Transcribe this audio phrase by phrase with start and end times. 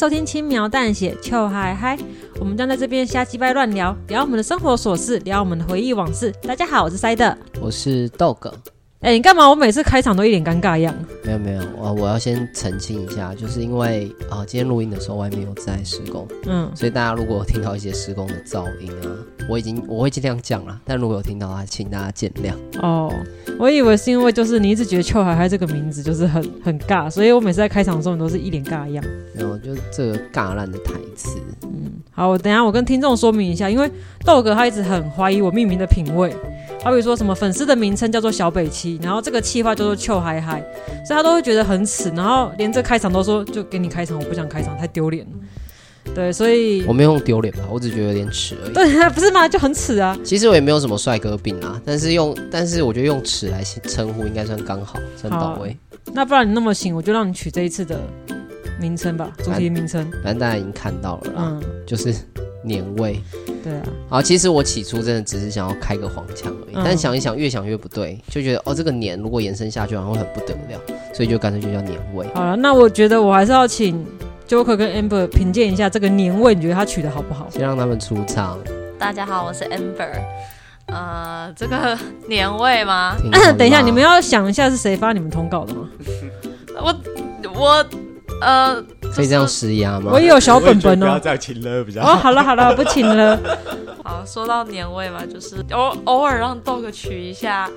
[0.00, 1.94] 收听轻描淡写，秋嗨嗨，
[2.38, 6.32] 我们将在这边瞎鸡掰乱聊，聊我们的生活琐事，聊我们的回忆往事。
[6.40, 8.50] 大家好，我是塞德，我是豆梗。
[9.00, 9.48] 哎，你干嘛？
[9.48, 10.94] 我每次开场都一脸尴尬样。
[11.24, 19.08] 没有没有，我我要先澄清一下，就是因为啊、呃，今天录音的时候外面有在施工，嗯，所以大家如果听到一些施工的噪音啊，
[19.48, 22.52] 我已经我会尽量讲了，但如果有听到的话，请大家见谅。
[22.82, 23.10] 哦，
[23.58, 29.02] 我以为是因为就是你一直觉得“邱海海”这个名字就是很很尬，所以我每次在开场的时候你都是一脸尬样。
[29.34, 31.38] 没有，就这个尬烂的台词。
[31.62, 33.90] 嗯，好，我等一下我跟听众说明一下，因为
[34.26, 36.36] 豆哥他一直很怀疑我命名的品味。
[36.82, 40.60] 好比说什么粉丝的名称叫做小北七，然后这个气话叫做臭嗨嗨，
[41.06, 45.32] 所以他都会觉得很耻，然后连这开场都说就给你开场，我不想开场，太丢脸了。
[46.14, 48.72] 对，所以我没有用丢脸吧，我只觉得有点耻而已。
[48.72, 49.46] 对， 不是吗？
[49.46, 50.18] 就很耻啊。
[50.24, 55.76] 其实我也没有什么帅哥病啊，但是用，但是我觉得用耻来称呼应该算刚好，算到位。
[56.12, 58.00] 那不然你那么行，我就让你取这一次的
[58.80, 60.10] 名称吧，主题名称。
[60.24, 62.14] 反正大家已经看到了，嗯，就是
[62.64, 63.20] 年味。
[63.62, 70.80] 对啊，好，其实我起初真的只是想要开个黄腔而已，嗯、但想一想，越想越不对，就觉得哦，这个年如果延伸下去，好像会很不得了，
[71.12, 72.26] 所以就干脆就叫年味。
[72.34, 74.02] 好了，那我觉得我还是要请
[74.48, 77.48] Joker 跟 Amber 评鉴一下这个年味，你觉得他取的好不好？
[77.50, 78.58] 先让他们出场。
[78.98, 80.18] 大家好，我是 Amber。
[80.86, 83.14] 呃，这个年味吗？
[83.58, 85.88] 等一下，你们要想一下是谁发你们通告的吗？
[86.80, 86.96] 我
[87.54, 87.86] 我。
[88.40, 88.82] 呃，
[89.14, 90.10] 可以这样施压吗？
[90.12, 91.06] 我也有小本本哦。
[91.06, 92.12] 不要再请了，比较好。
[92.12, 93.38] 哦，好了好了，不请了。
[94.02, 97.68] 好，说到年味嘛，就是偶偶尔让 Dog 取一下，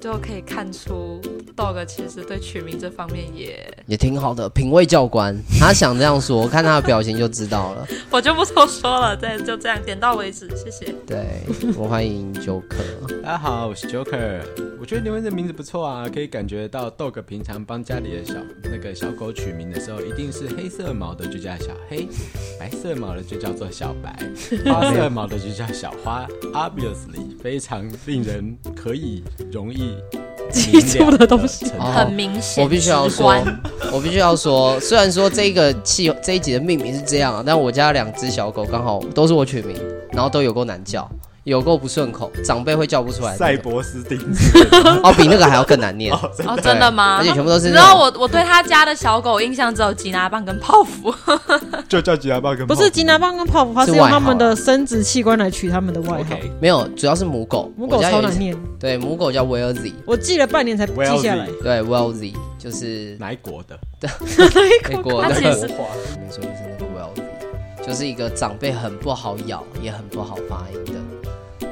[0.00, 1.20] 就可以看出
[1.54, 5.36] Dog 其实对取名这方面也也挺好的，品味教官。
[5.58, 7.86] 他想这样说，我看他的表情就知道了。
[8.10, 10.94] 我就不多说了，对，就这样，点到为止，谢谢。
[11.06, 11.42] 对，
[11.76, 12.62] 我欢迎 Joker。
[13.22, 14.40] 大家好，我是 Joker。
[14.80, 18.34] 我觉得你们的名字不错啊，可以感觉到 Dog 平常帮家里的小
[18.64, 22.08] 那个小狗取名的时候，一定是黑色毛的就叫小黑，
[22.58, 24.18] 白色毛的就叫做小白，
[24.64, 26.26] 花色毛的就叫小花。
[26.54, 29.22] Obviously，非常令人可以
[29.52, 29.89] 容易
[30.50, 32.62] 记住的东西，很明显。
[32.62, 33.34] 我必须要说，
[33.92, 39.76] 我必须要说，虽然说这个气这一集的命名是这样啊，但我家两只小狗刚好都是我取名，
[40.12, 41.08] 然后都有够难叫。
[41.50, 43.34] 有够不顺口，长辈会叫不出来。
[43.36, 44.56] 赛博斯丁斯
[45.02, 46.30] 哦，比那个还要更难念哦，
[46.62, 47.16] 真的吗？
[47.18, 47.66] 而且全部都是。
[47.66, 51.12] 你知道我我对他家的小狗印象只有吉拿棒跟泡芙，
[51.88, 56.36] 就叫吉拿棒跟不是吉拿棒跟泡芙，它是用他们的生殖器官来取他们的外号。
[56.60, 58.56] 没有，主要是母狗，母狗超难念。
[58.78, 61.48] 对，母狗叫 Well Z，我记了半年才记下来。
[61.62, 63.76] 对，Well Z 就是哪一国的？
[64.00, 64.08] 对，
[64.88, 65.40] 哪一国的？
[65.40, 65.66] 没错，
[66.30, 71.00] 就是那个 Well Z，就是一个长辈很不好咬，也很不好发音的。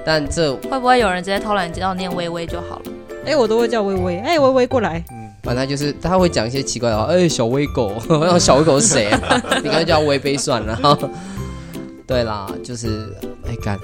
[0.08, 2.82] 但这会不会有人直接偷懒，直到念微微就好了？
[3.26, 4.16] 哎、欸，我都会叫微微。
[4.20, 5.04] 哎、欸，微微过来。
[5.12, 7.04] 嗯，反正就是他会讲一些奇怪的话。
[7.12, 9.20] 哎、欸，小微狗， 我想小微狗是谁啊？
[9.62, 10.98] 你刚才叫微微算了。
[12.08, 13.06] 对啦，就是
[13.47, 13.78] 哎干。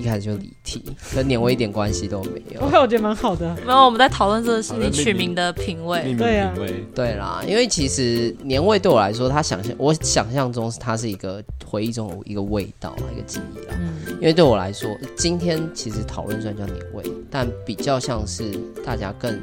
[0.00, 0.82] 一开始就离题，
[1.14, 2.62] 跟年味一点关系都没有。
[2.62, 3.54] 我觉得蛮好的。
[3.66, 6.14] 没有，我们在讨论这个是你取名的品味。
[6.14, 6.54] 对啊，
[6.94, 13.74] 对啦，因为其实年味对我来说，它想象我想象中它是一个回忆中的一个味道，一个记忆啦。
[13.78, 14.14] 嗯。
[14.14, 18.50] 因为对我来说，今天其实讨论虽然叫年味，但比较像是
[18.84, 19.38] 大家更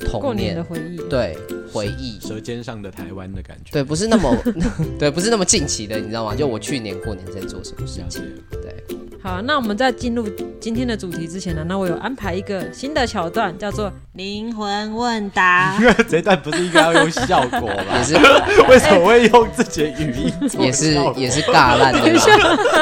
[0.00, 0.96] 童年的回忆。
[1.08, 1.36] 对，
[1.72, 2.18] 回忆。
[2.20, 3.72] 舌尖上的台湾的感觉。
[3.72, 4.36] 对，不是那么
[4.98, 6.34] 对，不是那么近期的，你知道吗？
[6.34, 8.22] 就我去年过年在做什么事情？
[8.50, 8.84] 对。
[9.22, 10.26] 好，那我们在进入
[10.58, 15.78] 今天的主题之前呢，那我有安排一个新的桥段，叫做灵魂问答。
[16.08, 17.84] 这一段不是应该要用效果吗？
[17.98, 18.14] 也是，
[18.66, 20.32] 为什么会用自己的语音？
[20.58, 22.00] 也是也是尬烂的。
[22.00, 22.34] 等一下，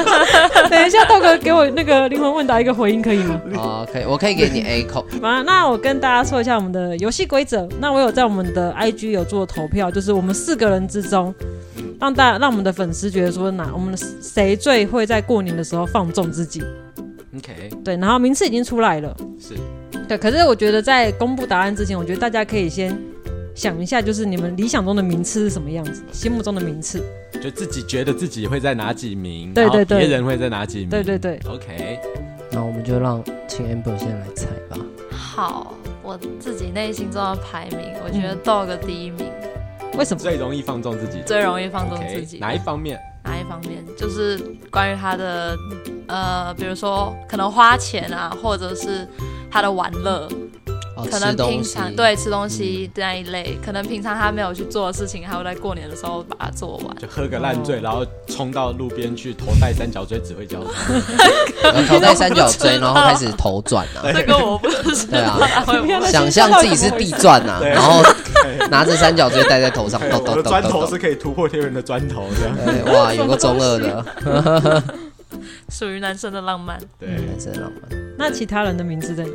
[0.71, 3.41] 等一下，豆哥给我那个灵魂问答一个回应可以吗？
[3.55, 5.05] 啊、哦，可以，我可以给你 A 口。
[5.21, 7.69] 啊，那我跟大家说一下我们的游戏规则。
[7.81, 11.35] 那我有在我们的 IG 有做投票，就是我们四个人之中。
[12.01, 16.63] 让大家让我们的粉丝觉得说，哪我们谁最会在过年的时候放纵自己
[17.37, 19.55] ？OK，对，然后名次已经出来了，是
[20.07, 20.17] 对。
[20.17, 22.97] 可是我觉得在公布答案之前，我觉得大家可以先
[23.55, 27.03] 想一下，就是你们理想中的名次是什么样子，心目中的名次，
[27.43, 31.41] 就自己觉得自己会在哪几名，对对对，别人会在哪几名，对对对。
[31.49, 31.99] OK，
[32.53, 34.79] 那我们就让请 Amber 先来猜吧。
[35.11, 39.27] 好，我自己内心中的排名，我觉得 Dog 第一名。
[39.99, 40.21] 为什么？
[40.21, 42.37] 最容易放纵自己，最容易放纵自己。
[42.37, 43.01] Okay, 哪一方面？
[43.25, 43.85] 哪一方面？
[43.97, 44.39] 就是
[44.71, 45.57] 关于他的
[46.07, 49.07] 呃，比如说可能花钱啊，或者是
[49.51, 50.29] 他的玩乐。
[51.07, 56.97] 可能平常对吃东西这样一类，可能平常他没有去做的事情，他会在过年的时候把它做完。
[56.97, 60.73] 就喝个烂醉，然后冲到路边去头戴三角锥指挥交通，
[61.87, 64.03] 头戴三角锥，然后开始头转啊。
[64.13, 65.07] 这个我不是。
[65.07, 65.39] 对啊，
[66.11, 68.03] 想象自己是地转啊，然后
[68.71, 70.43] 拿着三角锥戴在头上，咚咚咚。
[70.45, 72.95] 砖头是可以突破天人的砖头这样。
[72.95, 74.83] 哇，有个中二的。
[75.71, 77.99] 属于男生的浪漫，对，男生的浪漫。
[78.17, 79.33] 那其他人的名字在哪？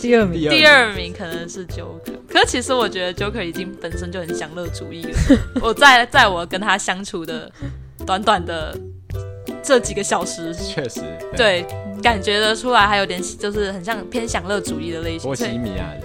[0.00, 2.14] 第二名，第二名可能是 Joker。
[2.28, 5.18] 可是其实我觉得 Joker 已经本身就很享乐主义了。
[5.62, 7.50] 我在在我跟他相处的
[8.06, 8.76] 短短的
[9.62, 11.00] 这几个小时，确实
[11.36, 11.66] 对，对，
[12.02, 15.22] 感觉得出来，还有点就是很像偏享乐主义的类型。
[15.22, 16.02] 波西米亚人，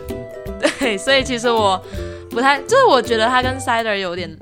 [0.79, 1.83] 对，所以其实我
[2.29, 4.37] 不太，就是我觉得他跟 Sider 有点。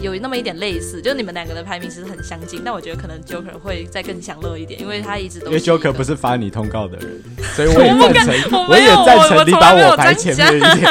[0.00, 5.52] 有那么一点类似，就是你们两个的排名其实很相近，但我觉得可能 Joker 会再更享乐一点，因为他一直都是。
[5.52, 7.22] 因为 Joker 不是发你通告的人，
[7.54, 10.86] 所以我也赞成，我也赞成你把我排前面一点。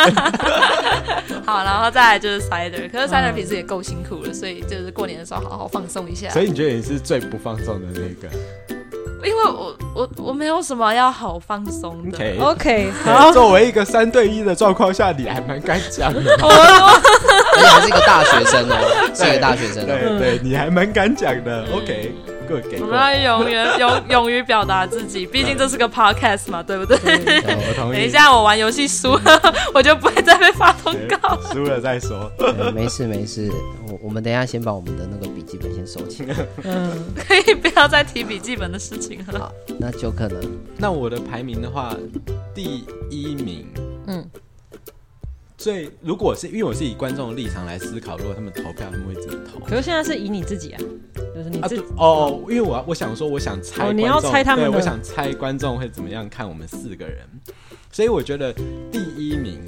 [1.45, 6.29] 好，然后再来就是 Cider，可是 Cider 平时也够辛苦了，所以就是过年的时候好好放松一下。
[6.29, 8.27] 所以你觉得你是最不放松的那个？
[9.23, 12.17] 因为我我我没有什么要好放松的。
[12.17, 13.31] OK OK，好。
[13.33, 16.19] 作为一个三对一的状况下，你还蛮敢讲的。
[17.57, 18.75] 你还是一个大学生哦，
[19.13, 19.85] 是一个大学生。
[19.85, 21.65] 对对，你还蛮敢讲的。
[22.81, 26.97] 我们要勇于勇勇于表达自己，毕竟这是个 podcast 嘛，对不对？
[26.97, 27.97] 我同意。
[27.97, 31.39] 等一下我玩游戏输了， 我就不会再被发通告。
[31.51, 32.31] 输了再说。
[32.73, 33.51] 没事没事，
[33.89, 36.35] 我我们等一下先把我们的那个笔记本先收起来。
[36.63, 39.39] 嗯，可以不要再提笔记本的事情了。
[39.39, 40.41] 好，那就可能。
[40.77, 41.95] 那我的排名的话，
[42.53, 43.65] 第一名，
[44.07, 44.29] 嗯。
[45.57, 49.59] 最如果是因为我是以观众的立场来思考，如果他们投票，他们会怎么投？
[49.59, 50.79] 可是现在是以你自己啊，
[51.35, 57.27] 就是你自己、啊、哦，因为我我想说，我想猜、哦，你要猜他们，对，我想猜观众会怎么样看我们四个人，
[57.91, 59.59] 所以我觉得第一名，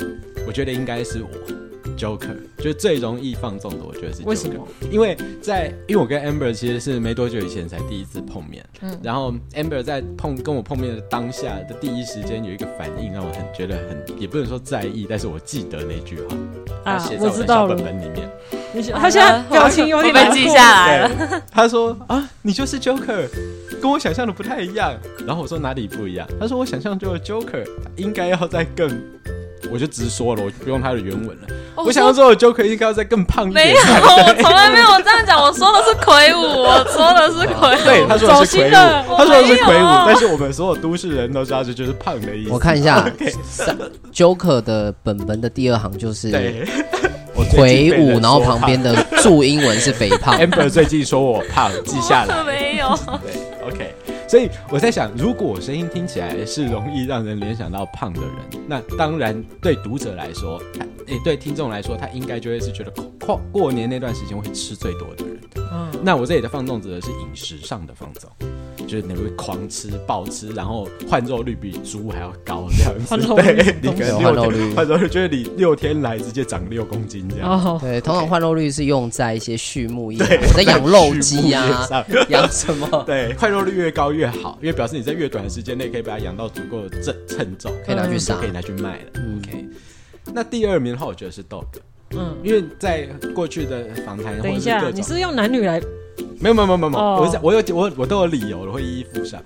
[0.45, 1.68] 我觉得应该是我。
[1.99, 4.25] Joker 就是最容易放纵的，我觉得是 Joker。
[4.25, 4.65] 为什么？
[4.89, 16.37] 因为在因为我跟 Amber 其实是没多久以前才第一次碰面，嗯，然后 Amber 在碰跟我碰面的当下的第一时间有一个反应，让我很觉得很也不能说在意，但是我记得那句话
[16.85, 18.29] 啊，写在我的小本本里面。
[18.93, 21.43] 他现在表情有点被记下来了。
[21.51, 23.27] 他说啊，你就是 Joker，
[23.81, 24.95] 跟我想象的不太一样。
[25.25, 26.27] 然后我说哪里不一样？
[26.39, 28.87] 他说我想象中的 Joker 应该要再更。
[29.71, 31.47] 我就直说了，我就不用他的原文了。
[31.75, 33.67] 我，我想要做的 Joker 应该要再更胖一点。
[33.67, 35.41] 没有， 我从来没有这样讲。
[35.41, 37.83] 我说的是魁梧，我说的是魁梧。
[37.83, 39.87] 对，他说的是魁梧，他说的是魁梧。
[40.05, 42.51] 但是我们所有都市人都知道这就是胖的意思。
[42.51, 43.09] 我看一下，
[44.13, 46.31] Joker 的本本的第二行就是
[47.51, 50.37] 魁梧，然后旁边的注英文是肥胖。
[50.37, 52.43] Amber 最近说我胖，记下来。
[52.43, 52.99] 没有。
[54.29, 65.39] 所以我在想，如果声音听起来是容易让人联想到胖的人，那当然对读者来说，他诶对听众来说，他应该就会是觉得过过年那段时间会吃最多的人。
[65.71, 68.29] 嗯，那我这里的放纵指的是饮食上的放纵。
[68.87, 73.05] 就是你会狂吃暴吃，然后换肉率比猪还要高这样子。
[73.07, 77.51] 换肉率，对，你可能换肉率，换肉率就是你六天来直接长六公斤这样。
[77.51, 80.17] 哦， 对，通常换肉率是用在一些畜牧业，
[80.55, 81.87] 在养肉鸡啊，
[82.29, 82.87] 养什么？
[83.05, 89.21] 对，换肉率越高越好，因为表示你在越短的时间内可以把它养到足够的称称重，可以拿去杀，可以拿去卖了。
[89.37, 89.67] OK，
[90.33, 91.65] 那第二名的话，我觉得是 Dog。
[92.15, 95.79] 嗯，因为在过去的访谈，等一下，你是用男女来？
[96.39, 99.41] 没有没有没有没有，我是我有我我都有理由，我会一一附上。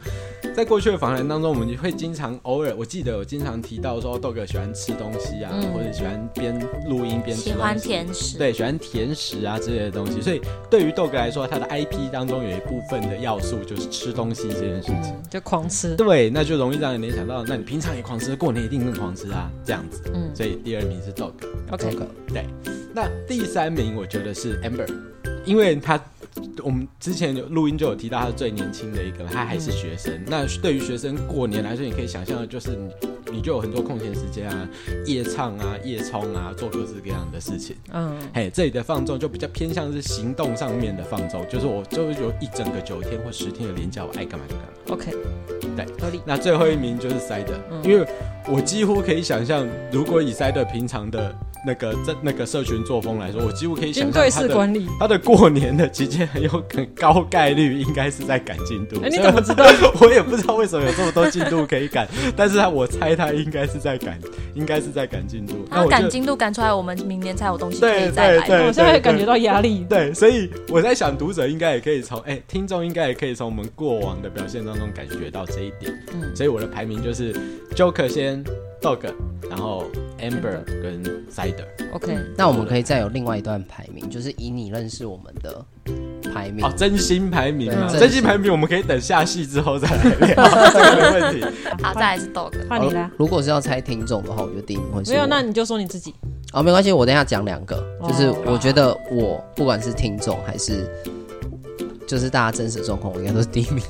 [0.56, 6.58] 在过去的访谈当中，我们会经常偶尔，我记得我经常提到说，Dog 喜欢吃东西啊，或者喜欢边
[6.88, 10.22] 录音边吃喜欢甜食，对，喜欢甜食啊之类的东西。
[10.22, 15.96] 所以对于豆哥来说，他的 IP 当中有一部分的要素就是吃东西这件事情，就狂吃。
[15.96, 20.04] 对，那就容易让人联想到，那你平常也狂吃，过年一定更狂吃啊，这样子。
[20.14, 21.32] 嗯，所以第二名是 Dog。
[21.72, 22.46] OK，对。
[22.94, 24.88] 那第三名我觉得是 Amber，
[25.46, 26.00] 因为他。
[26.64, 30.14] 我们之前有录音就有提到，他是最年轻的一个，他还是学生。
[30.14, 32.92] 嗯、那对于学生过年来说，你可以想象的就是你，
[33.34, 34.68] 你就有很多空闲时间啊，
[35.06, 37.76] 夜唱啊，夜冲啊，做各式各样的事情。
[37.92, 44.70] 嗯，嘿，这里的放纵就比较偏向是行动上面的放纵，就是我就是有一整个九天或十天的连假，我爱干嘛就干嘛。
[44.90, 45.12] OK，
[45.76, 46.22] 对，合理。
[46.26, 48.06] 那最后一名就是 Cider，嗯、因为
[48.48, 51.36] 我几乎可以想象，如果以 Cider 平常的。
[51.66, 59.00] 那个这那个社群作风来说，我几乎可以想象他的管理，他的过年的期间很有很高概率应该是在赶进度。
[59.04, 59.66] 哎，你怎么知道？
[60.02, 64.20] 我也不知道为什么有这么多进度可以赶，但是他我猜他应该是在赶，
[64.54, 65.66] 应该是在赶进度。
[65.70, 68.66] 他赶进度赶出来，我们明年才有东西可以再来。
[68.66, 69.86] 我现在感觉到压力。
[69.90, 75.92] 对，所以我在想，读者应该也可以从哎，听众应该也可以从我们过往的表现当中感觉到这一点。
[76.14, 77.34] 嗯，所以我的排名就是
[77.76, 78.44] Joker 先
[78.82, 79.12] ，Dog，
[79.50, 79.86] 然后
[80.20, 81.66] Amber 跟 Cider。
[81.94, 85.64] OK，那我们可以再有另外一段排名，就是以你认识我们的
[86.34, 86.66] 排名。
[86.66, 90.36] 哦，真心排名嘛，真心排名我们可以等下戏之后再来聊，
[90.72, 91.46] 这个没问题。
[91.82, 93.10] 好，再来是 Dog，换你了。
[93.18, 95.12] 如果是要猜听众的话，我觉得第一名会是。
[95.12, 96.14] 没有，那你就说你自己。
[96.54, 100.88] 哦，没关系，我等一下讲两个，就是我觉得我不管是听众还是
[102.06, 103.84] 就是大家真实状况，我应该都是第一名。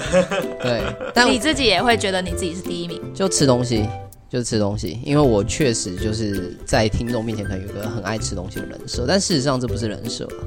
[0.62, 0.82] 对，
[1.14, 3.88] 但你自己也会觉得你自己是第一名，就吃东西，
[4.28, 10.44] 就是吃东西，因为我确实就是在听众面前可能有一个很爱吃东西的人设，但事实上这不是人设啊，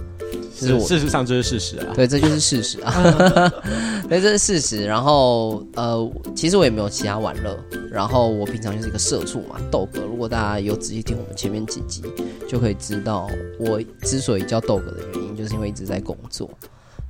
[0.55, 3.51] 是事实上这是事实啊，对，这就是事实啊，
[4.07, 4.85] 对，这是事实。
[4.85, 7.57] 然后呃，其实我也没有其他玩乐，
[7.91, 10.01] 然后我平常就是一个社畜嘛，豆哥。
[10.01, 12.03] 如果大家有仔细听我们前面几集，
[12.47, 13.27] 就可以知道
[13.59, 16.49] 我之所以叫豆哥的原因，就是因为一直在工作。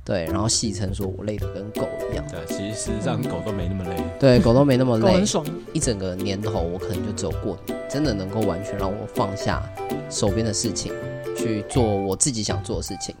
[0.06, 2.22] 对，然后戏称说我累得跟狗一样。
[2.30, 3.96] 对，其实事实上狗都没那么累。
[4.20, 5.02] 对，狗都没那么累。
[5.06, 5.42] 狗很爽。
[5.72, 9.62] 一整个年头，我可能就只有过年，真的能够完全让我放下
[10.10, 10.92] 手边的事情，
[11.36, 13.14] 去做我自己想做的事情。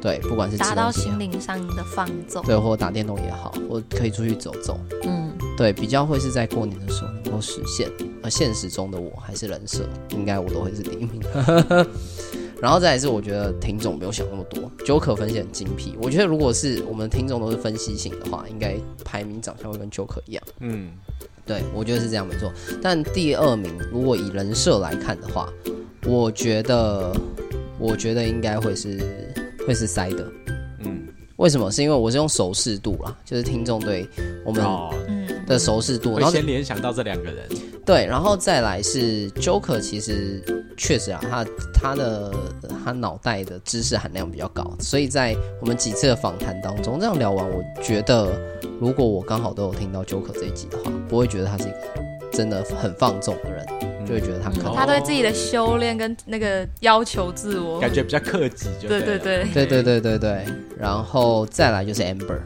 [0.00, 4.78] 对，不管是达到心灵上的放纵，对，或者打电动也好，或可以出去走走。
[5.04, 7.90] 嗯，对，比较会是在过年的时候能够实现。
[8.22, 11.20] 而现实中的我还是人设，应该我都会是第一名。
[12.60, 15.96] 然后再来是，我觉得听众没有想那么多，Joker 分析很精辟。
[16.00, 20.42] 我觉得如果是我们听众都是分析型的话，应该排名长相会跟 Joker 一样。
[20.60, 20.90] 嗯，
[21.46, 22.52] 对，我觉得是这样没错。
[22.82, 25.48] 但第二名如果以人设来看的话，
[26.08, 27.14] 我觉得
[27.78, 28.98] 我觉得应该会是
[29.66, 30.24] 会是 Cider。
[30.78, 31.70] 嗯，为什么？
[31.70, 34.08] 是因为我是用熟视度啦，就是听众对
[34.42, 34.64] 我们
[35.46, 37.46] 的熟视度，然后先联想到这两个人。
[37.84, 40.42] 对，然后再来是 Joker，其实
[40.78, 42.34] 确实啊，他他的
[42.84, 48.30] 他脑袋的知识含量比较高，所以在我们几次的访谈当中，这样聊完，我觉得
[48.80, 51.76] 如果我刚好都有听到 Joker 这一集的话，不会觉得他是一个
[52.32, 53.66] 真的很放纵的人，
[54.08, 59.44] 就会觉得他可能、嗯、他对自己的修炼跟那个要求自我，感觉比较克己就对，对对对。
[59.52, 60.46] 对对对对对，
[60.78, 62.38] 然后再来就是 Amber，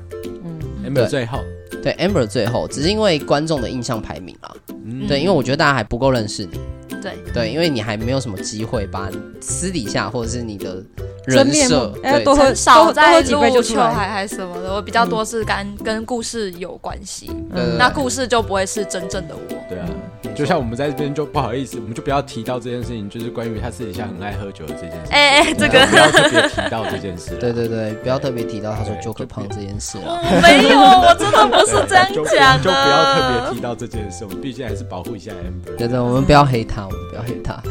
[0.43, 1.39] 嗯，Amber 最后。
[1.83, 4.53] 对，Amber 最后只是因为观众的印象排名啊，
[4.85, 6.59] 嗯、对，因为我觉得大家还不够认识你，
[7.01, 7.13] 对。
[7.33, 9.09] 对，因为你还没有什么机会把
[9.41, 10.83] 私底下或者是你的
[11.25, 19.89] 人设，哎，多喝少再几杯就出来，还还什么的，我比较多是跟、嗯、跟故事有关系，嗯，那故事就不会是真正的我，对啊。
[20.35, 25.11] 就像我们在这边就不好意思，我们就不要提到这件事情，就是关于他私底下很爱喝酒的这件事。
[25.11, 27.37] 哎哎，这个不要特别提到这件事。
[27.41, 30.21] 对对对，不要特别提到他说 Joker 胖这件事啊。
[30.43, 32.59] 没有，我真的不是这样讲的。
[32.63, 35.77] 就不要特别提到这件事，我们毕竟还是保护一下 Amber。
[35.77, 37.63] 对对，我们不要黑他，我们不要黑他。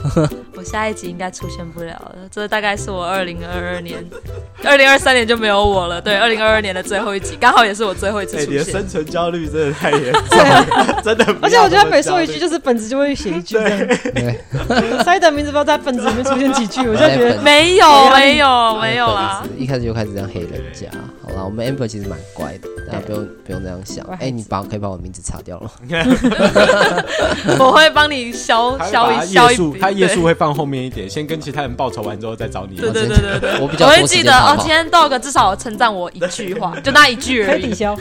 [0.56, 4.04] 我下一集应该出现不了了，这大概是我二零二二年，
[4.64, 6.02] 二零二三年就没有我了。
[6.02, 8.54] 对，二零二二年的最后一集，刚好也是我最后一次出现。
[8.54, 11.26] 你的生存焦虑真的太严重了，真的。
[11.42, 13.32] 而且我觉得每说一句，就是本子就会写。
[13.32, 14.40] 一句对，
[15.04, 19.42] 塞的名字不知道在本子里面出现几句，我就觉得没有没有没有啦。
[19.58, 20.90] 一开始就开始这样黑人家，
[21.24, 24.06] 好了，我们 Amber 其实蛮乖的，大家不用不用这样想。
[24.20, 25.72] 哎，你把可以把我名字擦掉了，
[27.58, 29.80] 我会帮你消消一消一笔。
[29.80, 32.76] 他页数会放后面一点，先跟其他人报仇完之后再找你。
[32.76, 34.56] 对对对对对，我比较我会记得哦。
[34.58, 37.68] 今天 Dog 至少称赞我一句话，就那一句而已。
[37.68, 37.96] 抵消，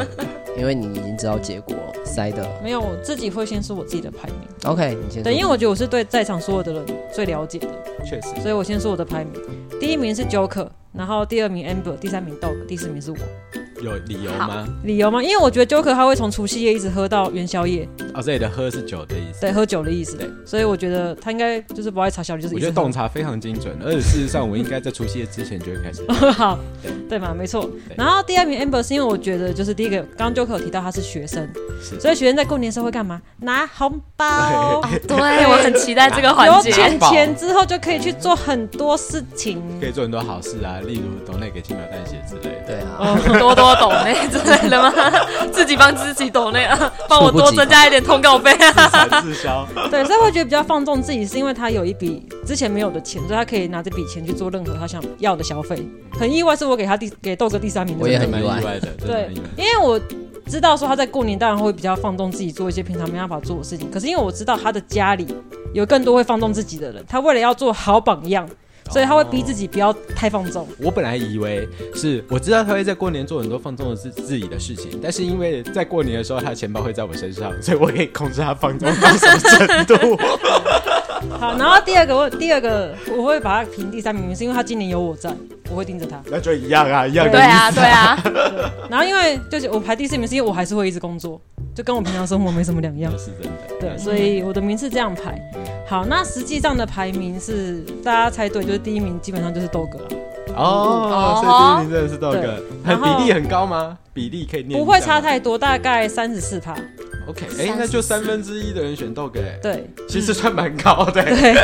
[0.56, 1.92] 因为你已经知道结果了。
[2.02, 4.36] 塞的没有，我自己会先说我自己的排名。
[4.64, 5.22] OK，你先。
[5.22, 6.82] 对，因为我觉得我是对在场所有的人
[7.12, 7.68] 最了解的，
[8.06, 8.28] 确实。
[8.40, 9.34] 所以我先说我的排名，
[9.78, 13.18] 第一名是 Joker，然后第二名 Amber，第三名 Dog，第四名是我。
[13.82, 14.66] 有理由吗？
[14.84, 15.22] 理由吗？
[15.22, 17.88] 因为我觉得 Joker 他会从除夕夜一直喝到元宵夜。
[18.14, 19.40] 哦，这里的喝是酒的意思。
[19.40, 20.16] 对，喝酒的意思。
[20.16, 22.54] 对，所以我觉得他应该就是不爱查小李，就是。
[22.54, 26.02] 我觉得洞察非常精准，而且事实上我应该在除夕夜之前就会开始。
[26.32, 27.68] 好，对对嘛，没错。
[27.96, 31.48] 然后第二名 Amber 是因为我觉得就是第一个，刚刚 Joker 有提到他是学生，
[32.00, 33.20] 所以学生在过年的时候会干嘛？
[33.40, 34.80] 拿红包。
[35.08, 36.70] 对，我很期待这个环节。
[36.70, 42.62] 有钱钱之后就可以去做很多事情，可以做很多好事啊，例如抖内给轻描淡写之类的。
[42.66, 44.16] 对啊，多多抖内。
[44.44, 44.92] 对了吗？
[45.52, 49.20] 自己帮自己抖那个，帮我多增加一点通告费啊！
[49.20, 49.66] 自销。
[49.90, 55.86] 对，所以会觉得比较放纵自己，是因为他有一笔之前没有的钱，所以他可以拿这笔钱去做任何他想要的消费。
[56.18, 58.88] 很意外，是我给他第给豆哥第三名，我也很意外的。
[59.06, 60.00] 对，因为我
[60.46, 63.90] 知道说他在过年当然会比较放纵自己，做一些平常没办法做的事情。
[63.90, 65.26] 可是因为我知道他的家里
[65.72, 68.48] 有更多会放纵自己的人，他为了要做好榜样。
[68.92, 70.68] 所以他会逼自己不要太放纵。
[70.78, 80.18] 我本来以为是我知道他会在过年做很多放纵的自自己的事情，但是因为在过年的时候他的钱包会在我身上，所以我可以控制他放纵到什么程度。
[81.38, 85.30] 好，然后第二个我第二个我会把他评第三名，是因为他今年有我在，
[85.70, 86.20] 我会盯着他。
[86.26, 87.32] 那就一样啊，一样的。
[87.32, 88.18] 对啊，对啊。
[88.22, 88.32] 对，
[88.88, 91.40] 然后因为就是我排第四名，是因为我还是会一直工作，
[91.74, 93.12] 就跟我平常生活没什么两样。
[93.18, 93.50] 是真的。
[93.80, 95.38] 对，所以我的名次这样排。
[95.88, 99.98] 好，那实际上的排名是大家猜对，就是第一名基本上就是豆哥。
[100.54, 103.96] 哦，所以第一名真的是豆哥，很比例很高吗？
[104.12, 104.78] 比例可以念。
[104.78, 106.74] 不会差太多，大概三十四趴。
[107.26, 111.22] OK，哎，那就三分之一的人选豆哥，对，其实算蛮高的。
[111.22, 111.54] 对。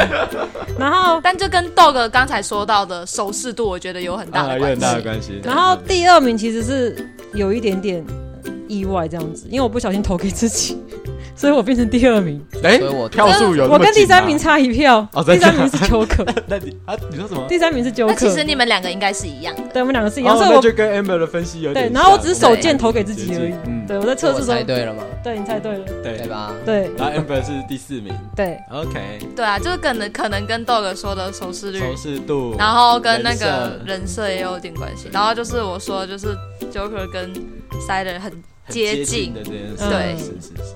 [0.78, 4.64] 然后， 但这跟 dog 刚才说到的熟视度，我觉得有很大的关系。
[4.64, 5.40] 有很大的关系。
[5.42, 8.04] 然后第二名其实是有一点点
[8.68, 10.78] 意外这样子，因为我不小心投给自己。
[11.38, 16.26] 所以我变成第二名，哎，我票数有，我跟第三名差一票，第三名是邱可。
[16.48, 17.46] 那你啊，你说什么？
[17.48, 18.12] 第三名是邱可。
[18.12, 20.36] 那其实你们两个应该是一样的，对，我们两个是一样。
[20.36, 23.54] 所以我就跟 Amber 的分析有点对，然后我只是手贱投给自己而已。
[23.66, 25.04] 嗯，对，我在测试中猜对了吗？
[25.22, 26.52] 对，你猜对了，对吧？
[26.66, 26.90] 对。
[26.96, 29.18] 然后 Amber 是第四名，对，OK。
[29.36, 35.08] 对啊，就是可能可能跟豆哥说的收视率、收视度，然后跟那个人设也有点关系。
[35.12, 36.36] 然后就是我说，就是
[36.72, 37.32] Joker 跟
[37.88, 38.32] Sider 很
[38.68, 40.74] 接近的这件事，对，是是是。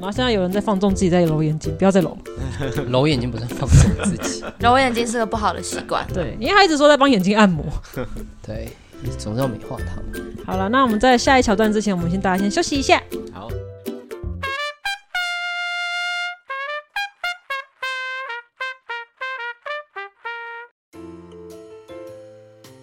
[0.00, 2.16] 然后现在有人在放纵自己在揉眼睛，不要再揉。
[2.88, 6.06] 揉眼睛不是放纵自己， 揉眼睛是个不好的习惯。
[6.14, 7.62] 对，因为他一直说在帮眼睛按摩。
[8.42, 8.70] 对，
[9.18, 10.26] 总是要美化它嘛。
[10.46, 13.02] 好了，那我们在下一桥段之前，我们先大家先休息一下。
[13.30, 13.50] 好。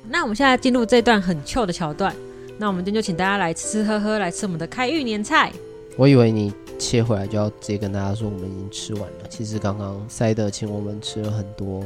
[0.07, 2.15] 那我们现在进入这段很糗的桥段，
[2.59, 5.51] 那我们今天就请大家来吃吃喝喝，来吃我们的开运年菜。
[5.97, 6.53] 我以为你。
[6.77, 9.27] 切回来就要直接跟大家说，我们已经吃完了。
[9.29, 11.83] 其实刚刚塞德请我们吃了很多。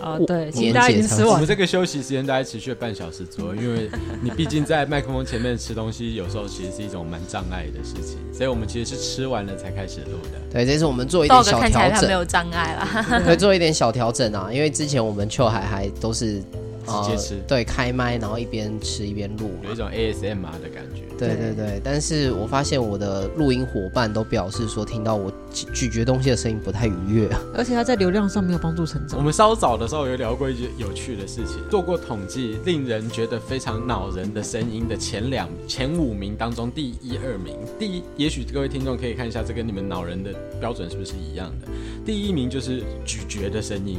[0.00, 1.32] 啊，对，其实大家已经吃完了。
[1.32, 3.88] 我们这个休息时间大概持续了半小时左右，因为
[4.20, 10.38] 你毕竟在麦克风前面吃东西，有时候其实是一种蛮障碍的事情，所以我们其实是吃完了才开始录的。
[10.50, 12.06] 对，这是我们做一点小调整。
[12.08, 16.42] 没有障碍啦，会做一点小调整啊，因为之前我们秋海还都是。
[16.86, 21.03] 直接吃，对，开麦，然后一边吃一边录，有一种 ASMR 的感觉。
[21.26, 29.18] 对对对，但是我发现我的录音伙伴都表示说，听到我咀嚼东西的声音不太愉悦， 而且它在流量上没有帮助成长。
[29.18, 41.68] 我们稍早的时候有聊过一些有趣的事情，做过统计，令人觉得非常恼人的声音的前两、前五名当中，第一、二名，第一，也许各位听众可以看一下，这跟你们恼人的标准是不是一样的？
[42.04, 43.98] 第一名就是咀嚼的声音。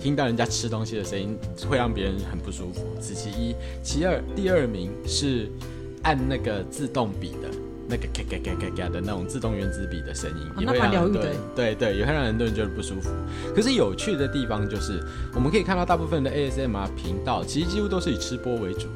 [0.00, 1.36] 听到人家吃东西的声音
[1.68, 3.52] 会让别人很不舒服，此其一。
[3.82, 5.50] 其二，第二名是
[6.02, 7.48] 按那个自动笔的
[7.88, 13.10] 那个咔咔咔咔咔的那种自动原子笔的声音，也会让很多人对对，也会让很多人觉得不舒服。
[13.54, 15.00] 可是有趣的地方就是，
[15.34, 18.86] 我们可以看到大部分的 ASMR 频道其实几乎都是以吃播为主。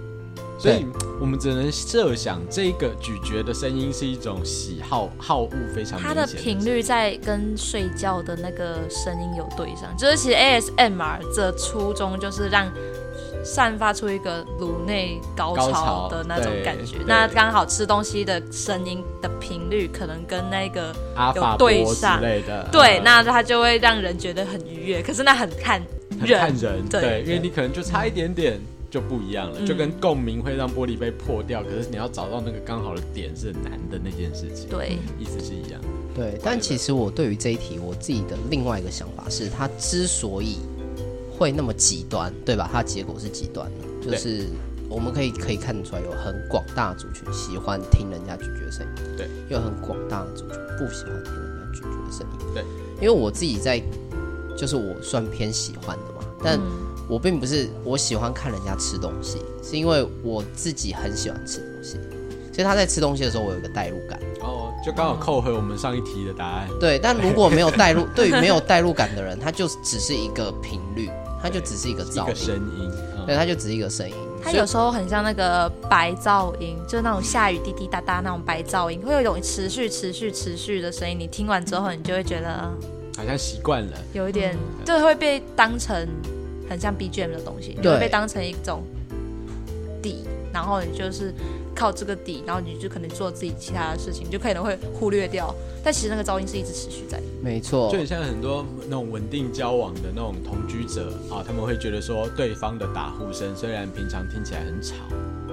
[0.59, 0.87] 所以，
[1.21, 6.01] 我们只能设想这个咀嚼的声音是一种喜好好恶非常。
[6.01, 12.73] 它的频率在跟睡觉的那个声音有对上，就是其实 ASMR 的初衷就是让
[13.47, 16.97] 散发出一个颅内高潮的那种感觉。
[17.07, 20.93] 那刚好吃东西的声音的频率可能跟那个
[21.35, 22.21] 有对上，
[22.73, 25.01] 对，那它就会让人觉得很愉悦。
[25.01, 25.81] 可是那很看
[26.21, 28.61] 人，看人，对，因为你可能就差一点点。
[28.89, 34.69] 就不一样了，就跟共鸣会让玻璃杯破掉，可是你要找到那个刚好的点是很难的那件事情。
[34.71, 35.81] 对，意思是一样。
[36.15, 40.61] 对，但其实我对于这一题，我自己的另外一个想法是，它之所以
[41.37, 42.69] 会那么极端，对吧？
[42.73, 43.71] 它结果是极端
[44.03, 44.47] 的，就是
[44.89, 52.65] 我们可以可以看得出来，有很广大族群喜欢听人家咀嚼声音，对，有很广大的族群不喜欢听人家咀嚼的声音，对。
[52.97, 53.83] 因为我自己在，
[54.57, 56.59] 就是我算偏喜欢的嘛，但。
[56.59, 61.93] 嗯我并不是我喜欢看人家吃东西，是因为我自己很喜欢吃东西，
[62.53, 64.19] 所以他在吃东西的时候，我有一个代入感。
[64.41, 66.69] 哦，就刚好扣回我们上一题的答案。
[66.81, 71.09] 对，但如果没有代入，对于没有代入感的人，他就只是一个频率，
[71.43, 72.91] 他就只是一个噪音，声音。
[73.27, 74.15] 对，它就只是一个声音。
[74.43, 81.19] 它有时候很像那个白噪音，就是那种下雨滴滴答答那种白噪音，会有一种持续、持续、持续的声音。
[81.19, 82.71] 你听完之后，你就会觉得
[83.17, 86.07] 好像习惯了，有一点，就会被当成。
[86.69, 88.83] 很像 BGM 的东西，你会被当成一种
[90.03, 91.33] 底，然后你就是
[91.77, 95.55] 靠这个底，然后你就可能做自己其他的事情，你就可能会忽略掉。
[95.85, 97.21] 但其实那个噪音是一直持续在。
[97.43, 104.95] 没错，就很像很多那种稳定交往的那种同居者啊，他们会觉得说对方的打呼声虽然平常听起来很吵，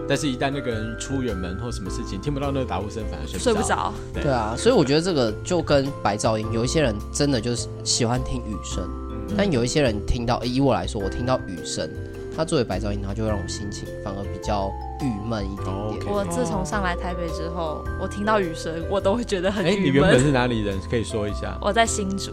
[0.08, 3.92] 但但是，一旦那个人出远门或什么事情，听不到那个打呼声，反而睡不睡不着。
[4.14, 11.90] 对，对啊，所以我觉得这个就跟白噪音，有一些人真的就是喜欢听雨声，嗯、但有一些人听到，以我来说，我听到雨声，
[12.36, 14.72] 它作为白噪音，它就会让我心情反而比较
[15.04, 15.66] 郁闷一点
[16.00, 16.06] 点。
[16.12, 19.78] 我自从上来台北之后，我听到雨声，我都会觉得很郁闷。
[19.78, 20.80] 哎，你原本是哪里人？
[20.90, 21.58] 可以说一下。
[21.62, 22.32] 我在新竹。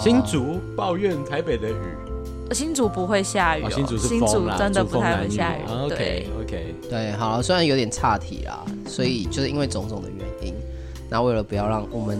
[0.00, 1.74] 新竹抱怨台北的雨。
[2.52, 5.60] 新竹不会下雨，哦，新竹是新竹真的不太会下雨。
[5.68, 10.54] OK OK，对，好了，虽然有点岔题啦，所以就是因为种种的原因，
[11.08, 12.18] 那为了不要让我们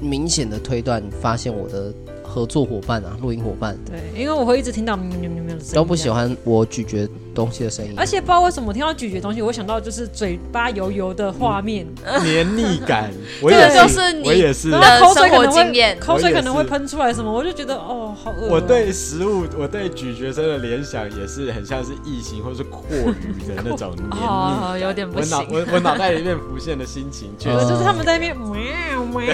[0.00, 1.92] 明显的推断发现我的。
[2.22, 3.76] 合作伙伴啊，录音伙伴。
[3.84, 5.74] 对，因为我会一直听到喵喵喵喵的声音。
[5.74, 7.08] 都不喜欢我咀嚼
[7.40, 7.94] 东西的声音。
[7.96, 11.86] 而且不知道为什么，我听到咀嚼东西，我想到就是嘴巴油油的画面，
[12.22, 13.10] 黏腻感。
[13.40, 14.70] 这个就是你，我也是。
[14.70, 18.48] 口水可能会，口水可能会喷出来什么，我就觉得哦，好恶。
[18.48, 23.06] 我对食物，我对咀嚼声的联想也是很像是异形或是蛞蝓
[23.48, 24.20] 的那种黏腻。
[24.26, 25.38] 哦，有点不行。
[25.38, 29.32] 我脑我我脑袋里面浮现的心情，觉得就是他们在那边喵喵，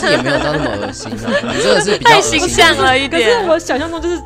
[0.00, 1.98] 是也没有到那么恶心啊，你这个是。
[1.98, 4.20] 太形象了一点，可是我想象中就是，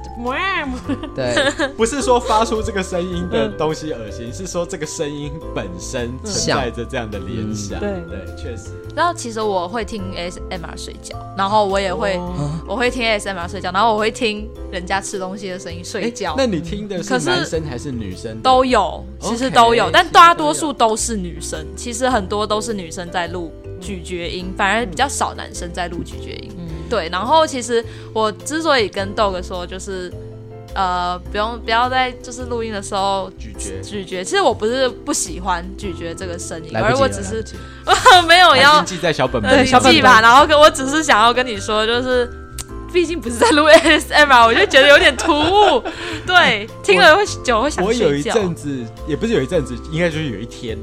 [1.15, 7.79] 对，不是说发出这个声音的东西恶心，是说这个声音本身存在着这样的联想。
[7.81, 8.71] 对对，确实。
[8.95, 12.19] 然后其实我会听 ASMR 睡觉，然后我也会，
[12.67, 16.35] 我会听 ASMR 睡觉，然后我会听人家吃东西的声音睡觉。
[16.37, 18.41] 那你听的是男生还是女生？
[18.41, 21.67] 都有，其实都有，但大多数都是女生。
[21.77, 26.51] 其实很多都是女生在录咀嚼音，反而比较少男生在录咀嚼音。
[26.89, 30.13] 对，然后其实我之所以跟豆哥说，就是，
[30.75, 34.25] 呃，不用不要在就是录音的时候咀嚼咀嚼。
[34.25, 37.45] 其实我不是不喜欢咀嚼这个声音，而我只是
[38.27, 40.21] 没有要记在小本本里记吧。
[40.21, 42.29] 然后我只是想要跟你说，就是，
[42.93, 45.83] 毕竟不是在录 ASMR，我就觉得有点突兀。
[46.27, 48.05] 对，听了会久会想睡觉。
[48.07, 50.77] 我有一阵子，也不是有一阵子，应该就是有一天。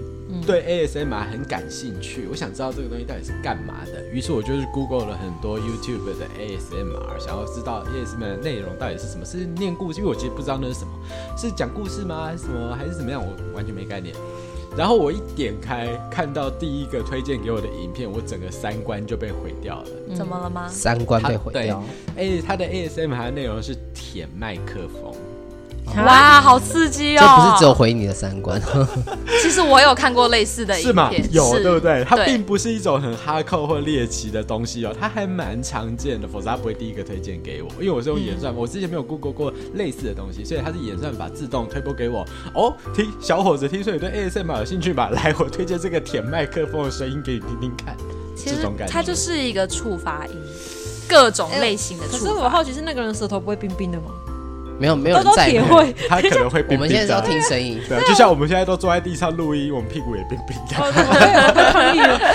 [0.45, 4.07] 对 ASMR 很感兴趣，我想知道这个东西到底是干嘛的。
[4.11, 10.91] 于是我就是 Google 了很多 YouTube 的 ASMR，想要知道 ASMR 的内容到底是什么，是念故事，因为我其实不知道那是什么，
[11.37, 12.25] 是讲故事吗？
[12.25, 12.75] 还是什么？
[12.75, 13.21] 还是怎么样？
[13.21, 14.15] 我完全没概念。
[14.77, 19.87] 然后我一点开，看到第一个推荐给我的影片，我整个三观就被毁掉了。
[20.15, 20.65] 怎么了吗？
[20.69, 21.83] 三观被毁掉。
[22.15, 25.13] 哎，它的 ASMR 的内容是舔麦克风。
[25.97, 27.21] 哇，好刺激哦！
[27.21, 28.61] 这不是只有毁你的三观。
[29.41, 31.11] 其实我有看过类似的影片，是吗？
[31.31, 32.03] 有，对不对？
[32.03, 37.69] 它并不是一种很哈扣或猎奇的东西哦，它还蛮常见的，否则它不会第一个推荐给我。
[37.79, 42.25] 因为我是用演算法，我之前没有 Google 过类似的东西，所以它是演算法自动推播给我。
[42.53, 45.09] 哦，听小伙子，听说你对 ASMR 有兴趣吧？
[45.09, 47.95] 来，我推荐这个舔麦克风的声音给你听听看。
[48.43, 50.33] 这种感觉它就是一个触发音，
[51.07, 52.19] 各种类型的触发。
[52.19, 54.05] 可是我好奇是那个人舌头不会冰冰的吗？
[54.81, 55.61] 没有没有人在意，
[56.09, 56.79] 他可能会冰冰的。
[56.79, 60.75] 我们现在要听声音，对，就像我们现在都坐在地上录音，我们屁股也冰冰的。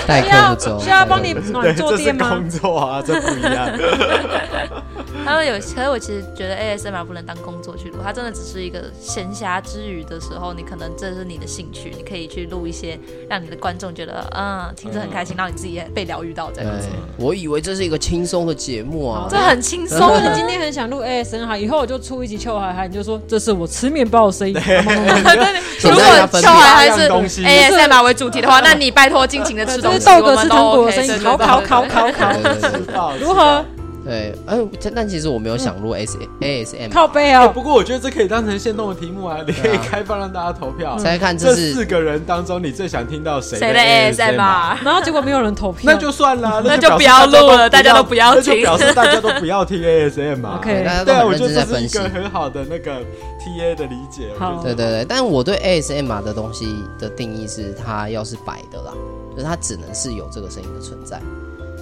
[0.07, 2.29] 代 客不走，需要帮你暖坐垫吗？
[2.29, 3.69] 工作啊，这不一样。
[5.25, 12.97] 他说有，可是我其实觉得 ASMR 不能当工作去录，它真的只是一个闲暇之余的时候，你可能这是你的兴趣，你可以去录一些
[13.29, 16.87] 让你的观众觉得嗯听着很开心，让你自己也被疗愈到这样子。
[17.17, 20.17] 我以为这是一个轻松的节目啊，这很轻松。
[20.17, 22.37] 你今天很想录 ASMR，以后我就出一集。
[22.37, 24.53] 秋海海，你就说这是我吃面包的声音。
[24.53, 24.61] 对，
[25.81, 30.05] 如果秋海海是 ASMR 为主题的话，那你拜托尽情的吃东西。
[30.05, 33.65] 豆哥吃糖果的声音，烤烤烤烤烤，如何？
[34.07, 34.57] 对，哎，
[34.95, 37.51] 但其实我没有想录 S A S M 靠背哦。
[37.53, 44.79] 不过我觉得这可以当成现动的题目啊，你可以开放让大家投票，猜看这四个人当中你最想听到谁谁的 A S M 啊？
[44.83, 50.55] 然后结果没有人投票，那就算了，那就不要录了，大家都不要听，那就表示大家都不要听 A S M R。
[50.57, 53.01] OK，对啊，我觉得这是一个很好的那个
[53.43, 54.29] T A 的理解。
[54.63, 58.93] 对对对，但我对 A S M 的东西的定义是，它要是白的啦，
[59.35, 61.19] 就是它只能是有这个声音的存在。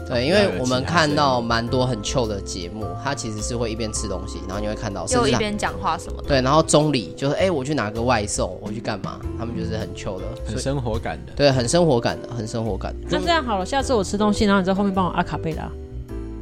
[0.07, 6.27] 对，因为我们看到蛮多很 chill 的节目，他其实是会一边吃东西，然后你会看到，就一边讲话什么的。
[6.27, 9.19] 对，然后中里就是，哎，我去拿个外送，我去干嘛？
[9.37, 11.33] 他们就是很 chill 的，很生活感的。
[11.35, 13.07] 对，很生活感的，很生活感的。
[13.09, 15.69] 那这样好了，下次我吃东西，然后你在后面帮我阿卡贝拉。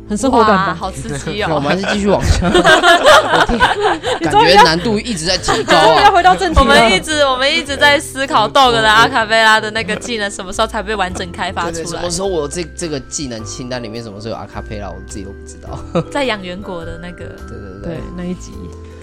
[0.09, 1.51] 很生活感吧，好刺激哦！
[1.55, 2.49] 我们还是继续往下，
[4.21, 6.01] 感觉难度一直在提高啊。
[6.03, 11.85] 要回到正题，我们一直我们一直在思考豆哥的阿卡贝拉的那个技能什么时候才被完整开发出来？
[11.85, 15.79] 什么时候我这这个技能清单里面什么时候有阿卡贝拉，我自己都不知道。
[16.11, 18.51] 在养元果的那个，对对对，那一集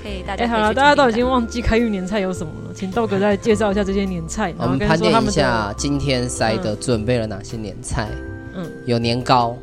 [0.02, 0.44] 可以大家。
[0.44, 4.52] 哎，好了，大家都已经忘记开运年菜有什么了，请豆哥再介绍一下这些年菜。
[4.58, 8.06] 我们盘点一下今天塞的准备了哪些年菜？
[8.54, 9.56] 嗯，有年糕。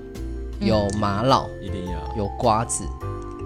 [0.60, 2.84] 有玛瑙，一定要有瓜子、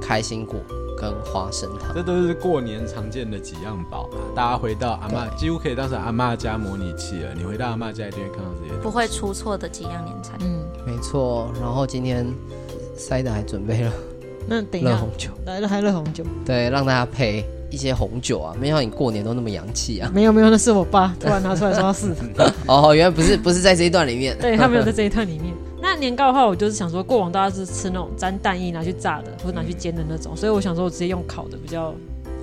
[0.02, 0.60] 开心果、
[0.98, 4.18] 跟花生糖，这都是过年常见的几样宝啊。
[4.36, 7.34] 大家回到阿嬷，几乎可以当成阿嬷家模拟器了。
[7.36, 10.34] 你回到阿嬷家一定会看到这些，不会出错的几样年菜。
[10.42, 11.52] 嗯，没错。
[11.60, 12.26] 然后今天
[12.96, 13.92] 塞的还准备了，
[14.48, 18.56] 那等一下，热红酒来了，还热红酒，对，让大家配一些红酒啊。
[18.60, 20.10] 没想到你过年都那么洋气啊！
[20.14, 22.14] 没有没有，那是我爸突然拿出来说要试。
[22.68, 25.54] 哦，原来不是不是在这一段里面，对他没有在这一段里面。
[25.82, 31.94] 那年糕的话，我就是想说，过往大家是吃那种沾蛋液拿去炸的，或者拿去煎的那种，所以我想说，我直接用烤的比较。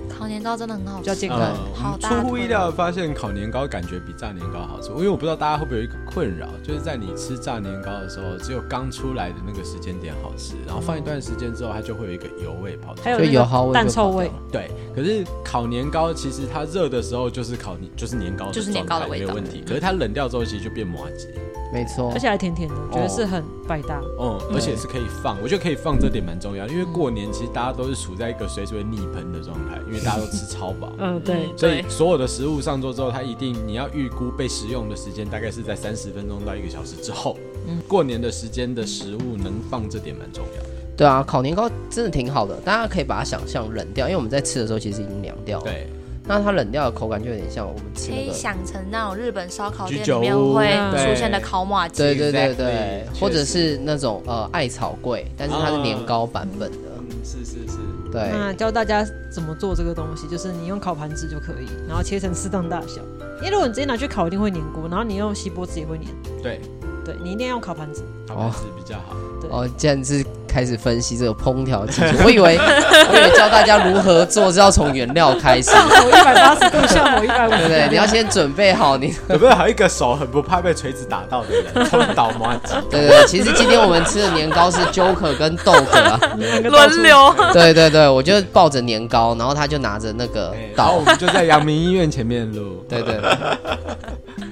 [0.09, 1.39] 烤年糕真的很好吃，比较健康。
[1.39, 4.89] 嗯、好出乎意料的发现，烤年糕感觉比炸年糕好吃。
[4.89, 14.29] 因为我不知道大家会不会有一个困扰，就是在你吃炸年糕的时候，只有刚出来的那个时间点好吃，然后放一段时间之后，它就会有一个油味跑出来，还有油耗味、蛋臭味。
[14.51, 19.63] 对，可是烤年糕其实它热的时候就是烤年，就是年糕，就是年糕的味道，没有问题。
[19.65, 21.29] 可是它冷掉之后，其实就变麻糬。
[21.71, 24.01] 没错，而且还甜甜的，我觉得是很百搭。
[24.17, 30.91] 哦、嗯，而且是可以放，我觉得可以放这点蛮重要，因为过年其实大家都是处在一个随时会逆喷的状态，因为大家都吃超饱。
[30.97, 31.47] 嗯，对。
[31.55, 37.37] 所以所有的食物上桌之后，它一定你要预估被食用的时间大概是在三十分钟到一个小时之后。
[37.67, 40.69] 嗯，过年的时间的食物能放这点蛮重要的。
[40.97, 45.65] 对啊，烤年糕真的挺好的，大家可以把它想象冷掉，因为我们在吃的时候其实已经凉掉了。
[45.65, 45.87] 对。
[46.29, 50.69] 那它冷掉的口感就有点像我们吃的，可以想成那种日本烧烤店里面会
[51.03, 57.77] 出现的烤马鸡，对对对对，或者是那种呃艾草桂，但是它是年糕版本的，嗯是是是，
[58.11, 58.29] 对。
[58.31, 63.01] 那教大家怎么做这个东西，就是你用烤盘子就可以，然后切成适当大小，
[63.39, 66.05] 因为如果你直接拿去烤，一定会粘锅，然后你用锡箔纸也会粘。
[66.43, 66.61] 对，
[67.03, 69.15] 对你一定要用烤盘子，烤盘子比较好。
[69.49, 70.23] 哦，既然是。
[70.49, 77.87] 开始分析这个烹调技术，我以为 我以为教大家如何做是要从原料开始，上火一百八十度，下火一百五，对不对？
[77.89, 82.73] 你要先准备好你有没有还有一个手很不怕被锤子打到的人， 冲倒麻吉。
[82.89, 86.19] 对对对，其实今天我们吃的年糕是 Joker 跟豆壳啊，
[86.63, 87.35] 轮流。
[87.53, 92.83] 对对对，我就抱着年糕，然后他就拿着那个刀，然后我们就在阳明医院前面录。
[92.89, 93.19] 对对。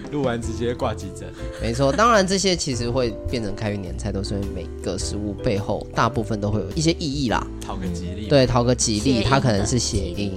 [0.09, 1.27] 录完直接挂急诊，
[1.61, 1.91] 没错。
[1.91, 8.27] 当然，这些其实会变成开运年菜，都是因为每个食物背后大部分都会有一些意义啦，讨个吉利。
[8.27, 10.33] 对，讨个吉利，它可能是谐音。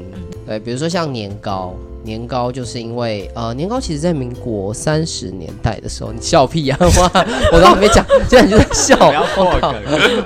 [0.47, 6.87] 对，比如说像年糕，年糕就是因为呃，年糕其实在民国三十年代的时候，你笑屁呀、啊！
[6.99, 8.97] 哇， 我都还没讲，竟然就在笑。
[9.37, 9.75] 我靠！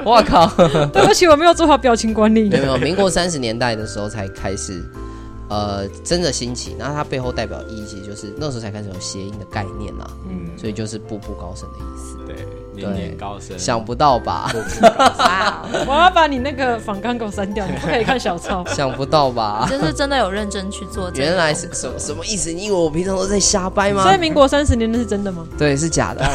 [0.04, 0.46] 我靠
[0.86, 2.48] 对不起，我没有做好表情管理。
[2.48, 4.82] 没有，没有，民国三十年代的时候才开始。
[5.48, 10.06] 呃，真的兴起，那它背后代表意义，其实就是那时候才开始有谐音的概念啦。
[10.28, 12.16] 嗯，所以就是步步高升的意思。
[12.26, 13.58] 对，年年高升。
[13.58, 14.50] 想不到吧？
[14.52, 15.84] 步步高升。
[15.86, 18.64] 我要把你那个仿钢给我删掉，你不可以看小抄。
[18.74, 19.66] 想不到吧？
[19.70, 21.10] 就是真的有认真去做。
[21.14, 22.50] 原来是什么什么意思？
[22.50, 24.02] 你以为我平常都在瞎掰吗？
[24.02, 25.46] 所以民国三十年那是真的吗？
[25.58, 26.24] 对，是假的。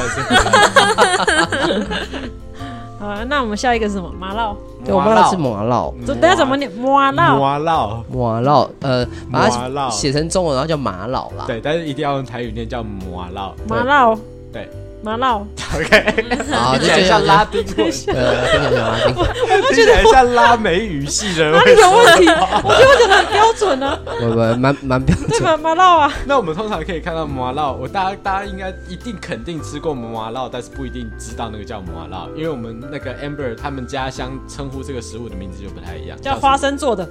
[3.00, 4.12] 好，那我们下一个是什么？
[4.20, 4.56] 麻烙。
[4.86, 5.94] 对，我不知道是麻烙。
[6.06, 6.72] 等下怎么念？
[6.72, 7.40] 麻烙。
[7.40, 8.04] 麻烙。
[8.12, 8.70] 麻烙。
[8.82, 11.46] 呃，把它写成中文，然后叫马烙啦。
[11.48, 13.52] 对，但是一定要用台语念，叫麻烙。
[13.68, 14.18] 麻烙。
[14.54, 14.70] 对。
[15.02, 17.66] 麻烙，OK， 好，听起来像拉丁语，
[18.08, 19.14] 呃，听起来像拉丁
[19.54, 22.28] 语，听起来像拉美语系的，哪里有问题？
[22.28, 25.56] 我觉得我讲的很标准呢， 不不，蛮蛮标准，对吧？
[25.56, 37.08] 麻烙啊，那我们通常可以看到麻烙，我大家大家应该一定肯定吃过麻烙，但是不一定知道那个叫麻烙，因为我们那个 Amber 他们家乡称呼这个食物的名字就不太一样，叫花生做的。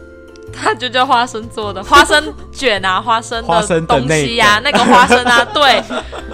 [0.53, 5.83] 它就叫花生做的花生卷啊，花生的东西呀、啊，那个花生啊， 对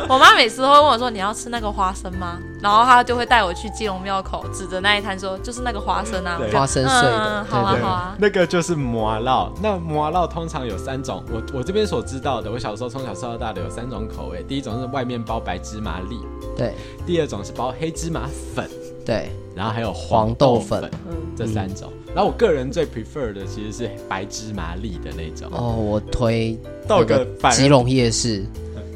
[0.09, 7.43] 我妈每次都会问我说：“你要吃那个花生吗？”然后她就会带我去基隆庙口，指着那一摊说：“就是那个花生啊，花生碎的。
[7.43, 9.51] 嗯”好啊，好啊，那个就是麻烙。
[9.63, 14.43] 那麻烙通常有三种，我我这边所知道的，我小时候从小吃到大的有三种口味。
[14.43, 16.19] 第一种是外面包白芝麻粒，
[16.57, 16.73] 对；
[17.07, 18.23] 第二种是包黑芝麻
[18.55, 18.69] 粉，
[19.05, 21.93] 对；然后还有黄豆粉，嗯，这三种。
[22.15, 28.45] 然后我个人最 prefer 的其实是白芝麻粒的那种哦，我推到个吉隆夜市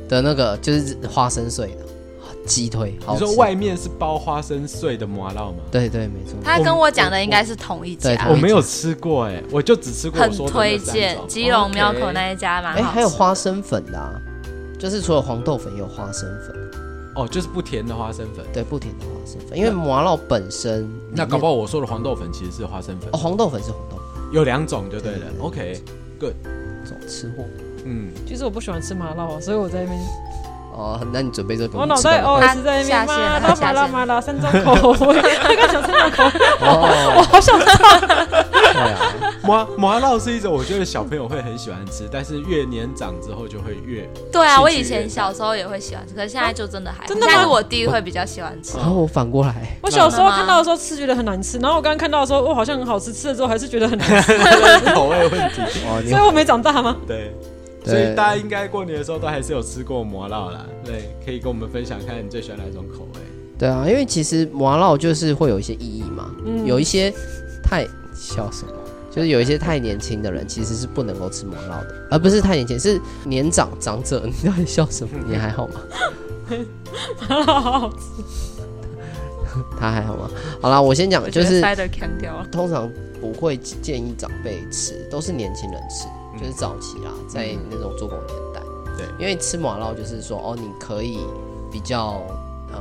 [0.09, 1.79] 的那个就是花生碎的
[2.47, 2.97] 鸡腿。
[3.11, 5.57] 你说外面是包花生碎的麻烙吗？
[5.71, 6.39] 对对，没错。
[6.45, 10.21] 他跟我讲的应该是同一家，我没有吃过哎，我就只吃过。
[10.21, 12.75] 很推荐基隆庙口那一家嘛。
[12.75, 14.23] 哎，还有花生粉的，
[14.79, 16.57] 就是除了黄豆粉，也有花生粉。
[17.19, 23.11] 哦，就是不甜的花生粉，对，不甜的花生粉，因为麻辣本身，那搞不好我说的黄豆粉其实是花生粉。
[23.13, 25.27] 哦，黄豆粉是黄豆粉，有两种就对了。
[25.41, 26.35] OK，Good，
[26.85, 27.43] 这种吃货，
[27.85, 30.01] 嗯，其实我不喜欢吃麻烙啊，所以我在那边，
[30.73, 31.77] 哦，那你准备这个？
[31.77, 33.41] 我脑袋哦是在那边吗？
[33.41, 36.33] 他买了买了三种口味，他刚讲三种口味，
[37.17, 38.01] 我好想唱。
[38.01, 44.09] 对啊，麻麻辣是一种我觉得小朋友会很喜欢吃，但是越年长之后就会越。
[44.31, 47.07] 对啊，我以前小时候也会喜欢吃，可是现在就真的还。
[47.07, 47.33] 真的吗？
[47.33, 48.77] 现在我弟会比较喜欢吃。
[48.77, 54.39] 然后我反过来，我小时候看到的时候吃觉得很难吃，然后我刚刚看到的时候，哇，好像很好吃，吃了之后还是觉得很难吃。
[54.95, 56.97] 口味问题，所以我没长大吗？
[57.07, 57.35] 对。
[57.85, 63.21] 所以大家应该过年的时候都还是有吃过麻辣啦，对，可以跟我们分享看你最喜欢哪种口味？
[63.59, 67.11] 对啊，因为其实麻辣就是会有一些意义嘛，嗯、有一些
[67.63, 68.73] 太笑什么，
[69.19, 74.23] 就是有一些太年轻的人其实是不能够吃麻辣的，而不是太年轻，是年长长者。
[74.25, 75.19] 你到底笑什么？
[75.27, 75.81] 你还好吗？
[77.29, 78.63] 麻辣好好吃，
[79.77, 80.31] 他还好吗？
[80.61, 81.61] 好啦，我先讲，就是
[82.53, 82.89] 通常
[83.21, 86.07] 不会建议长辈吃，都是年轻人吃。
[86.39, 88.63] 就是早期啦，在那种做工年代，
[88.97, 91.19] 对，因为吃麻辣就是说，哦，你可以
[91.73, 92.23] 比较
[92.71, 92.81] 呃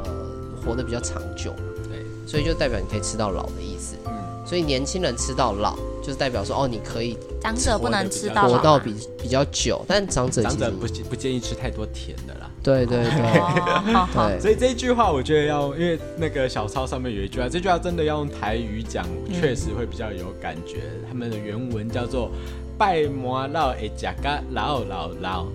[0.63, 1.51] 活得比较长久，
[1.89, 3.76] 对，所以就代表你可以吃到老的意思，嗯，
[4.47, 13.11] 所以年轻人吃到老，就是代表说，哦，你可以长者不能吃到活到比比较久，但长者长者不不建议吃太多甜的啦，对对对，
[14.13, 20.77] 对，所以这一句话我觉得要，因为那个小抄上面有一句话，这句话真的要用台语讲，确实会比较有感觉，
[21.09, 22.31] 他们的原文叫做。
[22.79, 25.47] 拜摩老诶甲嘎老老老，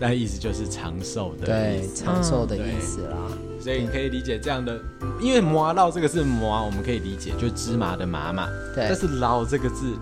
[0.00, 3.16] 那意思就是长寿的，对，长寿的意思啦。
[3.64, 4.78] 所以你可以理解这样的，
[5.18, 8.46] 因为麻烙这个是麻，我们可以理解就是芝麻的麻嘛。
[8.74, 8.84] 对。
[8.86, 9.94] 但是老这个字，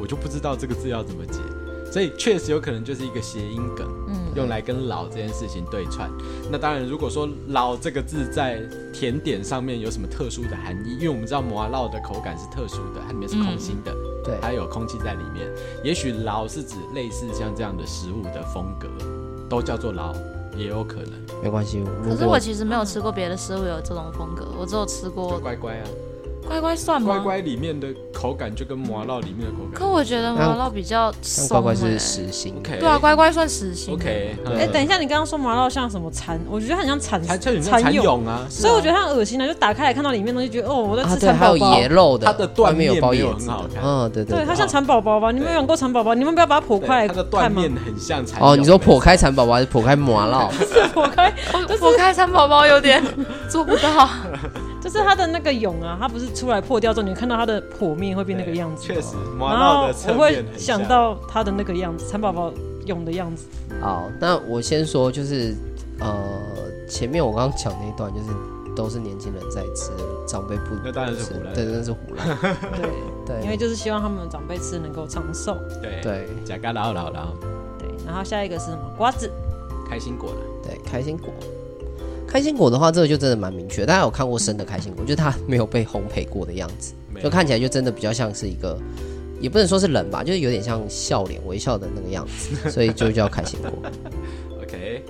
[0.00, 1.38] 我就不知道这个字要怎么解，
[1.92, 6.10] 所以确实有可能就是一个谐音梗，嗯，用来跟老这件事情对串。
[6.50, 8.60] 那当然，如果说老这个字在
[8.92, 13.92] 甜点上面有什么特殊的含义，因为我们知道麻烙的口感是特殊的，它里面是空心的。
[13.92, 15.48] 嗯对，还有空气在里面，
[15.84, 18.88] 也许老是指类似像这样的食物的风格，
[19.48, 20.12] 都叫做老，
[20.56, 21.84] 也有可能，没关系。
[22.04, 25.84] 可是我其实没有吃过别的食物有这种风格，我只有吃过乖乖啊。
[26.46, 27.08] 乖乖算吗？
[27.14, 29.74] 乖乖里面的口感就跟麻辣里面的口感。
[29.74, 31.48] 可我觉得麻辣比较松。
[31.48, 32.54] 乖乖是实心。
[32.62, 33.94] 对啊，乖乖算实心。
[33.94, 34.36] OK。
[34.56, 36.40] 哎，等一下，你刚刚说麻辣像什么蚕？
[36.48, 38.46] 我觉得很像蚕蚕蛹啊。
[38.48, 41.66] 所以我觉得它恶心啊，就打开来看到里面东西，觉得哦，我在吃蚕宝宝。
[41.66, 43.82] 还有野肉的，它的断面有包也很好看。
[43.82, 44.38] 嗯，对对。
[44.38, 45.30] 对，它像蚕宝宝吧？
[45.32, 46.14] 你们有养过蚕宝宝？
[46.14, 47.08] 你们不要把它剖开。
[47.08, 48.40] 它的断面很像蚕。
[48.40, 50.48] 哦，你说剖开蚕宝宝还是剖开麻辣？
[50.94, 53.02] 剖开， 剖开蚕宝宝有点
[53.48, 54.08] 做不到。
[54.86, 58.84] 就是它的那个蛹啊，它不是出来破掉之后，你看到它的剖面会变那个样子。
[58.84, 62.52] 确实，然后我会想到它的那个样子，蚕宝宝
[62.84, 63.48] 蛹的样子。
[63.80, 65.56] 好，那我先说，就是
[65.98, 66.08] 呃，
[66.88, 68.26] 前面我刚刚讲那一段，就是
[68.76, 69.90] 都是年轻人在吃，
[70.24, 72.38] 长辈不，那当然是唬烂，对，真的是唬烂。
[72.78, 72.88] 对
[73.26, 75.56] 对，因为就是希望他们长辈吃能够长寿。
[75.82, 77.32] 对对，假嘎老老老。
[77.76, 78.78] 对，然后下一个是什么？
[78.96, 79.28] 瓜子，
[79.90, 80.36] 开心果了。
[80.62, 81.34] 对，开心果。
[82.36, 83.86] 开心果的话，这个就真的蛮明确。
[83.86, 88.78] 大家有看过生的开心果，就它没有被烘焙过的样子，就看起来就真的比较像是一个，
[89.40, 93.72] 也不能说是人吧，就是有点像笑脸微笑的那个样子，所以就叫开心果。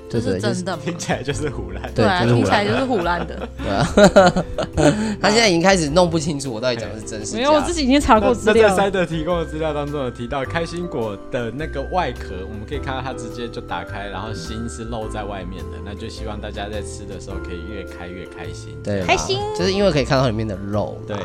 [0.08, 3.48] 这是真的，听起来就是胡乱，对，听起来就是胡乱的。
[3.58, 3.84] 对啊，
[5.20, 7.36] 他现在已经开始弄不清楚我到底讲的是真实。
[7.36, 8.68] 没有，我自己已经查过资料。
[8.68, 18.76] 在塞德提供的资料当中有提到，开心果的那个外壳，我们可以看到它直接就打开，然后心是露在外面的，那就希望大家在吃的时候可以越开越开心。
[18.84, 20.96] 对，开心，就是因为可以看到里面的肉。
[21.06, 21.16] 对，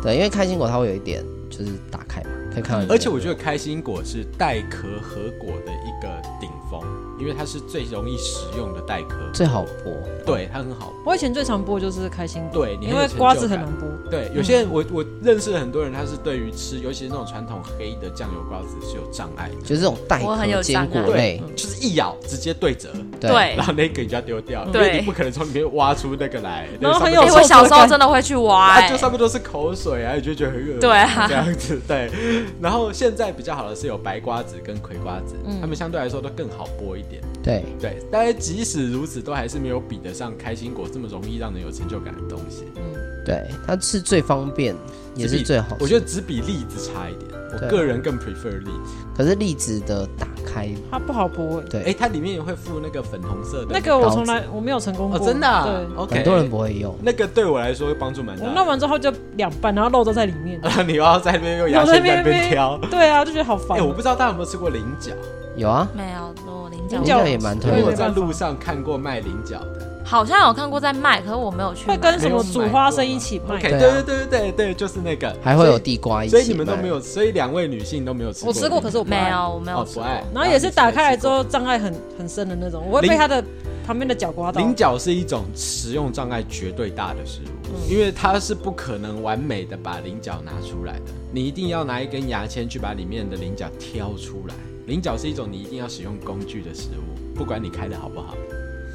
[0.00, 2.94] 对，因为开心果它会有一点，就是打开嘛，可以看到。
[2.94, 6.08] 而且我觉得开心果是带壳核果的一个
[6.40, 6.80] 顶峰。
[7.18, 9.92] 因为它是最容易使用的带壳，最好剥，
[10.24, 10.92] 对，它很好。
[11.04, 14.10] 我以前最常剥就是开心果，对，因为瓜子很难剥。
[14.10, 26.68] 对，有些人我我认识很多人，他是对于吃，尤其是那种传统黑的酱油瓜子是有障碍的，就是这种带壳坚果类，就是一咬直接对折，对，然后那个你就要丢掉，因为你不可能从里面挖出那个来。
[26.80, 32.10] 然后很有，我小时候真的会去挖，就上面都是口水啊，你就觉得很恶心，对啊， 这样子对。
[32.60, 37.64] 然后现在比较好的是有白瓜子跟葵瓜子，他们相对来说都更好剥一点，对。
[37.80, 42.64] 对，但是即使如此，都还是没有比得上开心果这么容易让人有成就感的东西。
[42.76, 42.82] 嗯，
[43.26, 44.74] 对，它是最方便，
[45.14, 45.76] 也是最好。
[45.80, 48.92] 我觉得只比栗子差一点，我个人更 prefer 栗子。
[49.16, 51.60] 可是栗子的打开它不好剥。
[51.68, 53.68] 对，哎，它里面也会附那个粉红色的。
[53.70, 55.64] 那个我从来我没有成功过，真的。
[55.64, 56.96] 对，OK，很多人不会用。
[57.02, 58.46] 那个对我来说帮助蛮大。
[58.46, 60.58] 我弄完之后就两半，然后肉都在里面。
[60.86, 62.78] 你要在那边用牙签在那边挑。
[62.90, 63.78] 对啊，就觉得好烦。
[63.78, 65.12] 哎，我不知道大家有没有吃过菱角？
[65.56, 66.34] 有啊，没有。
[66.98, 71.86] 菱角也蛮特别，我在路上看过卖菱角的，好像有看过在卖，可是我没有去。
[71.86, 73.60] 会跟什么煮花生一起卖？
[73.60, 76.30] 对对对对对对，就是那个，还会有地瓜一起。
[76.30, 78.48] 所以你们都没有，所以两位女性都没有吃过。
[78.48, 80.22] 我吃过，可是我没有，我没有不爱。
[80.34, 83.42] 然后也是打开来之后障碍很很深的那种，我会被它的
[83.86, 84.60] 旁边的角刮到。
[84.60, 94.54] 菱角是一种食用障碍绝对大的食物，嗯、因为它是不可能完美的把菱角拿出来的，你一定要拿一根牙签去把里面的菱角挑出来。
[94.86, 98.34] 菱角是一种你一定要使用工具的食物，不管你开的好不好，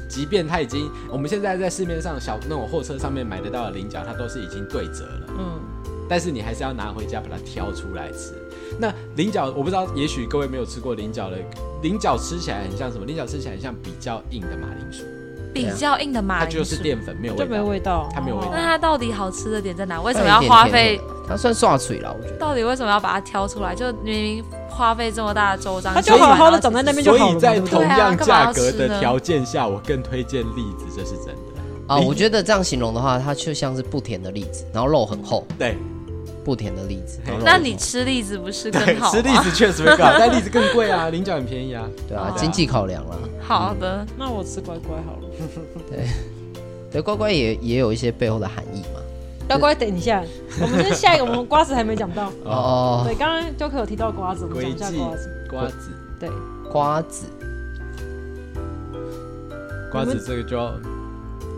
[0.08, 5.60] 即便它已经，我们现在在市面上小那种货车上面买得到的菱角，它都是已经对折了，嗯，
[6.08, 8.34] 但是你还是要拿回家把它挑出来吃。
[8.78, 11.36] 那菱角我不知道，也许各位没有吃过菱角的，
[11.82, 13.04] 菱角吃起来很像什么？
[13.04, 15.04] 菱角吃起来很像比较硬的马铃薯，
[15.52, 18.52] 比较硬的马铃薯，它就是淀粉，没有味道，就没味道，它没有味道。
[18.52, 20.00] 那它到底好吃的点在哪？
[20.00, 21.00] 为什么要花费？
[21.28, 22.36] 它算刷嘴了，我觉得。
[22.38, 23.74] 到底为什么要把它挑出来？
[23.74, 27.30] 就明明花费这么大的周章，它就好好的长在那边就好了。
[27.32, 31.98] 所以在同样价格的条件下，我更推荐栗子，这是真的啊。
[31.98, 35.46] 我觉得这样形容的话，它就像是不甜的栗子，然后肉很厚。
[35.58, 35.76] 对。
[36.42, 39.10] 不甜的栗子，那你吃栗子不是更好？
[39.12, 43.18] 吃栗子确实会更好， 但栗子更贵啊，菱角很便宜啊，对啊，经济考量了。
[43.42, 45.28] 好的，那我吃乖乖好了。
[45.90, 46.06] 对，
[46.92, 49.00] 对，乖乖也也有一些背后的含义嘛。
[49.58, 50.22] 乖乖，等一下，
[50.60, 53.02] 我们先下一个，我们瓜子还没讲到哦。
[53.04, 55.46] 对，刚刚 Joker 有提到瓜子，我们讲一下瓜子。
[55.50, 56.30] 瓜子，对，
[56.70, 57.26] 瓜子，
[59.90, 60.70] 瓜子这个就。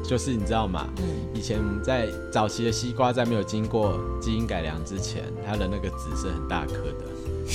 [0.04, 0.86] 就是你知道吗？
[0.98, 7.04] 嗯，以前在早期的西瓜在没有经过基因改良之前，它的那个籽是很大颗的。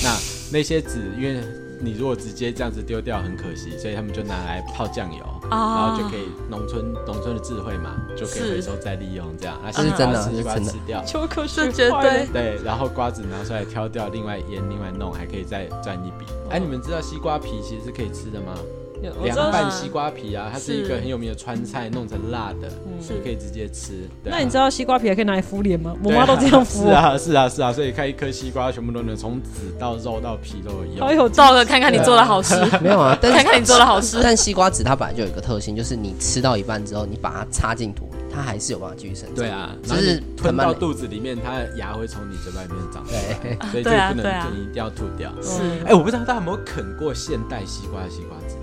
[0.01, 0.17] 那
[0.57, 1.43] 那些籽，因为
[1.79, 9.59] 你如果直接这样子丢掉很可惜，所以他们就拿来泡酱油，然后就可以农村农村的智慧嘛，就可以回收再利用这样。
[9.63, 12.59] 那是真的，西瓜吃掉，秋可是绝对对。
[12.63, 16.25] 然后瓜子拿出来挑掉，另外腌，另外弄，还可以再赚一笔。
[16.49, 18.53] 哎，你们知道西瓜皮其实是可以吃的吗？
[19.01, 22.69] 凉拌西瓜皮啊，它是一个很有名的川菜，弄成辣的，
[23.01, 24.07] 是可以直接吃。
[24.23, 25.95] 那你知道西瓜皮还可以拿来敷脸吗？
[26.03, 26.87] 我妈都这样敷。
[26.87, 31.03] 是啊，是啊，是啊，所以看一颗西瓜，全部都能从籽到肉到皮都有。
[31.03, 32.55] 好有道的，看看你做的好吃。
[32.81, 34.19] 没有啊， 看看你做的好吃。
[34.21, 39.35] 但西瓜籽它本来就有一个特性，就是你吃到一半之后，你把它插进土里，它还是有办法继续生长。
[39.35, 45.31] 对啊，就是吞到肚子里面，它的芽会从你嘴巴里面长出来，所以就不能，你一定要吐掉。
[45.41, 48.56] 是，哎，我不知道大家有没有啃过现代西瓜的西瓜籽。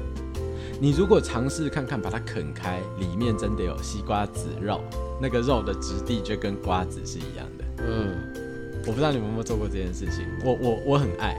[0.85, 4.83] 你如果尝试看看，把它啃开，里面真的有西瓜籽肉，
[5.19, 7.65] 那个肉的质地就跟瓜子是一样的。
[7.89, 8.15] 嗯，
[8.87, 10.27] 我不知道你们有没有做过这件事情。
[10.45, 11.35] 我我我很爱，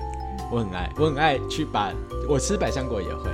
[0.51, 1.93] 我很爱，我很爱去把，
[2.27, 3.29] 我吃百香果也会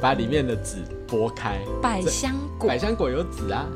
[0.00, 0.76] 把里面的籽
[1.08, 1.58] 剥开。
[1.82, 3.66] 百香果，百香果有籽啊。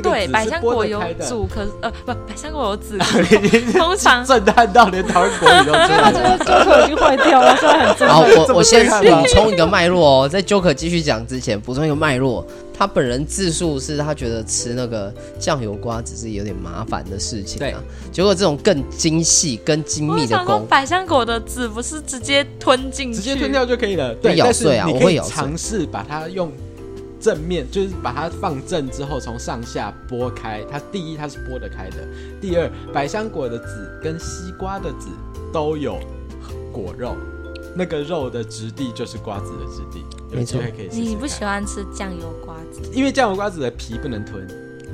[0.00, 2.96] 对，百香果有籽，可是呃不，百香果有籽，
[3.76, 6.12] 通常震撼到连台湾国语都 震撼。
[6.14, 8.16] 这个 Joker 已经坏掉了，现在很震撼。
[8.16, 12.46] 好，我 我先补充一个脉络哦，在 Joker 继续讲之前，补充一个脉络。
[12.74, 17.78] 他本人自述是他觉得吃那个酱油瓜子是有点麻烦的事情啊。
[18.10, 24.12] 结果这种更精细、更精密的工，百香果的籽不是直接吞进去，直接吞掉就可以了。
[24.16, 25.32] 对，咬碎啊，我会咬碎。
[25.32, 26.50] 尝试把它用。
[27.22, 30.60] 正面就是把它放正之后，从上下剥开。
[30.68, 31.98] 它第一，它是剥得开的；
[32.40, 35.08] 第二，百香果的籽跟西瓜的籽
[35.52, 36.00] 都有
[36.72, 37.14] 果肉，
[37.76, 40.04] 那个肉的质地就是瓜子的质地。
[40.36, 41.00] 有机会可以试试。
[41.00, 42.80] 你不喜欢吃酱油瓜子？
[42.92, 44.44] 因为酱油瓜子的皮不能吞，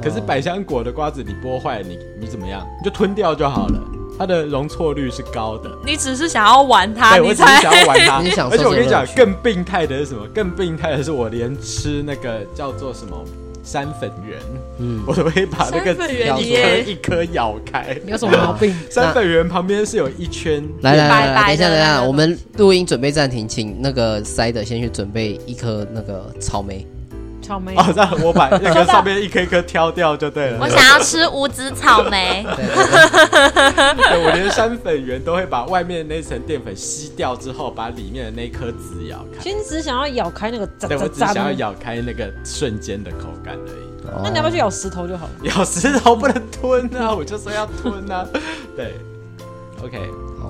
[0.02, 2.66] 可是百香果的瓜子你剥坏，你你怎么样？
[2.78, 3.97] 你就吞掉就好了。
[4.18, 8.16] 它的容错率是高的，你只是想要玩它，对，我只是想要玩它。
[8.50, 10.26] 而且我跟你讲，更病态的是什么？
[10.34, 13.16] 更病态的是我连吃那个叫做什么
[13.62, 14.38] 山粉圆，
[14.78, 15.92] 嗯，我都会把那个
[16.40, 17.96] 一颗一颗咬开。
[18.04, 18.74] 你有什么毛病？
[18.90, 20.62] 山粉圆旁边是有一圈。
[20.80, 26.84] 来来来，等一下等一下，我们录音准备暂停，请那个塞的先去准备一颗那个草莓。
[27.48, 30.58] 草莓哦，这我把那个 上面一颗一颗挑掉就对了。
[30.60, 32.44] 我想要吃无籽草莓。
[32.46, 39.40] 对， 我连山粉圆都会把外面那层淀粉吸掉之后，把里面的那颗籽咬开。
[39.40, 43.88] 其实只想要咬开那个，对，我只想要咬开那个瞬间的口感而已。
[44.22, 45.32] 那你要不要去咬石头就好了？
[45.44, 47.14] 咬石头不能吞啊！
[47.14, 48.26] 我就说要吞啊。
[48.76, 48.94] 对
[49.82, 49.98] ，OK，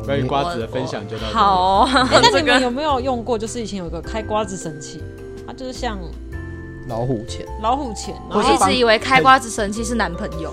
[0.04, 1.34] 关于瓜子的分享就到这里。
[1.34, 3.38] 好，那你们有没有用过？
[3.38, 5.00] 就是以前有个开瓜子神器，
[5.46, 5.98] 它就是像。
[6.88, 8.14] 老虎钳，老虎钳。
[8.30, 10.52] 我一直以为开瓜子神器是男朋友，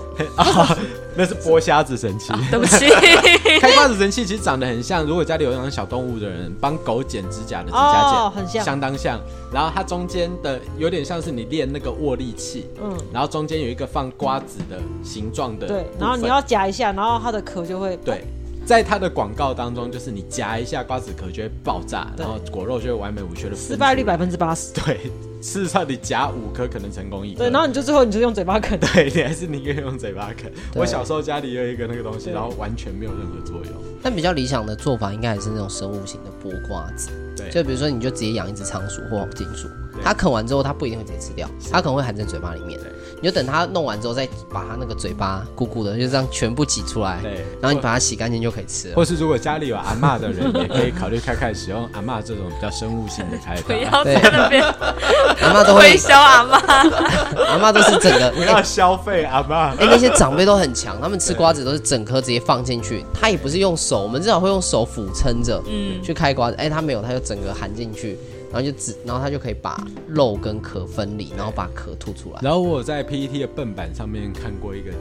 [1.16, 2.32] 那是剥虾子神器。
[2.50, 2.88] 对不起，
[3.58, 9.18] 开瓜子神器其实长得很像，如果家里有养小动物的人，帮狗剪指甲的指甲剪，很像，相当像。
[9.52, 18.24] 然后它中间的有点像是你练那个握力器，嗯，然后中间有一个放瓜子的形状的，对，然后你要夹一下，然后它的壳就会对。
[18.66, 23.54] 在它的广告当中，就是你夹一下瓜子壳就会爆炸，然后果肉就会完美无缺的。
[23.54, 24.74] 失败率百分之八十。
[24.74, 24.98] 对，
[25.40, 27.38] 事实上你夹五颗可能成功一颗。
[27.38, 28.76] 对，然后你就最后你就用嘴巴啃。
[28.80, 30.50] 对，你还是宁愿用嘴巴啃。
[30.74, 33.72] 我小时候家里有一个那个东西，然后完全没有任何作用。
[34.02, 37.10] 但比较理想的做法应该还是那种生物型的剥瓜子。
[37.36, 39.68] 对，就比如说你就直接养一只仓鼠或金鼠，
[40.02, 42.80] 它啃完之后，它不一定会直接吃掉，它可能会含在嘴巴里面。
[43.20, 47.18] 你就等它弄完之后，再把它那个嘴巴鼓鼓的，就这样全部挤出来。
[47.22, 48.94] 对，然后你把它洗干净就可以吃了。
[48.94, 53.62] 或是如果家里有阿嬷的人，也可以考虑看看使用阿嬷这种比较生物性的开发。
[53.62, 54.62] 不要在那边，
[55.42, 56.52] 阿嬷都会消阿嬷，
[57.48, 59.70] 阿嬷都是整个 不要消费阿嬷。
[59.76, 66.56] 哎，那些长辈都很强，他们吃瓜子都是整颗直接放进去，他也不是用手，我们至少会用手俯撑着，嗯，去开瓜子。
[66.58, 68.18] 哎，他没有，他就整个含进去。
[68.52, 69.76] 然后就只，然后它就可以把
[70.06, 72.40] 肉跟壳分离，然后把壳吐出来。
[72.42, 74.92] 然后我在 PET 的笨板上面看过一个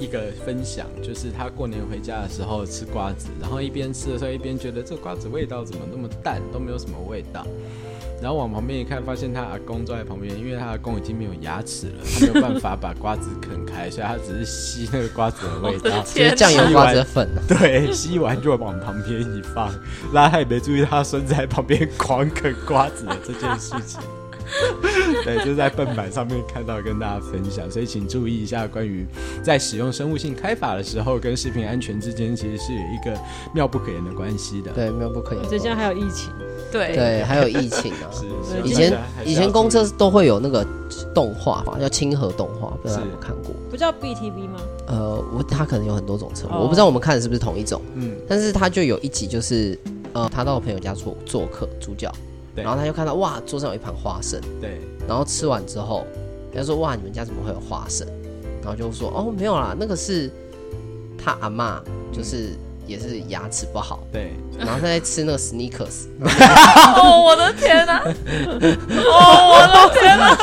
[0.00, 7.46] 一个分享，就是他过年回家的时候吃瓜子，然后一边吃的时候一边觉得这瓜子味道怎么那么淡，都没有什么味道。
[8.20, 17.28] 然后往旁边一看，发现他阿公坐在旁边，因为他阿公已经没有牙齿了，他没有办法把瓜子啃开，所以他只是吸那个瓜子的味道， 就是酱油瓜子粉。
[17.46, 19.72] 对，吸完就往旁边一放，
[20.12, 24.00] 然后他也没注意他孙子在旁边狂啃瓜子的这件事情。
[25.24, 29.06] 对，就在笨板上面看到，跟大家分享，所以请注意一下，关于
[29.42, 33.18] 在使用生物性开法的时候，跟食品安全之间其实是有一个
[33.54, 34.70] 妙不可言的关系的。
[34.72, 35.44] 对，妙不可言。
[35.44, 36.30] 而且现在还有疫情，
[36.72, 38.06] 对对，还有疫情啊。
[38.12, 38.68] 是是。
[38.68, 40.66] 以前以前公车都会有那个
[41.14, 43.54] 动画嘛，叫清河动画，不知道有没有看过？
[43.70, 44.60] 不叫 BTV 吗？
[44.86, 47.80] 呃，我他可能有很多种称呼，我不知道我们看的是不是同一种。
[47.94, 48.12] 嗯。
[48.28, 49.78] 但是他就有一集，就是
[50.12, 52.10] 呃，他到我朋友家做做客，主角。
[52.56, 54.40] 然后他就看到哇，桌上有一盘花生。
[54.60, 54.80] 对。
[55.08, 56.06] 然后吃完之后，
[56.54, 58.06] 他说哇，你们家怎么会有花生？
[58.62, 60.30] 然后就说哦，没有啦，那个是
[61.16, 61.80] 他阿妈，
[62.12, 62.50] 就是
[62.86, 64.00] 也是牙齿不好。
[64.12, 64.34] 对。
[64.58, 66.08] 然后他在吃那个 sneakers。
[66.96, 68.02] 哦，我的天哪！
[68.04, 70.36] 哦，我的天哪！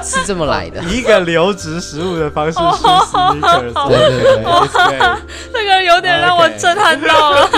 [0.02, 3.88] 是这么来的，一个流质食物的方式吃 sneakers，。
[3.88, 5.16] 对对对。
[5.52, 7.50] 这个有点让我震撼到了。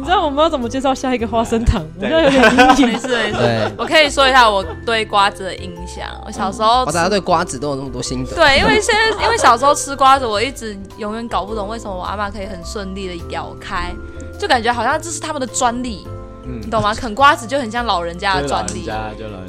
[0.00, 1.84] 你知道我们要怎么介绍下一个花生糖？
[2.00, 2.88] 我现在有点阴影。
[2.88, 6.08] 没事没事，我可以说一下我对瓜子的印象。
[6.24, 8.34] 我小时候，大家对瓜子都有那么多心得。
[8.34, 13.94] 对，因为现在因为小时候吃瓜子，我一直永远搞不懂为什么我阿妈可以很顺利的咬开，
[14.38, 16.08] 就感觉好像这是他们的专利。
[16.62, 16.92] 你懂吗？
[16.98, 18.84] 啃瓜子就很像老人家的专利，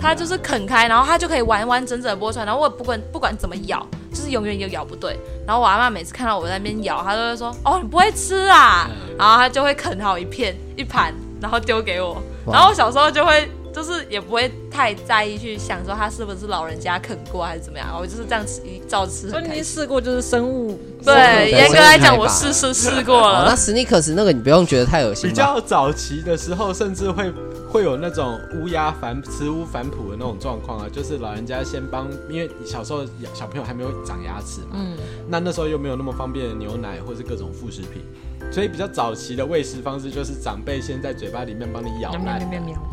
[0.01, 5.19] 他就是啃开，然后他就可以完完整整的剥出来，然后我不管不管怎么咬，就是永远也咬不对。
[5.45, 12.21] 然后我阿妈每次看到我在那边咬，她都会说：“哦，你不会吃啊？”然后她就会啃好一片一盘，然后丢给我。
[12.45, 13.49] 然后我小时候就会。
[13.73, 19.29] 就是也不会太在意去想说他是不是老人家啃过还是怎么样，我就是这样吃一照吃。
[19.29, 20.79] 所以你试过就是生物？
[21.03, 23.45] 对，严格来讲我试试试过了。
[23.47, 25.29] 那史尼克斯那个你不用觉得太恶心。
[25.29, 27.31] 比较早期的时候，甚至会
[27.69, 33.03] 会有那种乌鸦反吃乌反哺的那种状况啊，就是老人家先帮，因为小时候
[33.33, 34.97] 小朋友还没有长牙齿嘛，嗯，
[35.27, 38.03] 那那时候又没有那么方便的牛奶或是各种副食品。
[38.51, 42.39] 所以比较早期的喂食方式就是长辈先在嘴巴里面帮你咬烂，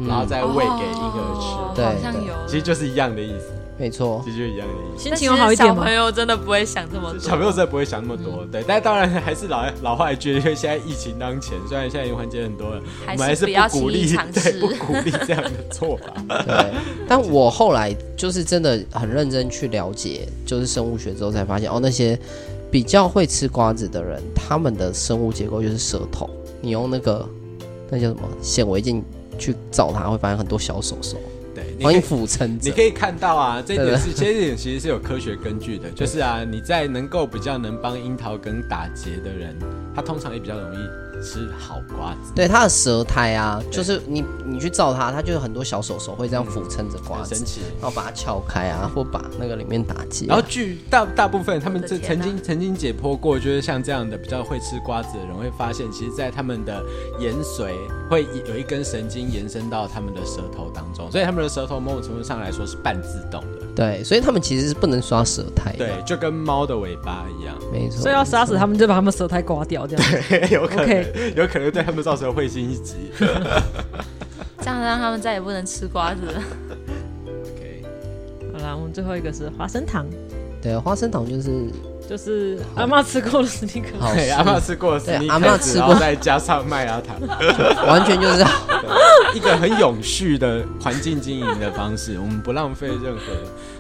[0.07, 1.75] 然后再喂给婴儿吃。
[1.75, 3.53] 对，其实就是一样的意思。
[3.81, 5.05] 没错，其实就一样的意思。
[5.05, 5.77] 心情好一点吗？
[5.77, 7.19] 小朋友真的不会想这么多。
[7.21, 8.45] 小朋友真的不会想那么多。
[8.51, 16.13] 对，但当然还是老老话一句，因为现在疫情当前，虽然现在已经缓解很多了，我们还是不鼓励， 对，不鼓励这样的做法。
[16.45, 16.73] 对，
[17.07, 22.19] 但我后来就是真的很认真去了解，就是生物学之后才发现，哦，那些。
[22.71, 26.29] 比较会吃瓜子的人，他们的生物结构就是舌头。
[26.61, 27.27] 你用那个
[27.91, 29.03] 那叫什么显微镜
[29.39, 31.17] 去照它，会发现很多小手手。
[31.55, 32.59] 对，欢迎俯撑。
[32.63, 35.91] 你可以看到啊，这一点是，这一点其实是有科学根据的。
[35.93, 39.57] 就是啊，你在能够比较能帮樱桃梗打结的人，
[39.95, 40.79] 他通常也比较容易。
[41.23, 50.27] 吃好瓜子，对它的舌苔啊，就是你你去照它，它就有很多小手手会这样俯撑着瓜子，神奇，然后把它撬开啊，或把那个里面打结。
[50.27, 56.83] 然后据大大部分他们这曾经曾经解剖过，就是像这样的比较会吃瓜子的人会发现，其实，在他们的
[57.19, 57.73] 延髓
[58.11, 63.68] 会有一根神经延伸到他们的舌头当中，所以他们的舌头某种程度上来说是半自动的。
[63.79, 65.87] 对，所以他们其实是不能刷舌苔的。
[65.87, 67.55] 对，就跟猫的尾巴一样。
[67.73, 68.01] 没错。
[68.01, 70.05] 所以要杀死他们，就把他们舌苔刮掉，这样。
[70.29, 71.35] 对，有可能， Okay.
[71.37, 72.97] 有可能对他们造成会心一击。
[74.59, 76.43] 这样让他们再也不能吃瓜子了。
[77.45, 77.85] OK。
[78.53, 80.05] 好啦，我们最后一个是花生糖。
[80.61, 81.69] 对，花生糖就是
[82.09, 83.89] 就是阿妈吃过的斯尼克。
[84.15, 85.35] 对，阿妈吃过的斯尼克。
[85.35, 87.17] 阿嬷吃过，再加上麦芽糖，
[87.87, 88.45] 完全就是。
[89.35, 93.21] 一个很永续的环境经营的方式，我们不浪费任何，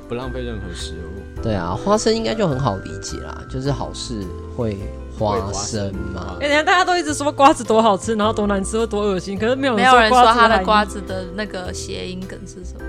[0.06, 1.42] 不浪费任何食物。
[1.42, 4.20] 对啊，花生应该就很好理解啦，就是好事
[4.54, 4.76] 会
[5.18, 6.36] 花生嘛。
[6.38, 12.84] 哎，你看大家都一直说瓜子多好吃，然后多难吃，或多恶心，可是没有人没有人说他的瓜子的那个谐音梗是什么？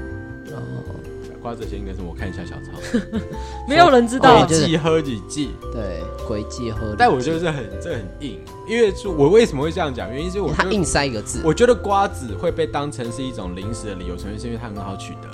[1.40, 3.08] 哦，瓜子先应该是我看一下小抄，
[3.68, 4.46] 没有人知道。
[4.46, 6.96] 诡计喝几季，对，鬼计喝。
[6.98, 10.12] 但我觉得这很这很硬，因为我为什么会这样讲？
[10.12, 11.42] 原因是我他硬塞一个字。
[11.44, 15.30] 我觉得瓜子会被当成是一种零食的理由，纯粹是因为它很好取得。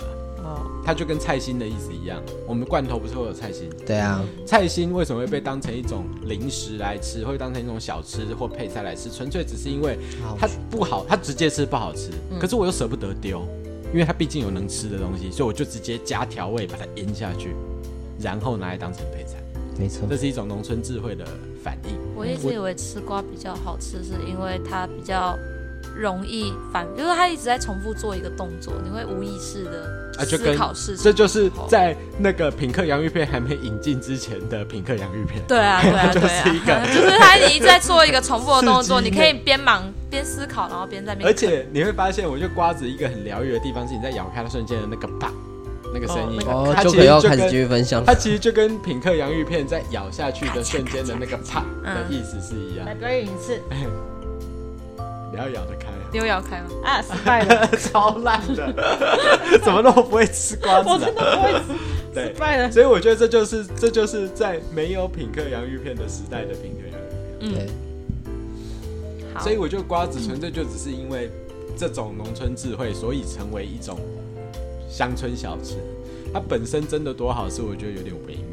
[0.85, 3.67] 它就跟菜心的意思一样，我们罐头不是会有菜心？
[3.87, 9.09] 对啊，菜心为什么会被当成一种零食来吃，会当成一种小吃或配菜来吃？
[9.09, 9.97] 纯粹只是因为
[10.39, 13.43] 它不好，它直接吃不好吃，可是我又舍不得丢，
[13.93, 17.55] 因为它毕竟有能吃的东西，所以我就直接加调味把它腌下去，
[18.19, 19.37] 然后拿来当成配菜。
[19.77, 21.25] 没错，这是一种农村智慧的
[21.63, 21.97] 反应。
[22.15, 25.37] 我一直以为吃瓜比较好吃，是因为它比较。
[25.95, 31.03] 容易反，就是他一直在重复做一个动作，你会无意识的思考事情。
[31.03, 35.41] 这就是在那个品客洋芋片还没引进之前的品客洋芋片。
[35.47, 41.27] 对啊，对啊， 对啊，就是一个， 就是他一直在做一个重复的动作，你可以边忙边思考，然后边在边。
[41.27, 45.31] 而且你会发现，我觉得瓜子一个很疗愈的地方是，你在咬开的瞬间的那个啪，
[45.93, 48.03] 那个声音，哦，它其实要开始继续分享。
[48.05, 52.85] 它其实就跟品客洋芋片在咬下去的瞬间的那个啪的意思是一样。
[52.85, 53.61] 来表演一次。
[55.35, 56.69] 你要咬得开，你有咬开吗？
[56.83, 58.73] 啊，失败了， 超烂的，
[59.61, 60.89] 怎么那么不会吃瓜子？
[60.89, 61.65] 我真的不会吃，
[62.13, 62.71] 对，失败了。
[62.71, 67.67] 所以我觉得这就是这就是在没有品客洋芋片的时代的品客洋芋片。
[69.33, 71.29] 对，所以我觉得瓜子纯粹就只是因为
[71.77, 73.99] 这种农村智慧，所以成为一种
[74.89, 75.75] 乡村小吃。
[76.33, 78.44] 它本身真的多好吃，我觉得有点微妙，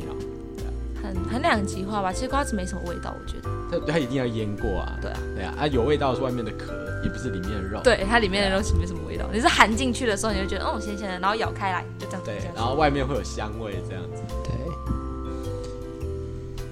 [1.15, 2.13] 很很两极化吧。
[2.13, 3.51] 其实瓜子没什么味道，我觉得。
[3.71, 4.99] 它它一定要腌过啊！
[5.01, 7.81] 对啊，对啊，啊有味道是外面的壳，也不是里面的肉。
[7.83, 12.31] 对，它里面的肉其实没什么味道，你是含进去的时候，你就觉得哦咸咸的，然后咬开来就这样子。
[12.31, 14.23] 对，然后外面会有香味这样子。
[14.45, 14.53] 对。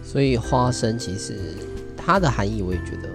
[0.02, 1.54] 所以花生其实
[1.96, 3.14] 它的含义，我也觉得好，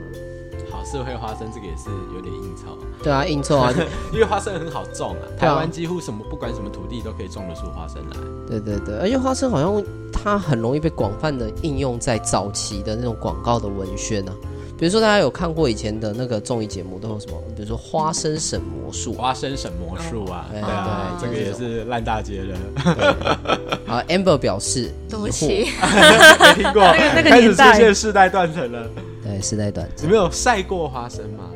[0.86, 2.78] 社会花生这个也是有点硬凑。
[3.04, 3.74] 对啊，硬凑啊，
[4.14, 8.18] 因为花生很好种啊，台湾几乎什么不管什么土地都可以种得出花生来。
[8.48, 9.84] 对对对，而且花生好像。
[10.18, 14.32] 它很容易被广泛的应用在早期的那种广告的文宣啊，
[14.76, 17.38] 比如说大家有看过以前的那个综艺节目都有什么？
[17.56, 22.56] 比如说花生省魔术，花生省魔术啊，对啊，这个也是烂大街的。
[23.86, 26.82] 啊，Amber 表示，对不起， 没听过，
[27.14, 28.88] 那个开始出现世代断层了。
[29.26, 30.06] 对，世代断层。
[30.06, 31.50] 你没有晒过花生吗？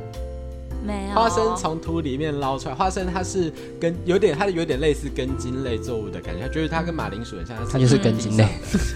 [0.81, 1.13] 没有。
[1.13, 8.47] 花生从土里面捞出来，花生它是跟有点，它有点类似根茎类作物的感觉，就是它跟马铃薯很像，它就是根茎类，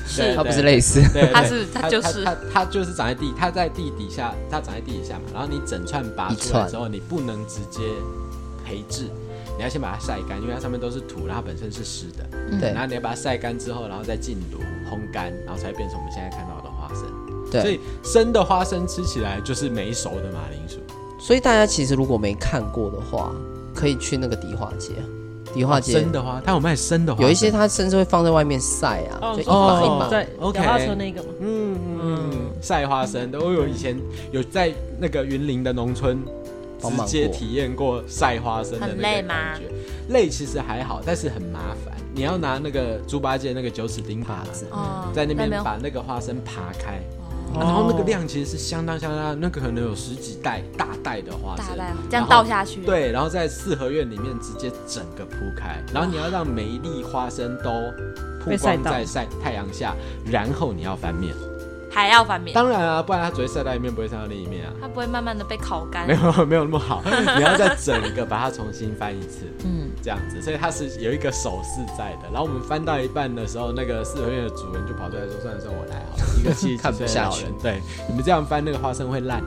[0.08, 0.34] 是。
[0.36, 1.02] 它不是类似，
[1.34, 2.24] 它是它就是。
[2.24, 7.82] 它它就是长在地，它在地底下，它长在地底下嘛，然后你整串拔出来之后，你不能直接
[8.66, 9.04] 培植，
[9.58, 12.26] 你要先把它晒干，因为它上面都是土，然后它本身是湿的，
[12.60, 14.60] 对，然后你要把它晒干之后，然后再浸炉
[14.90, 17.04] 烘干，然后才变成我们现在看到的花生，
[17.54, 20.80] 对，所以生的花生吃起来就是没熟的马铃薯。
[21.20, 23.32] 所以大家其实如果没看过的话，
[23.74, 24.92] 可以去那个迪化街，
[25.54, 30.10] 迪化街生的花，它有卖生的花，有一些它甚至会放在外面晒啊，就一把一把。
[30.10, 32.32] 对，OK，脚踏车那个嘛，嗯嗯，
[32.62, 33.98] 晒花生的，我有以前
[34.32, 36.22] 有在那个云林的农村
[36.82, 39.02] 直接体验过晒花生的那个感觉。
[39.02, 39.36] 累吗？
[40.10, 44.66] 累其实还好，但是很麻烦，你要拿那个猪八戒那个九齿钉耙子，
[45.14, 47.02] 在那边把那个花生扒开。
[47.56, 51.78] 然后那个量其实是相当相当，那个可能有十几袋大袋的花生，
[52.10, 52.82] 这样倒下去。
[52.82, 57.70] 对，然后在四合院里面直接整个铺开，然后你要让每一粒花生都
[58.44, 59.96] 曝光在晒太阳下，
[60.26, 61.34] 然后你要翻面，
[61.94, 62.54] 还要翻面。
[62.54, 64.74] 当然啊，不然它只会晒到一面，不会晒到另一面啊。
[64.82, 66.08] 它不会慢慢的被烤干。
[66.08, 69.46] 没有 没有那么好，你要再整个把它重新翻一次。
[69.66, 69.92] 嗯。
[70.02, 72.24] 这样子，所以它是有一个手势在的。
[72.32, 76.24] 然后我们翻到一半的时候，那个四合院的主人就跑出来说：“算了算了，我来好了。
[76.38, 79.42] ”一个七十几岁的老人，对，你们这样翻那个花生会烂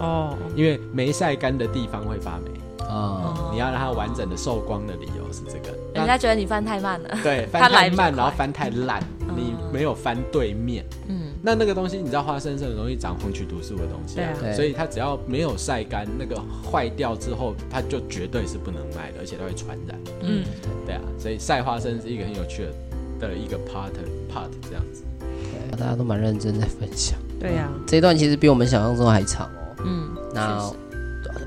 [0.00, 2.50] 哦，因为没晒干的地方会发霉
[2.88, 3.50] 哦。
[3.52, 9.02] 你要让它完整的受光的理由是这个，人家觉得你翻太慢了，对， 翻太慢，然后翻太烂，
[9.36, 11.17] 你没有翻对面，嗯。
[11.42, 19.98] 那那个东西，你知道花生是很容易长红曲毒素的东西啊，对，所以它只要没有晒干，那个坏掉之后，它就绝对是不能卖的，而且它会传染。
[20.20, 20.44] 嗯，
[20.84, 23.92] 对啊，所以晒花生是一个很有趣的的一个 part
[24.32, 25.04] part 这样子。
[25.20, 27.18] 对，大家都蛮认真在分享。
[27.38, 29.76] 对呀，这一段其实比我们想象中还长哦。
[29.84, 30.72] 嗯，那。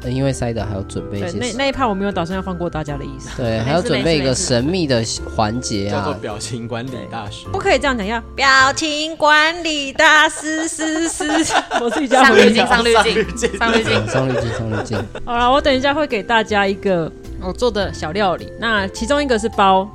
[0.05, 3.29] 因为塞德还要准备一些，那那一趴我没有打算要放过大家的意思。
[3.37, 5.03] 对， 还要准备一个神秘的
[5.35, 7.45] 环节啊，叫做表情管理大师。
[7.51, 11.23] 不可以这样讲，要表情管理大师，师师。
[11.79, 15.05] 我自己叫上滤镜，上滤镜，上滤镜，上滤镜，上滤镜。
[15.23, 18.51] 好了，我等一下会给大家一个我做的小料理。
[18.59, 19.87] 那其中一个是包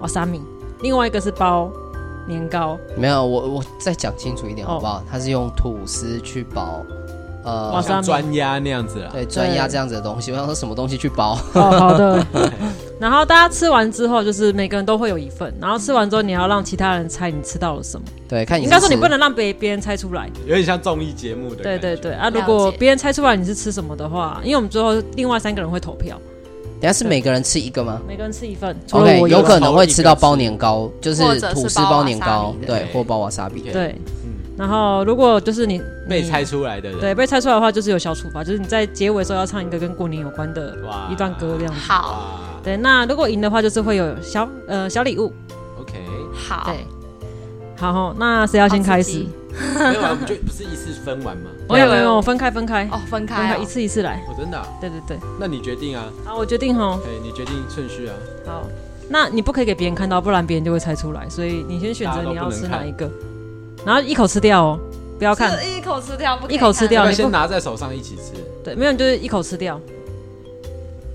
[0.00, 0.42] 瓦萨米，
[0.82, 1.70] 另外一个是包
[2.28, 2.78] 年糕。
[2.96, 5.02] 没有，我我再讲清楚一点好不好？
[5.10, 6.84] 它是用吐司去包。
[7.46, 9.10] 呃，像专压那样子啦。
[9.12, 11.38] 对，专压这样子的东西，我想说什么东西去包？
[11.54, 12.26] 哦， 好的。
[12.98, 15.54] 然后大家吃完之后，就是每个人都会有一份。
[15.60, 18.04] 然后吃完之后，你要让其他人猜你吃到了什么。
[18.28, 21.62] 对，看你应该说你不能让别别人猜出来，有点像综艺节目的。
[21.62, 22.28] 对对对啊！
[22.30, 26.20] 如果别人猜出来你是吃什么的话，因为我们最后另外三个人会投票。
[26.80, 28.00] 等下是每个人吃一个吗？
[28.06, 28.76] 每个人吃一份。
[28.90, 31.22] OK，有可能会吃到包年糕，就是
[31.52, 33.60] 吐司包年糕，对，或包瓦萨比。
[33.60, 33.94] 对，
[34.56, 40.76] 然后如果就是你被猜出来的人，对，被猜出来的话就是有小处罚，就是你在结尾的时候要唱一个跟过年有关的
[41.10, 41.80] 一段歌这样子。
[41.80, 42.40] 好。
[42.64, 45.32] 对，那如果赢的话，就是会有小呃小礼物。
[45.80, 45.94] OK，
[46.34, 46.64] 好。
[46.66, 46.84] 对，
[47.76, 49.24] 好，那谁要先开始？
[49.78, 51.50] 没有，我们就不是一次分完吗？
[51.70, 52.88] 没有没有，分开分开。
[52.90, 54.20] 哦，分开，一次一次来。
[54.28, 54.60] 哦，真的？
[54.80, 55.18] 对对对。
[55.38, 56.04] 那你决定啊？
[56.24, 56.98] 好，我决定哈。
[57.04, 58.14] 对，你决定顺序啊。
[58.44, 58.66] 好，
[59.08, 61.28] 那你不可以给别人看到，不然别人就会猜出来。
[61.28, 63.08] 所以你先选择你要吃哪一个，
[63.86, 64.80] 然后一口吃掉哦，
[65.16, 65.56] 不要看。
[65.64, 68.32] 一口吃掉，不一口吃掉，你先拿在手上一起吃。
[68.64, 69.80] 对，没有，就是一口吃掉。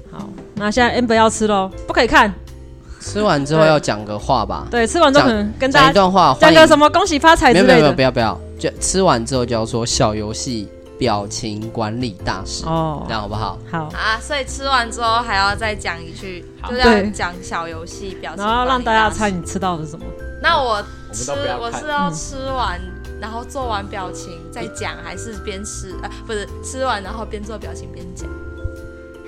[0.10, 2.34] 好那现在 Amber 要吃喽，不可以看。
[3.02, 4.68] 吃完之后要讲个话吧。
[4.72, 7.74] 对，吃完之后可能跟大家讲一段话，讲个什么恭喜发财之类的。
[7.74, 13.58] 没有没有，不要不要，就吃完之后就要说小游戏表情管理大师哦，这样好不好？
[13.70, 20.06] 好啊，所以吃完之后还要再讲一句，就是要讲小游戏表情，然后让大家猜你吃到的是什么。
[20.42, 20.82] 那我
[21.12, 22.80] 吃我是要吃完
[23.20, 26.10] 然后做完表情再讲，还是边吃啊？
[26.26, 28.30] 不是吃完然后边做表情边讲？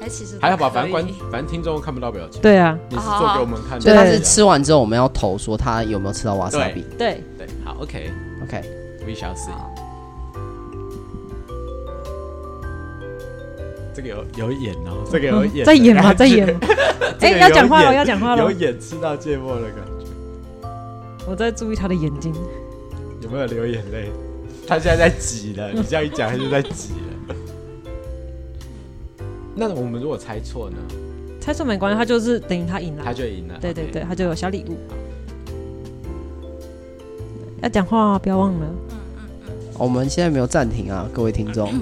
[0.02, 2.42] 还其实还好吧，反正观反正听众看不到表情。
[2.42, 3.82] 对啊，你是做给我们看的。
[3.82, 6.84] 所以他是吃完之后，我们要投说他有没有吃到瓦萨比。
[6.98, 8.12] 对对，好，OK
[8.44, 9.52] OK，We shall see。
[13.96, 16.14] 这个有有演哦，这个有演， 在演吗？
[16.14, 16.60] 在演。
[17.22, 18.42] 哎，要讲话了，要讲话了。
[18.44, 19.93] 有演吃到芥末的感觉。
[21.28, 22.34] 我在注意他的眼睛，
[23.22, 24.12] 有没有流眼泪？
[24.68, 27.36] 他现在在挤了，你这样一讲，他就在挤了。
[29.56, 30.78] 那我们如果猜错呢？
[31.40, 33.58] 猜错没关系，他就是等于他赢了，他就赢了。
[33.62, 34.78] 对对对，他就有小礼物。
[37.62, 38.68] 要讲话，不要忘了。
[39.78, 41.74] 我们现在没有暂停啊，各位听众。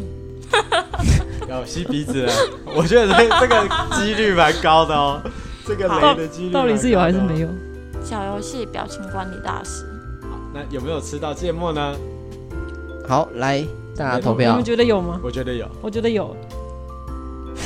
[1.50, 2.32] 要吸鼻子了，
[2.76, 3.08] 我觉得
[3.40, 5.22] 这个几率蛮高的哦。
[5.68, 7.48] 这个雷的几率到底是有还是没有？
[8.12, 9.86] 小游戏表情管理大师。
[10.24, 11.96] 好，那有没有吃到芥末呢？
[13.08, 14.50] 好，来大家投票。
[14.50, 15.18] 你们觉得有吗？
[15.24, 16.36] 我觉得有，我觉得有。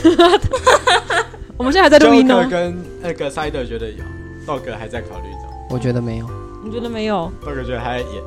[1.57, 2.47] 我们现在还在录音呢。
[2.47, 4.03] 跟那个 Cider 觉得有，
[4.45, 5.49] 豆哥还在考虑中。
[5.71, 6.29] 我觉得没有。
[6.63, 7.31] 你觉得没有？
[7.43, 8.23] 豆哥觉得还在演。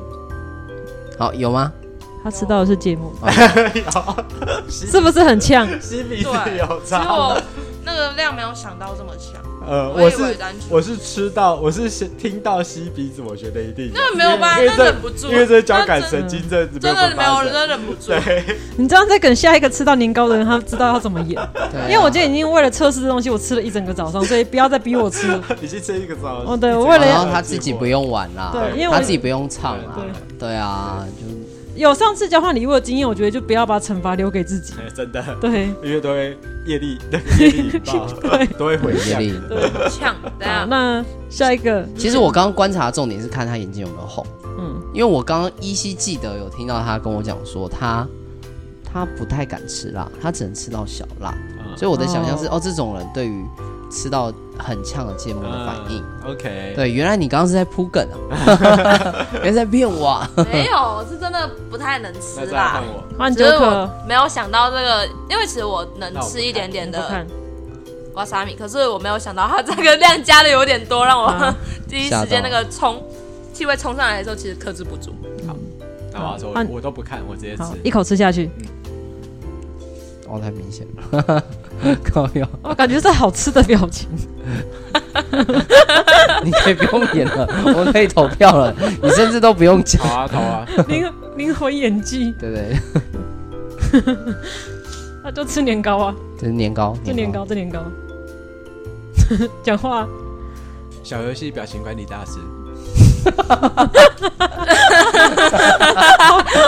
[1.17, 1.71] 好，有吗？
[2.21, 3.13] 他吃到的是芥末。
[4.67, 5.65] 是不是很呛？
[5.79, 7.41] 吸鼻子有差。
[7.83, 9.41] 那个量没有想到这么强。
[9.67, 10.37] 呃，我是
[10.69, 13.91] 我是吃到，我是听到吸鼻子，我觉得一定。
[13.93, 18.13] 那没有办法，那忍不住，因为这交感神经这真的没有人忍不住。
[18.77, 21.39] 你这样在等下一个吃到年糕的人，他知道要怎么演。
[21.87, 25.39] 因为我今天已经为了测试这东西，我吃了一整个早上，所以不要再逼我吃。
[25.59, 26.53] 你去吃一个早上。
[26.53, 29.99] 哦，对，我为了然后他自己不用玩啦，对，因为他自己不用唱啊，
[30.39, 31.48] 对啊，就。
[31.75, 34.73] 有上次交换礼物的经验，我觉得就不要把惩罚留给自己。
[34.95, 36.97] 真的，对，因为都会业力，
[37.39, 39.33] 业力爆， 对，都会毁业力。
[39.89, 44.25] 呛，好，那下一个，其实我刚刚观察重点是看他眼睛有没有红。
[44.59, 48.05] 嗯，因为我刚刚依稀记得有听到他跟我讲说，他
[48.83, 51.33] 他不太敢吃辣，他只能吃到小辣。
[51.77, 53.45] 所以我的想象是，哦，这种人对于。
[53.89, 60.21] 吃到很呛的芥末的反应，OK，对，原来你刚刚是在铺梗啊， 原来在骗我，
[60.51, 62.81] 没有，是真的不太能吃啦。
[63.17, 67.25] 换杰克，没有想到这个，因为其实我能吃一点点的
[68.13, 71.53] 瓦萨米，可是我没有想到它这个量加的有点多，让我
[71.89, 73.01] 第一时间那个冲
[73.53, 75.15] 气味冲上来的时候，其实克制不住。
[75.47, 75.55] 好，
[76.13, 78.49] 那我要说，我都不看，我直接吃，一口吃下去。
[80.29, 81.43] 哦，太明显了。
[82.13, 84.07] 高腰，我感觉是好吃的表情。
[86.43, 88.73] 你可以不用演了，我们可以投票了。
[89.01, 90.01] 你甚至都不用讲。
[90.01, 90.65] 投啊 投啊！
[90.87, 92.77] 灵灵魂演技，对不对？
[95.23, 96.15] 那就吃年糕啊！
[96.39, 97.83] 这是年糕，这年糕，这年糕。
[99.63, 100.07] 讲话。
[101.03, 102.33] 小游戏表情管理大师。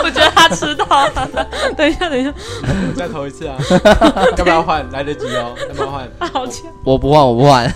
[0.04, 1.48] 我觉得他吃到了。
[1.76, 2.34] 等一下，等一下，
[2.96, 3.56] 再投一次啊！
[4.36, 4.84] 要不要换？
[4.92, 5.54] 来得及哦！
[5.68, 6.08] 要不要换？
[6.32, 6.70] 好强！
[6.84, 7.72] 我不换，我不换。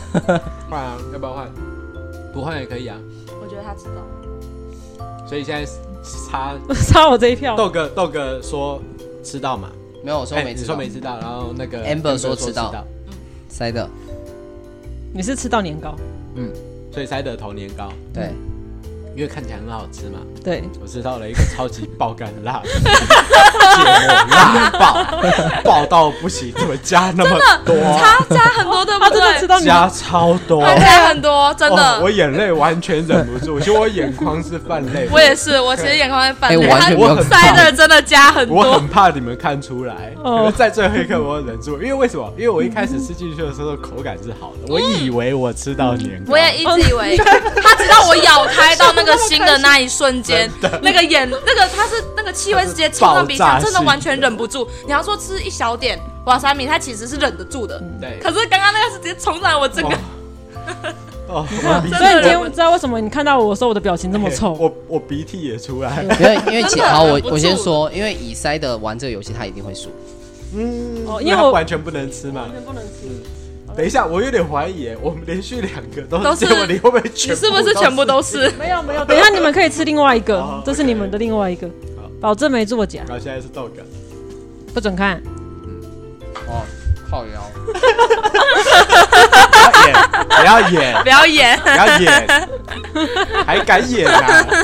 [0.68, 0.96] 换啊！
[1.12, 1.50] 要不要换？
[2.32, 2.96] 不换也可以啊。
[3.42, 5.06] 我觉得他知道。
[5.26, 5.70] 所以现在
[6.30, 7.56] 差差我这一票。
[7.56, 8.80] 豆哥，豆哥说
[9.22, 9.70] 吃到嘛？
[10.04, 11.18] 没有，我说没，你说没吃到。
[11.18, 12.72] 然后那个 Amber 说吃到。
[13.08, 13.12] 嗯，
[13.48, 13.88] 塞的。
[15.12, 15.94] 你是吃到年糕。
[16.34, 16.52] 嗯，
[16.92, 17.88] 所以塞的投年糕。
[18.12, 18.30] 对。
[19.16, 20.18] 因为看起来很好吃嘛。
[20.44, 25.06] 对，我吃到了一个超级爆干辣的芥末辣爆，
[25.64, 27.74] 爆到不行，怎么加那么多？
[27.98, 29.40] 他加很多对不对？
[29.40, 32.00] 知道加超多，他加很多，真的。
[32.02, 35.08] 我眼泪完全忍不住，其实我眼眶是泛泪。
[35.10, 36.94] 我也是，我其实眼眶在泛泪。
[36.94, 40.12] 我塞的真的加很多，我很怕你们看出来。
[40.22, 42.30] 可是在最后一刻，我忍住，因为为什么？
[42.36, 46.32] 因为我一开始吃进去的时候口感是好的，我以为我吃到年糕。
[46.32, 47.16] 我也一直以为，
[47.62, 50.50] 他直到我咬开到那个心的那一瞬间，
[50.82, 54.68] 那个眼，那个他是那个气味直接冲到鼻腔，真的完全忍不住。
[54.84, 57.82] 你要说吃一小点瓦萨米，他其实是忍得住的。
[58.00, 58.18] 对。
[58.20, 59.96] 可是刚刚那个是直接冲上来，我整个。
[61.28, 64.52] 哦，所以你今天知道为什么你看到我的时候，我的表情这么臭？
[64.52, 66.04] 我我鼻涕也出来。
[66.20, 69.88] 因为因为其好，我我先说，因为以塞的玩这个游戏，他一定会输。
[70.54, 73.22] 嗯，哦，因为我完全不能吃嘛，完全不能吃。
[73.76, 77.32] 等一下，我有点怀疑，我们连续两个都是，你会不会全？
[77.32, 78.50] 你是不是全部都是？
[78.58, 81.68] 没有没有，等一下你们可以吃另外一个，这是你们的另外一个，
[82.20, 83.00] 保证没作假。
[83.06, 83.84] 然后现在是豆梗，
[84.72, 85.20] 不准看。
[86.48, 86.64] 哦，
[87.10, 87.50] 靠腰。
[90.28, 92.26] 不要演，不要演， 不要演，
[93.44, 94.46] 还敢演啊？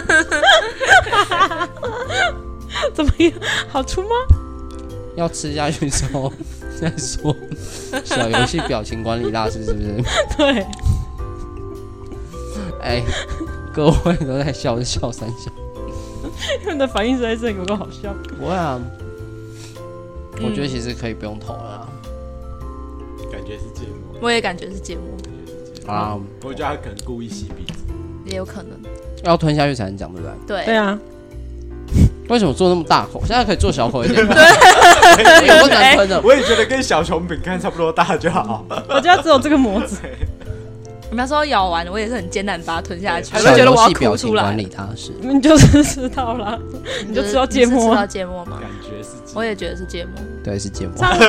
[2.94, 3.32] 怎么样？
[3.70, 4.08] 好吃吗？
[5.14, 6.32] 要吃下去之后
[6.82, 7.34] 再说。
[8.04, 10.02] 小游戏表情管理大师是不是？
[10.36, 10.66] 对。
[12.80, 13.00] 哎，
[13.72, 15.50] 各位都在笑，就笑三下。
[16.64, 18.12] 他们的反应实在是有够好笑。
[18.36, 18.80] 不会啊，
[20.42, 21.88] 我觉得其实可以不用投了。
[23.30, 24.18] 感觉是芥末。
[24.20, 25.92] 我也感觉是芥末。
[25.92, 27.78] 啊，我觉得他可能故意吸鼻子。
[28.24, 28.76] 也有可能。
[29.22, 30.34] 要吞下去才能讲，对不对？
[30.46, 30.64] 对。
[30.66, 30.98] 对啊。
[32.28, 33.20] 为什么做那么大口？
[33.26, 34.34] 现在可以做小口一点 吗？
[34.34, 36.20] 对，有多难吞的。
[36.22, 38.64] 我也觉得跟小熊饼干差不多大就好。
[38.88, 39.98] 我家只有这个模子。
[41.10, 43.36] 你们说咬完，我也是很艰难把它吞下去。
[43.36, 46.58] 我就觉得我要哭出来管理大师，你就是知道了，
[47.06, 47.90] 你就知道芥末。
[47.90, 48.56] 知道芥末吗？
[48.58, 49.10] 感觉是。
[49.34, 50.12] 我也觉得是芥末。
[50.42, 50.96] 对，是芥末。
[50.96, 51.26] 唱歌。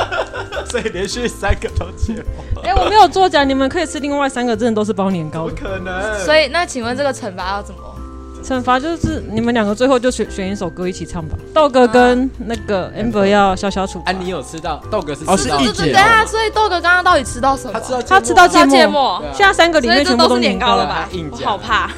[0.70, 2.62] 所以连续三个都芥末。
[2.62, 5.46] 哎，我没有作假，你们可以吃另外三个，真的都是包年糕。
[5.48, 6.18] 不可能。
[6.24, 7.80] 所以那请问这个惩罚要怎么？
[8.42, 11.36] 惩罚就是你们两个最后就选选一首歌一起唱吧。
[11.54, 14.10] 豆哥跟那个 Amber 要小小处罚。
[14.10, 14.82] 啊，你有吃到？
[14.90, 15.92] 豆哥是哦，是一姐。
[15.92, 17.72] 等下，所以豆哥刚刚到底吃到什么？
[17.72, 19.22] 他吃到他吃到芥末。
[19.34, 21.08] 现在三个里面全部都是年糕了吧？
[21.30, 21.90] 我好怕。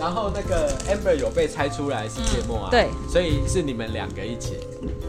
[0.00, 2.68] 然后那个 Amber 有被猜出来是芥末啊。
[2.70, 2.88] 对。
[3.10, 4.54] 所以是你们两个一起，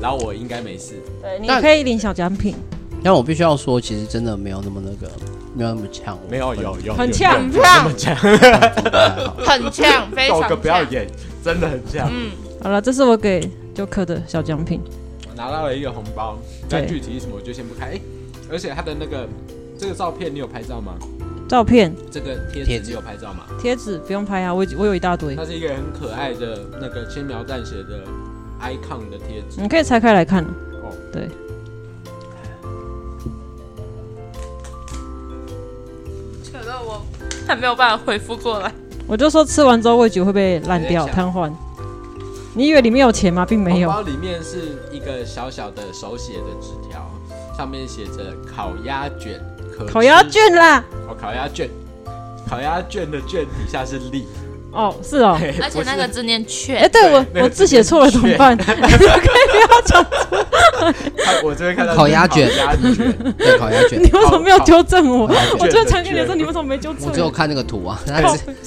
[0.02, 1.02] 然后我应该没事。
[1.22, 2.56] 对，你可以领小奖品。
[3.02, 5.12] 但我必须要说，其实真的没有那么那个。
[5.60, 7.52] 没有那么呛，没有有有很呛，很
[7.98, 10.42] 呛，很呛，非常。
[10.42, 11.06] 豆哥不要演，
[11.44, 12.10] 真的很呛。
[12.10, 12.32] 嗯，
[12.64, 13.42] 好了，这是我给
[13.76, 14.80] Joker 的小奖品。
[15.30, 16.38] 我拿到了一个红包，
[16.70, 18.00] 但具体什么我就先不开。
[18.50, 19.28] 而且他的那个
[19.78, 20.94] 这个照片，你有拍照吗？
[21.50, 21.94] 照片？
[22.10, 23.44] 这个贴纸有拍照吗？
[23.62, 25.36] 贴纸不用拍啊，我我有一大堆。
[25.36, 28.00] 它是一个很可爱的那个轻描淡写的
[28.62, 30.42] icon 的贴纸，你可以拆开来看。
[30.42, 31.28] 哦，对。
[37.48, 38.72] 还没有办法回复过来，
[39.08, 41.52] 我就说吃完之后味觉会被烂掉瘫痪。
[42.54, 43.46] 你以为里面有钱吗？
[43.46, 43.90] 并没有。
[43.90, 47.10] 红包里面是一个小小的手写的纸条，
[47.56, 49.40] 上面写着烤鸭卷，
[49.88, 50.84] 烤鸭卷啦。
[51.08, 51.70] 哦，烤鸭卷，
[52.48, 54.28] 烤鸭卷的卷底下是立。
[54.72, 58.56] 哦，是哦， 而且那个字念“劝”，哎，对我我字写错了怎么办？
[58.58, 60.46] 可以不要讲错。
[61.44, 62.50] 我这边看到烤鸭卷，
[63.38, 64.00] 对，烤鸭卷。
[64.00, 65.30] 你为什么没有纠正我？
[65.60, 67.08] 我就常跟你说，你为什么没纠正？
[67.08, 68.22] 我只有看那个图啊，他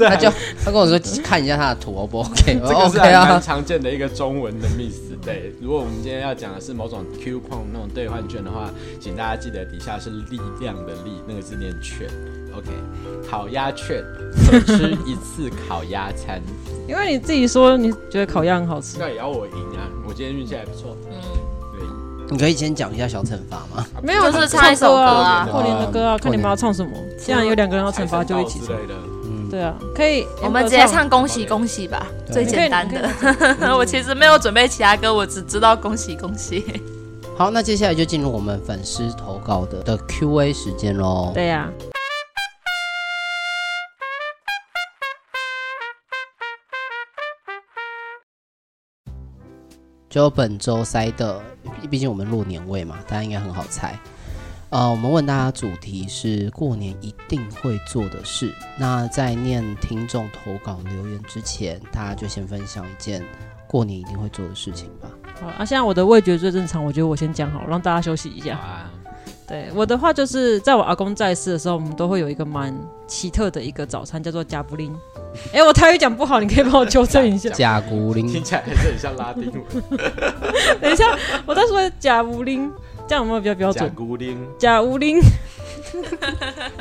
[0.08, 0.30] 他就
[0.64, 2.58] 他跟我说看一下他的图，O 不 OK？
[2.66, 5.12] 这个是蛮常见的一个中文的 miss。
[5.24, 8.68] 对，如果我们今天要讲的是某种 coupon 那种兑换券的话，
[9.00, 12.08] 请大家记得底下是力量的力，那个字念券。
[12.56, 12.68] OK，
[13.28, 14.02] 烤鸭券，
[14.46, 16.40] 可吃一次烤鸭餐。
[16.88, 19.86] 因为你自己说你觉得烤鸭很好吃，那也要我赢啊！
[20.06, 20.96] 我今天运气还不错。
[21.08, 21.14] 嗯，
[21.72, 21.86] 对。
[22.28, 23.86] 你可以先讲一下小惩罚吗？
[24.02, 26.90] 没有，就是唱一首歌啊，过年的歌啊，看你们要唱什么。
[27.18, 28.76] 既然有两个人要惩罚，就一起唱。
[29.24, 30.26] 嗯，对啊，可以。
[30.42, 33.08] 我们直接唱恭喜恭喜吧，最简单的。
[33.78, 36.64] 我其实没有准备其他歌，我只知道恭喜恭喜。
[37.38, 41.30] 好，那接下来就进入我们粉丝投稿的的 Q&A 时间喽。
[41.32, 41.70] 对呀。
[50.12, 51.40] 就本周塞的，
[51.90, 53.98] 毕竟我们录年味嘛，大家应该很好猜。
[54.68, 58.52] 呃，我们问大家主题是过年一定会做的事。
[58.78, 63.24] 那在念听众投稿留言之前，大家就先分享一件
[63.66, 65.08] 过年一定会做的事情吧。
[65.40, 68.58] 好啊，现在我的味觉最正常，我觉得我先讲好，让大家休息一下。
[68.58, 68.90] 啊、
[69.48, 74.94] 对，我的话就是在我阿公在世的时候，我们都会有一个蛮奇特的一个早餐，叫做加布林。
[75.52, 77.50] 哎、欸，我台语讲不好，你可以帮我纠正一下。
[77.54, 79.62] 假古灵听起来还是很像拉丁文。
[80.80, 81.16] 等一下，
[81.46, 82.70] 我在说假古灵，
[83.08, 83.84] 这样有没有比较标准？
[83.84, 85.20] 假古灵，假古灵，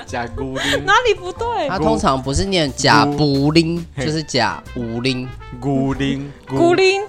[0.05, 1.69] 假古灵，哪里不对？
[1.69, 5.27] 他通常不是念假古灵，就是假古灵，
[5.59, 7.01] 古灵，古灵。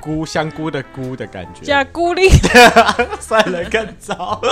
[0.00, 2.30] 菇香菇的菇的感觉，假菇灵，
[3.20, 4.40] 算了，更糟。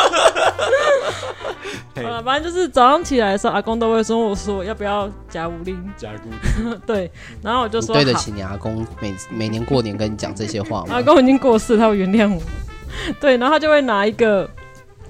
[1.96, 6.80] 好了，反正就是早上起来的时候，阿公都会说我说要不要假乌灵，假菇灵。
[6.86, 7.10] 对，
[7.42, 10.94] 然后我就说对得起你阿公，每每年过年跟你讲这些话吗？
[10.94, 12.40] 阿公已经过世，他会原谅我。
[13.20, 14.48] 对，然后他就会拿一个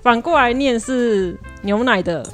[0.03, 2.25] 反过来念是牛奶的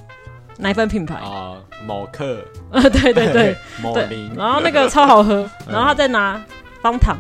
[0.59, 2.39] 奶粉品牌啊，某克。
[2.71, 4.33] 啊，对对对，某林。
[4.37, 6.41] 然后那个超好喝，然后他再拿
[6.81, 7.17] 方糖。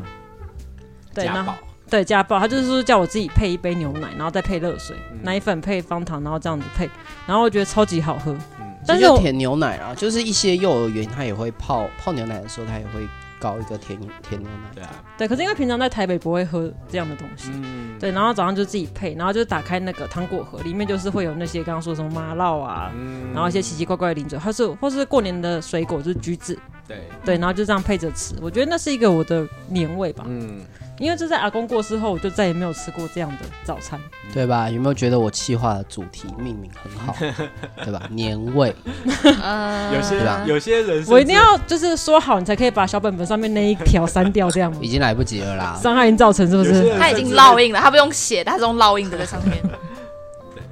[1.14, 1.54] 对，然后
[1.88, 6.88] 对加爆，他就是说叫我自己配一杯牛奶，然后再配热水，嗯、奶粉配方糖，然后这样子配，
[7.26, 8.32] 然后我觉得超级好喝。
[8.60, 13.06] 嗯，但是甜牛奶啊，就是一些幼儿园他也会泡泡牛奶的时候，他也会
[13.38, 14.70] 搞一个甜甜牛奶。
[14.74, 26.58] 对啊，对，可是因为平常在台北不会喝这样的东西，嗯，对，然后早上就自己配，然后就打开那个糖果盒，里面就是会有那些刚刚说什么麻辣啊，嗯、然后一些奇奇怪怪的零嘴，或是或是过年的水果就是橘子，
[26.88, 30.64] 对对，然后就这样配着吃，我觉得那是一个我的年味吧，嗯。
[30.98, 34.00] 因为这在阿公过世后，我就再也没有吃过这样的早餐，
[34.32, 34.70] 对吧？
[34.70, 37.16] 有没有觉得我企划的主题命名很好，
[37.84, 38.00] 对吧？
[38.10, 38.72] 年味，
[39.42, 40.16] 呃，有些
[40.46, 44.78] 有些人，我一定要就是说好，你才可以把小本本上面那一条删掉，这样吗？
[44.80, 46.94] 已经来不及了啦，伤害已经造成，是不是？
[46.96, 49.60] 他已经烙印了，他不用写，他是用烙印的在上面。
[50.54, 50.62] 对，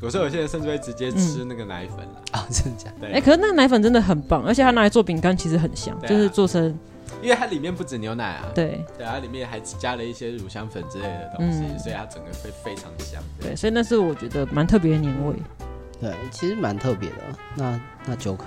[0.00, 3.06] 有时候有些人甚至会直接吃那个奶粉了啊，真的假的？
[3.14, 6.76] 哎，可是那个奶粉真的很棒，而且它拿来做饼干其实很香，就是做成。
[7.20, 13.22] 因为它里面不止牛奶啊，对，对，它里面还加了一些乳香粉之类的东西，嗯、所以它整个会非常香。
[13.38, 15.34] 对，对，所以那是我觉得蛮特别的年味。
[16.00, 17.16] 对，其实蛮特别的。
[17.54, 18.46] 那那九可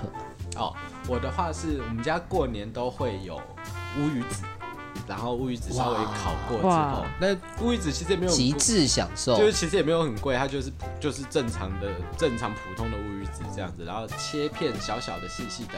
[0.56, 0.74] 哦，
[1.08, 3.36] 我的话是我们家过年都会有
[3.98, 4.42] 乌鱼子。
[5.06, 15.74] 然后乌鱼子稍微烤过之后，那乌鱼子其实也没有极致享受，就是其实也没有很贵，它就是就是正常的正常普通的乌鱼子这样子，然后切片小小的细细的，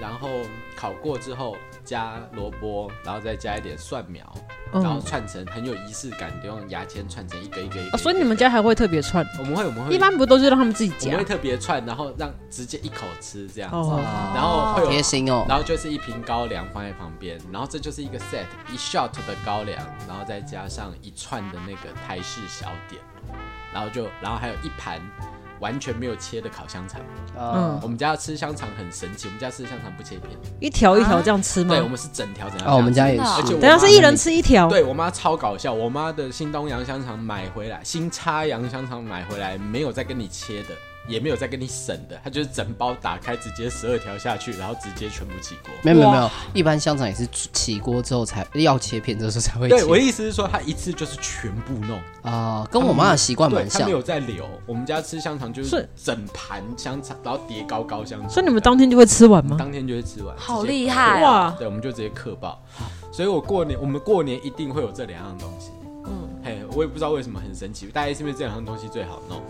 [0.00, 0.28] 然后
[0.76, 4.24] 烤过之后加萝卜，然后再加一点蒜苗，
[4.72, 7.98] 然后串成很有仪式感，就用牙签串成一个一个一个。
[7.98, 9.26] 所以你们家还会特别串？
[9.38, 11.06] 我们会我们会，一般不都是让他们自己夹？
[11.06, 13.90] 我们会特别串，然后让直接一口吃这样子，
[14.34, 18.44] 然后会贴心哦，然后就是一瓶高粱放在旁边，然后这就是一个 set。
[18.72, 19.76] 一 shot 的高粱，
[20.06, 23.02] 然后再加上一串的那个台式小点，
[23.72, 25.00] 然后就，然后还有一盘
[25.60, 27.00] 完全没有切的烤香肠。
[27.38, 31.74] 嗯，我们家吃香肠很神奇，我们家吃香肠不切片，一条一条这样吃吗？
[31.74, 32.72] 对，我们是整条整条。
[32.72, 34.68] 哦，我们家也是，而且等下是一人吃一条。
[34.68, 40.68] 对，我妈超搞笑，我妈的新东阳香肠买回来，新插阳香肠买回来没有再跟你切的。
[41.08, 45.72] 也没有再跟你省的，它就是整包打开，直接十二条下去，然后直接全部起锅。
[45.82, 49.76] 没有没有没有，一般香肠也是起锅之后才要切片，的时候才会切。
[49.76, 53.80] 对，我的意思是说，它一次就是全部弄啊，跟我妈的习惯蛮像。
[53.80, 58.30] 他没有在留，我们家吃香肠就是整盘香肠，然后叠高高香肠。
[58.30, 59.56] 所以你们当天就会吃完吗？
[59.58, 61.50] 当天就会吃完，好厉害哇！
[61.58, 62.62] 对，我们就直接刻爆。
[63.12, 65.70] 所以我过年，我们过年一定会有这两样东西。
[66.06, 69.42] 嗯，嘿，我也不知道为什么很神奇，大概是因为这两样东西最好弄。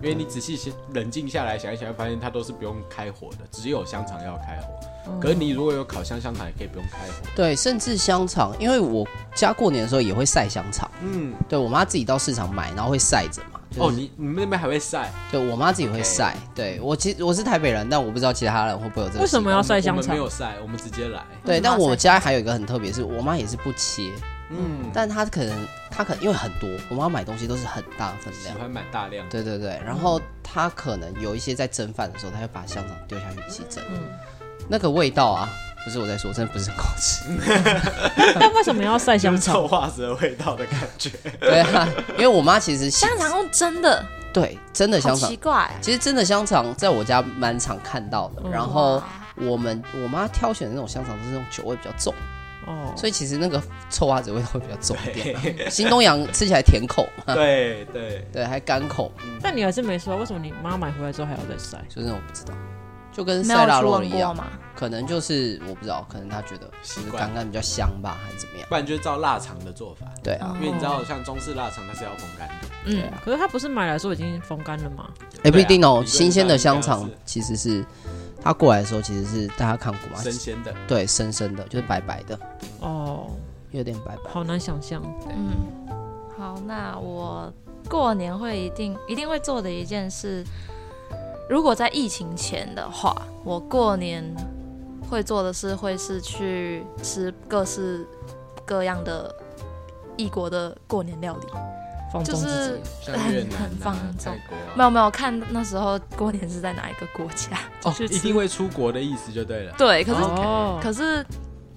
[0.00, 4.72] 因为你仔细先冷静下来想一想，会发现它都是不用开火的，只有香肠要开火。
[5.08, 7.12] 嗯、可是你如果有烤箱香肠，也可以不用开火。
[7.34, 10.88] 对，甚至香肠，因为我家过年的时候也会晒香肠。
[11.02, 13.58] 嗯，对我妈自己到市场买，然后会晒着嘛。
[13.70, 15.12] 就是、哦，你你们那边还会晒？
[15.32, 16.36] 对我妈自己会晒。
[16.54, 19.20] 对我其实我是台北人，但我不知道其他人会不会有这个。
[19.20, 20.02] 为什么要晒香肠？
[20.02, 21.22] 我们没有晒，我们直接来。
[21.44, 24.12] 对，但我家还有一个很特别，是我妈也是不切。
[24.50, 29.28] 嗯，但他可能他可能因为很多，我妈买东西都是很大分量，喜欢买大量。
[29.28, 33.82] 对对对，然后他可能有一些在蒸饭的时候，他会把香肠丢下去一起蒸。
[33.90, 34.00] 嗯，
[34.68, 35.48] 那个味道啊，
[35.84, 37.24] 不是我在说，真的不是很好吃。
[38.40, 39.54] 但为什么要晒香肠？
[39.54, 41.10] 臭袜子的味道的感觉。
[41.40, 45.28] 对啊，因为我妈其实香肠用蒸的，对，真的香肠。
[45.28, 48.48] 奇怪，其实真的香肠在我家蛮常看到的。
[48.50, 49.02] 然后
[49.36, 52.14] 我们我妈挑选的那种香肠都是那种酒味比较重。
[52.68, 53.60] 哦，所以其实那个
[53.90, 55.42] 臭袜子味道会比较重一点，啊。
[55.70, 59.10] 新东阳吃起来甜口， 对对对，还干口。
[59.24, 61.82] 嗯、但你还是没说，为什么你妈买回来之后还要再晒？
[61.88, 62.52] 就是我不知道，
[63.12, 64.44] 就跟晒腊肉一样嘛。
[64.76, 68.68] 可能就是我不知道，可能他觉得其实刚刚比较香吧，还是怎么样？
[68.68, 70.06] 不然就是照腊肠的做法。
[70.22, 72.54] 对啊，因为你知道，像中式腊肠它是要风干的。
[72.84, 75.08] 嗯，可是它不是买来的时候已经风干了吗？
[75.42, 76.04] 哎，不一定哦。
[76.06, 77.84] 新鲜的香肠其实是。
[78.40, 80.22] 他过来的时候，其实是大家看过吗？
[80.22, 82.38] 生鲜的，对，生生的，就是白白的。
[82.80, 83.26] 哦，
[83.72, 85.02] 有点白白，好难想象。
[85.28, 85.50] 嗯，
[86.38, 87.52] 好，那我
[87.88, 90.44] 过年会一定一定会做的一件事，
[91.48, 93.14] 如果在疫情前的话，
[93.44, 94.24] 我过年
[95.10, 98.06] 会做的事会是去吃各式
[98.64, 99.34] 各样的
[100.16, 101.46] 异国的过年料理。
[102.24, 103.16] 就是很
[103.50, 104.32] 很放纵，
[104.74, 109.74] 没有没有看那时候过年是在哪一个国家哦，一定会出国的意思就对了。
[109.76, 110.20] 对，可是
[110.80, 111.26] 可是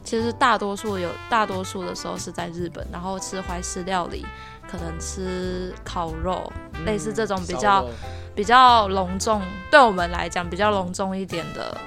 [0.03, 4.25] 其实大多数有大多数的时候是在日本，然后吃怀石料理，
[4.69, 6.51] 可能吃烤肉，
[6.85, 7.85] 类似这种比较
[8.33, 11.77] 比较隆重，对我们来讲比较隆重一点的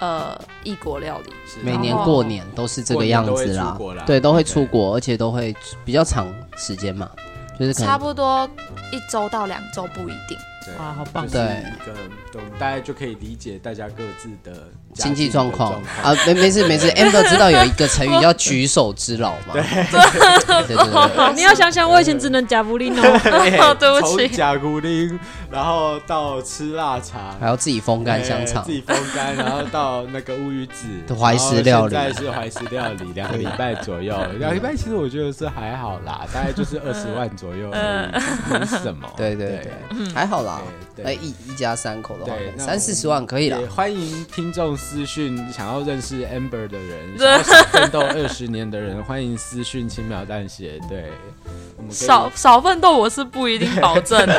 [0.00, 1.32] 呃异国料理。
[1.62, 3.76] 每年过年都是这个样子啦，
[4.06, 7.10] 对，都会出国，而且都会比较长时间嘛。
[7.74, 8.48] 差不多
[8.90, 10.38] 一周到两周不一定。
[10.76, 11.26] 对啊，好棒！
[11.26, 11.94] 对，一个
[12.32, 16.14] 懂，大家就可以理解大家各自的经济状况啊。
[16.26, 19.52] 没没事没事， Amber 知道有一个成语叫举手之劳吗？
[19.52, 21.34] 对对对。
[21.34, 24.28] 你要想想，我以前只能假布林哦，对 不起。
[24.28, 25.18] 从假布林，
[25.50, 34.14] 然后到吃腊肠，还要自己风干香肠，自己风干，然后到那个乌鱼子怀石料理，现在是怀石料理，两个礼拜左右。
[34.38, 39.08] 两个礼拜其实我觉得是还好啦，大概就是二十万左右，没什么。
[39.16, 40.59] 对对对，还好啦。
[41.02, 43.58] 哎，一一家三口的话，三四十万可以了。
[43.68, 50.78] 欢迎听众私讯，想要认识 Amber 的人， 想要奋斗二十年的人，欢迎私讯轻描淡写。
[50.88, 51.10] 对，
[51.88, 54.34] 少少奋斗我是不一定保证 的。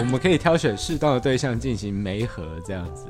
[0.00, 3.06] 我们可以挑选适当的对象进行媒合，这样子。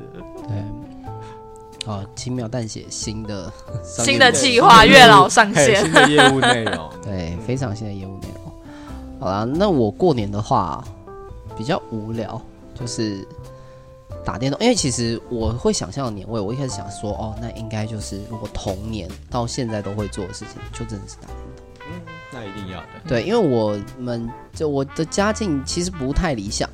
[0.46, 3.50] 对，好，轻描淡写，新的
[3.82, 8.52] 新的计划，月老上线，新的业务内容， 对，非常新的业务内容。
[9.18, 10.84] 好啦，那我过年的话。
[11.56, 12.40] 比较无聊，
[12.74, 13.26] 就是
[14.24, 14.60] 打电动。
[14.60, 21.64] 因为其实我会想象年味，我一开始想说，哦，那应该就是如果童年到现在都会做的事情，就真的是打电动。
[21.88, 22.00] 嗯，
[22.32, 22.86] 那一定要的。
[23.06, 26.68] 对，因为我们就我的家境其实不太理想，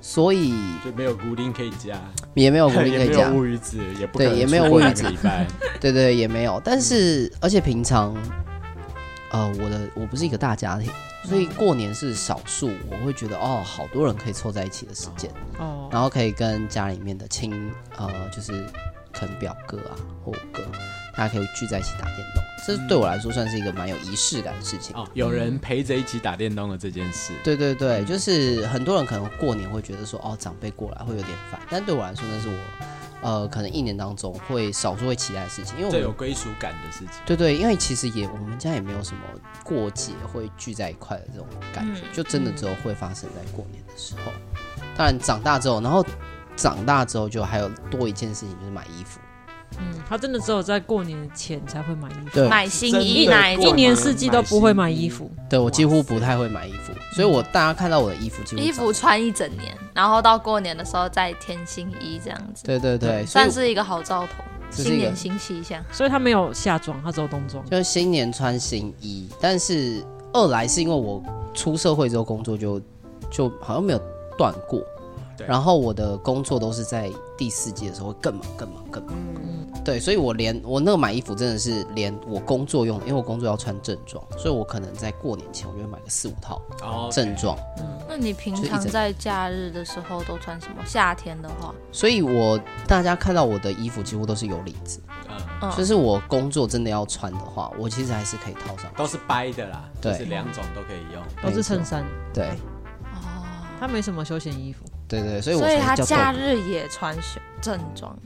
[0.00, 0.54] 所以
[0.84, 2.00] 就没有固定可以加，
[2.34, 5.04] 也没有固定可以 加，乌鱼子也不对，也没有乌鱼子，
[5.80, 6.60] 对对，也没有。
[6.64, 8.16] 但是、嗯、而且平常，
[9.30, 10.90] 呃，我的我不是一个大家庭。
[11.24, 18.64] 所以过年是少数，我会觉得哦，好多人可以凑在一起的时间，哦，然后可以跟家里面的亲，呃，就是
[19.12, 20.62] 可能表哥啊或哥，
[21.14, 24.96] 大家可以聚在一起打电动，这对我来说算是一个蛮有仪式感的事情。
[24.96, 27.32] 哦，有人陪着一起打电动的这件事。
[27.44, 32.54] 对对对，就是很多人可能过年会觉得说，哦，长辈过来会有点烦，但对我来说那是我。
[33.20, 37.14] 呃，可能一年当中会少数会期待的事情，因为最有归属感的事情。
[37.26, 39.22] 对对，因为其实也我们家也没有什么
[39.64, 44.32] 过节会聚在一块的这种感觉，嗯、就真的只有会发生在过年的时候。
[44.96, 46.04] 当然长大之后，然后
[46.56, 49.20] 长大之后就还有多一件事情，就是买衣服。
[49.80, 55.30] 嗯，他真的只有在过年前才会买衣服，对，买新衣，哪一年四季都不会买衣服。
[55.48, 62.64] 对，我几乎不太会买衣服，所以我大家看到我的衣服，衣服穿一整年，然后到过年的时候再添新衣，这样子。
[62.64, 65.82] 对对对，算是一个好兆头，新年新气象。
[65.92, 69.28] 所以他没有夏装，他只有冬装，就是新年穿新衣。
[69.40, 71.22] 但是二来是因为我
[71.54, 72.80] 出社会之后工作就
[73.30, 74.00] 就好像没有
[74.36, 74.82] 断过，
[75.46, 79.14] 然后我的工作都是在第四季的时候会更忙更忙更忙。
[79.14, 86.60] 嗯对，所以我连我那个买衣服真的是连我工作用，因为我工作要穿正装，所以我可能在过年前我就会买个四五套
[87.10, 87.56] 正装。
[87.56, 87.82] Oh, okay.
[87.82, 90.84] 嗯，那你平常在假日的时候都穿什么？
[90.84, 95.00] 夏天的话，所以我大家看到我的衣服几乎都是有领子，
[95.62, 102.48] 嗯，就是我工作真的要穿的话，我其实还是可以套上，都是掰的啦，对，就是两种都可以用，都是衬衫，对，
[103.04, 104.84] 哦，他没什么休闲衣服。
[105.08, 107.16] 对对，所以我所以他假日也穿
[107.60, 108.16] 正装，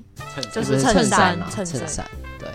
[0.52, 2.04] 就是衬衫衬衫。
[2.38, 2.48] 对，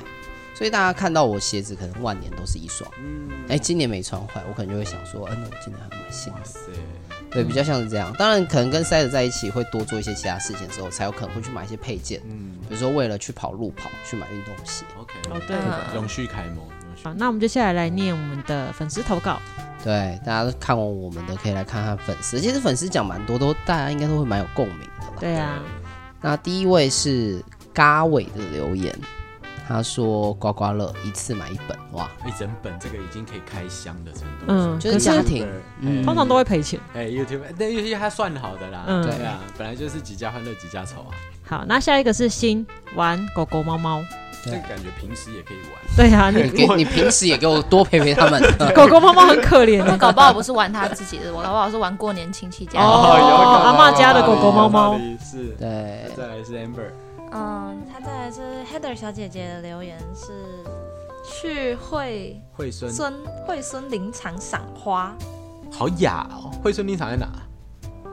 [0.53, 6.39] 所以大家看到我鞋子可能万年都是一双，嗯，哎，今年没穿坏，我可能就会想说，嗯，我今年还蛮新的。
[7.30, 8.13] 对，比较像是这样。
[8.17, 14.86] 当然，可能跟塞子在一起会多做一些其他事情之后，才有可能会去买一些配件，嗯，比如说为了去跑路跑，去买运动鞋。
[14.97, 15.57] OK，哦对，
[15.95, 16.67] 永续楷模。
[17.04, 19.39] 好，那我们接下来来念我们的粉丝投稿。
[19.84, 22.39] 对，大家都看完我们的，可以来看看粉丝。
[22.39, 25.18] 其实粉丝讲蛮多，都大家应该都会蛮有共鸣的吧？
[25.20, 25.60] 对啊。
[26.20, 27.41] 那第一位是
[27.74, 28.93] 嘎伟的留言，
[29.68, 34.45] 他说刮刮乐一次买一本，哇，一整本这个已经可以开箱的程度。
[34.48, 35.48] 嗯，就是家庭，
[35.80, 36.80] 嗯，通常都会赔钱。
[36.95, 38.84] 哎，YouTube，但游戏他算好的啦。
[38.88, 41.14] 嗯，对啊，本来就是几家欢乐几家愁啊。
[41.45, 44.04] 好，那下一个是新玩狗狗猫猫。
[44.48, 45.95] 这个感觉平时也可以玩。
[45.95, 48.41] 对呀，你 给你平时也给我多陪陪他们。
[48.74, 52.80] 狗狗猫猫很可怜，搞不好不是玩他自己的，我搞不好是玩过年亲戚家。
[52.82, 54.98] 哦，阿妈家的狗狗猫猫。
[55.19, 56.10] 是，对。
[56.15, 56.90] 再来是 Amber。
[57.32, 60.32] 嗯，他再来是 Heather 小姐姐的留言是
[61.30, 63.14] 去惠惠孙孙
[63.45, 65.14] 惠孙林场赏花。
[65.69, 67.28] 好雅哦，惠孙林场在哪？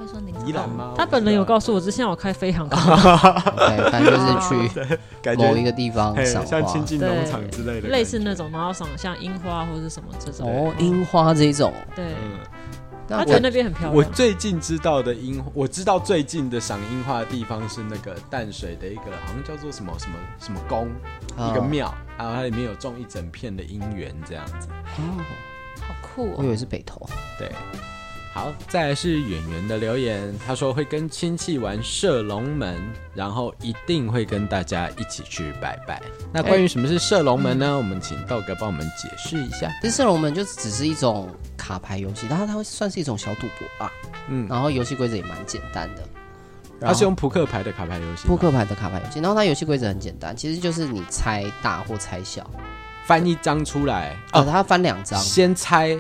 [0.05, 0.95] 会说您宜兰吗？
[0.97, 2.77] 他本人有告诉我，之前我开飞航，对，
[3.91, 10.49] 反正就是去 某一个地方赏花，像亲近农场之类的，类似那种，然后赏像樱花或者什么这种。
[10.49, 12.05] 哦，樱花这种，对。
[13.07, 13.95] 他觉得那边很漂亮。
[13.95, 20.89] 我最近知道的樱，我知道最近的赏樱花的地方是那个淡水的一个，好像叫做什么什么什么宫，
[21.37, 24.69] 一个庙，然后它里面有种一整片的樱园这样子。
[24.97, 25.21] 哦，
[25.87, 26.37] 好酷哦！
[26.39, 27.07] 我以为是北投。
[27.39, 27.53] 对。
[28.35, 32.77] 好，再来是演员的留言，他说会跟亲戚玩射龙门，
[33.15, 36.03] 然后一定会跟大家一起去拜拜。
[36.33, 37.65] 那关于什么是射龙门呢？
[37.65, 39.71] 欸、我们请道哥帮我们解释一下。
[39.81, 43.93] 其实射龙门就只是一种卡牌游戏，它它会算是一种小赌博吧。
[44.29, 46.03] 嗯，然后游戏规则也蛮简单的。
[46.81, 49.21] 它是用扑克牌的卡牌游戏，扑克牌的卡牌游戏。
[49.21, 52.51] 然后它游戏规则很简单，其实就是你猜大或猜小，
[53.07, 55.97] 翻一张出来哦，它翻两张，先猜。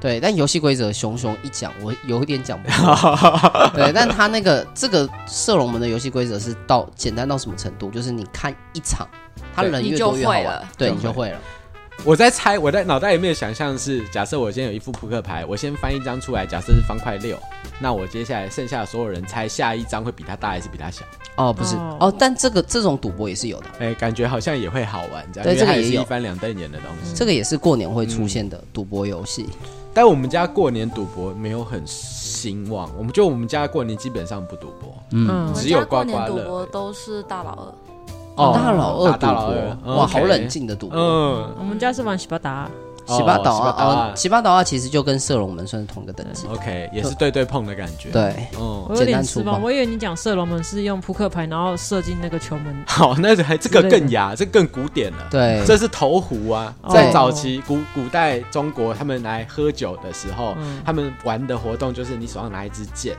[0.00, 3.72] 对，但游戏规则熊熊一讲，我有一点讲不了。
[3.74, 7.90] 对，但他那个这个射龙门的游戏规则是到简单到什么程度？
[7.90, 9.08] 就是你看一场，
[9.54, 11.38] 他人越多越好玩，对，你就会了。
[12.04, 17.38] 我在猜，我在脑袋里面想象是，假设我现在有一副扑克牌，我先翻一张出来，假设是方块六，
[17.80, 21.06] 那我接下来剩下的所有人猜下一张会比它大还是比它小？
[21.36, 25.48] 哦，不是哦，但这个这种赌博也是有的，哎，感觉好像也会好玩，这样。
[25.48, 27.14] 对，这个也是一翻两瞪眼的东西。
[27.14, 29.48] 这个也是过年会出现的赌博游戏。
[29.96, 36.44] 但我们家过年赌博没有很兴旺，我们就我们家过年基本上不赌博，嗯，只有刮刮乐。
[36.44, 37.72] 赌博都是大老二，
[38.36, 40.98] 哦，大老二赌博，哇，好冷静的赌博。
[40.98, 42.70] 嗯，我们家是玩洗八达。
[43.06, 46.46] 洗八岛啊，喜巴岛啊，其实就跟射龙门算是同个等级。
[46.48, 48.10] OK，也是对对碰的感觉。
[48.10, 49.62] 对，嗯，我有点失望。
[49.62, 52.76] 我以为你讲射龙门是用扑克牌，然后射进那个球门。
[52.86, 55.28] 好，那还这个更雅，这更古典了。
[55.30, 63.16] 对，这是投壶啊，在早期古古代中国，他们来喝酒的时候，他们玩的活动就是你手上拿一支箭，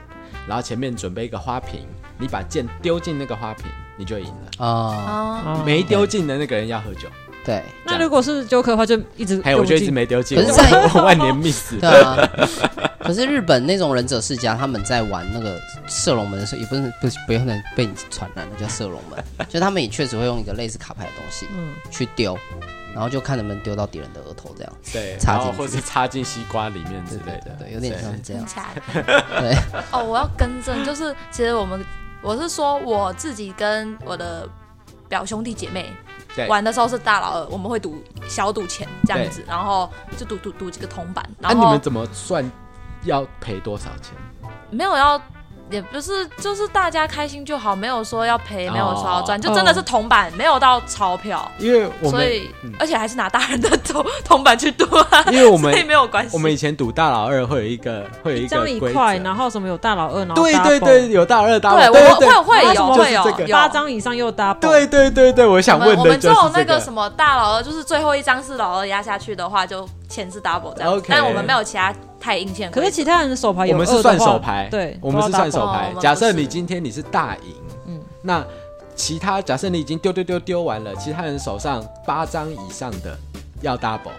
[0.48, 1.88] 然后前面准备一个花瓶，
[2.18, 3.66] 你把箭丢进那个花瓶，
[3.98, 4.66] 你就赢了。
[4.66, 7.08] 哦，没丢进的那个人要喝酒。
[7.48, 11.80] 对，那如果是揪客的话，就一直还有，我就一直没丢进，可是在 万年 miss。
[11.80, 12.30] 对啊，
[13.00, 15.58] 可是日本那种忍者世家，他们在玩那个
[15.88, 22.38] 射龙门的时候，也不是不不用能被你传染的，叫射龙门， 就他们也确实会用一个类似卡牌的东西，嗯，去丢，
[22.94, 28.46] 然后就看能不能丢到敌人的额头这样，对，插进或是插进西瓜里面之类的，对，有点像这样。
[28.94, 29.56] 对，
[29.94, 31.82] 哦，我要更正，就是其实我们
[32.22, 34.46] 我是说我自己跟我的
[35.08, 35.90] 表兄弟姐妹。
[36.48, 41.28] 玩的时候是大老二，我们会赌小赌钱这样子，然后就赌赌赌几个铜板。
[41.40, 42.48] 然后、啊、你们怎么算
[43.04, 44.14] 要赔多少钱？
[44.70, 45.20] 没有要。
[45.70, 51.50] 也不是，就是大家开心就好，没有说要赔，没有说要赚，就真的是铜板，没有到钞票。
[51.58, 52.50] 因为我们，所以
[52.80, 56.36] 而且还是拿大人的铜铜板去赌啊，因为我们 所以没有关系。
[56.36, 62.14] 我们以前赌大老二会有一个，会有一个这样一块，然后什么有大老二，然后对对对，有大老二，大老二，对，会
[62.44, 64.60] 会有会有八张以上又 double。
[64.60, 71.94] 对对对对，我想问的，我们只有那个什么大老二，就是最后一张是老二压下去的话，就钱是 double 这样，但我们没有其他。
[72.20, 75.94] 太硬线，可是其他人的手牌，我们是算手牌，对，我们是算手牌。
[76.00, 77.56] 假设你今天你是大赢，
[77.88, 78.46] 嗯，那
[78.96, 83.18] 其他假设你已经丢丢丢丢完了，其他人手上八张以上的
[83.62, 84.12] 要 double。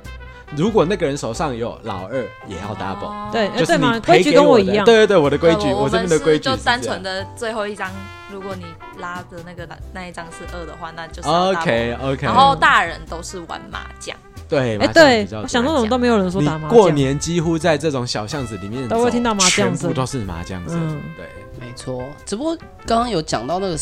[0.56, 3.30] 如果那个人手上有老二，也要 double。
[3.30, 4.82] 对，就是你规矩跟我一样。
[4.82, 7.90] 对对对，我的规矩，我这边的规矩就单纯的最后一张，
[8.32, 8.64] 如果你
[8.98, 12.24] 拉的那个那一张是二的话，那就是 OK OK。
[12.24, 14.16] 然后大人都是玩麻将。
[14.48, 16.76] 对，哎，对，我想那种都没有人说打麻将。
[16.76, 21.00] 过年几乎在这种小巷子里面都会听到麻将声，全部都是麻将声。
[21.16, 21.26] 对，
[21.60, 22.02] 没错。
[22.24, 22.56] 只不过
[22.86, 23.78] 刚刚有讲到那个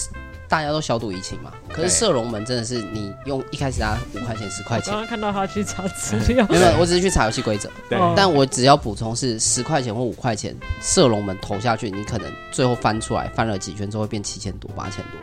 [0.48, 4.92] 大家都小赌怡情嘛，可是射龙门真的是你用一开始拿五块钱、十块钱。
[4.92, 7.68] 刚刚看到他去查 资料，没有，我只是去查游戏规则。
[7.88, 15.20] 对，但我只要补充是十块钱或五块钱，射龙门投下去，你可能最后翻出来翻了几圈之后会变七千多、八千多。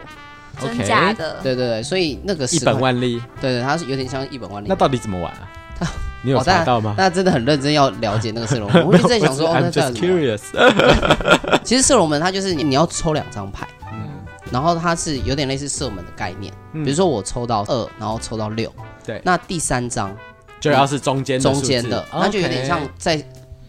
[0.61, 4.67] 真假的，对对对，所以那个一本万利，对对，它是有点像一本万利。
[4.67, 5.49] 那到底怎么玩啊？
[6.25, 6.95] 你有查到吗？
[6.97, 8.81] 那真的很认真要了解那个射龙门。
[8.87, 9.99] 我一直在想说，哦，那这样子。
[11.65, 14.09] 其实射龙门它就是你要抽两张牌，嗯，
[14.49, 16.53] 然后它是有点类似射门的概念。
[16.71, 18.71] 比如说我抽到二，然后抽到六，
[19.05, 20.15] 对，那第三张
[20.61, 23.21] 就要是中间中间的，那就有点像在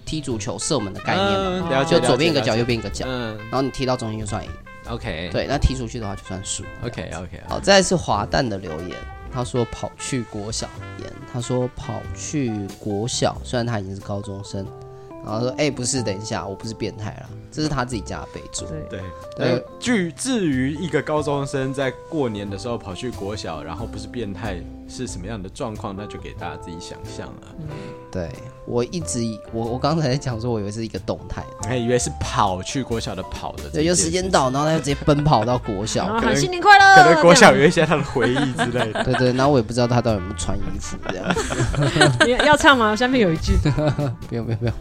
[0.05, 1.27] 踢足球射门的概念
[1.61, 4.51] 嘛，就左边一个角，右边一个角，嗯，然后你踢到中间就算赢。
[4.89, 6.63] OK，对，那踢出去的话就算输。
[6.85, 8.97] OK OK，好，再来是滑蛋的留言，
[9.33, 10.69] 他说跑去国小，
[11.01, 14.67] 言他说跑去国小，虽然他已经是高中生，
[15.25, 19.01] 然后说：“哎、欸，不是，等一下，我不是变态啦，这是他自己家的备注。”对
[19.37, 19.65] 对。
[19.81, 27.43] 据至于一个高中生在过年的时候跑去国小，然后不是变态是什么样的状况，那就给大家自己想象了。
[27.59, 27.69] 嗯，
[28.11, 28.31] 对
[28.67, 29.21] 我一直
[29.53, 33.65] 我我刚才在讲说，我以为是一个动态，我还以为是跑去国小的跑的。
[33.73, 37.03] 对，有时间到，然后他就直接奔跑到国小，喊新年快乐。
[37.03, 39.05] 可能国小有一些他的回忆之类的。
[39.05, 41.35] 对 对，然后我也不知道他到底有没有穿衣服这样。
[42.43, 42.95] 你要唱吗？
[42.95, 43.55] 下面有一句。
[44.29, 44.75] 不用不用不用。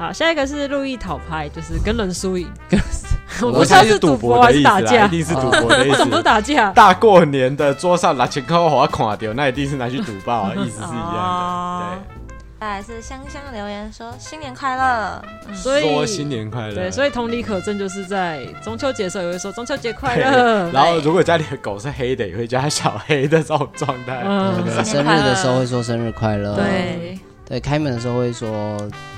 [0.00, 2.50] 好，下一个是路易讨拍，就是跟人输赢。
[3.42, 5.90] 我不知道是赌博还是打架，一定是赌博的意思。
[5.90, 6.70] 为什么不是打架？
[6.72, 11.96] 大过年的桌上拿钱靠我垮掉，那一定是拿去赌爆，意思是一样的。
[12.06, 12.16] 对。
[12.60, 15.22] 再来是香香留言说新年快乐，
[15.54, 16.74] 所以说新年快乐。
[16.74, 20.70] 对，所以同理可证，就是在中秋节的时候也会说中秋节快乐。
[20.70, 24.22] 然后如果家里的狗是黑的，也会叫它小黑的这种状态。
[24.26, 26.54] 嗯，生日的时候会说生日快乐。
[26.56, 27.18] 对。
[27.50, 28.48] 对，开门的时候会说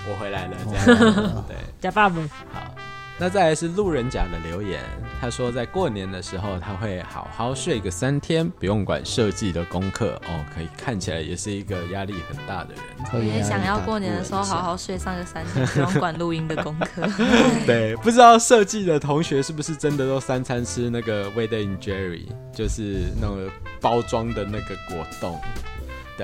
[0.09, 1.44] 我回来了，这样。
[1.46, 2.16] 对，假爸爸。
[2.50, 2.74] 好，
[3.18, 4.80] 那再来是路人甲的留言，
[5.20, 12.82] 他说在过年的时候他会好好睡个三天，不用管设计的功课哦，可以看起来也是一个压力很大的人。
[13.12, 17.06] 我也想要过年的时候好好睡上个三天，不用管录音的功课。
[17.66, 25.38] 对，不知道设计的同学是不是真的都三餐吃那个 Wade and Jerry，就是那个包装的那个果冻。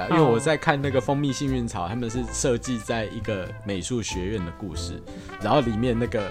[0.06, 5.02] 对啊，因为我在看那个蜂蜜幸运草，他们是设计在一个美术学院的故事，
[5.40, 6.30] 然后里面那个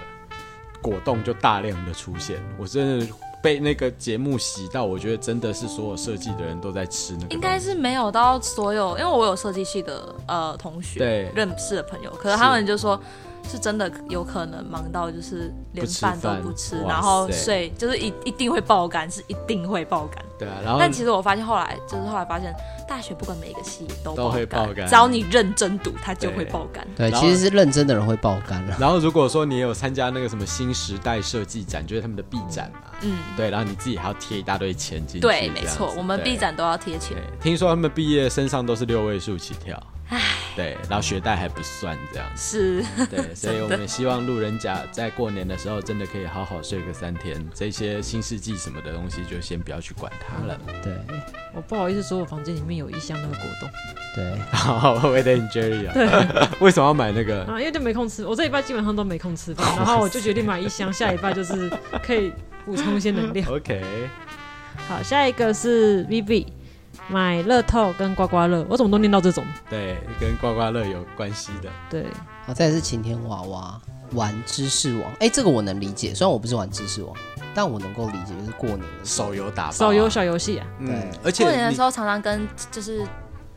[0.81, 3.07] 果冻就大量的出现，我真的
[3.43, 7.35] 被那个节目洗到，我觉得真的是所有设计的人都在吃那个。
[7.35, 12.99] 应该是没有到所有，因为我有设计系的呃同学，对认识的朋友，可是他们就说。
[13.47, 20.23] 是真的有可能忙到就是连饭都不吃，然后睡就是一一定会爆肝，是一定会爆肝。
[20.37, 22.53] 对啊，然后但其实我发现后来就是后来发现，
[22.87, 26.85] 大学不管每一个系都都会爆肝，只要你认真读，它就会爆肝。
[26.95, 28.77] 对，其实是认真的人会爆肝了。
[28.79, 35.19] 然后如果说你有参加那个什么新时代设计展，就是他们的 B 展嘛，嗯，对，然后你自己还要贴一大堆钱进去。
[35.21, 37.17] 对，没错，我们 B 展都要贴钱。
[37.41, 39.81] 听说他们毕业身上都是六位数起跳。
[40.09, 40.21] 唉，
[40.55, 50.57] 对，然后学贷还不算这样子，是，对， 所以我们希望路人甲在过年的时候真的可以好好睡个三天，这些新世纪什么的东西就先不要去管它了。
[50.81, 50.93] 对，
[51.53, 53.69] 我不好意思说，我房间里面有一箱那个果冻。
[54.15, 55.93] 对，好，Wade and Jerry 啊。
[55.93, 56.07] 对，
[56.65, 57.43] 为什么要买那个？
[57.43, 61.69] 啊，因为就没空吃，我这礼拜基本上都没空吃饭，然后我就决定买一箱，下一拜就是
[62.01, 62.31] 可以
[62.65, 63.45] 补充一些能量。
[63.51, 63.83] OK，
[64.87, 66.47] 好，下一个是 VV。
[67.07, 69.43] 买乐透跟刮刮乐，我怎么都念到这种？
[69.69, 71.69] 对，跟刮刮乐有关系的。
[71.89, 72.05] 对，
[72.45, 73.79] 好，再来是晴天娃娃
[74.11, 77.15] 玩知识王，哎、欸，这个我能理解，虽然我不是玩知识王，
[77.53, 80.67] 但我能够理解，就是过年的手游打、啊，手游小游戏啊。
[80.79, 83.05] 对，嗯、而且过年的时候常常跟就是。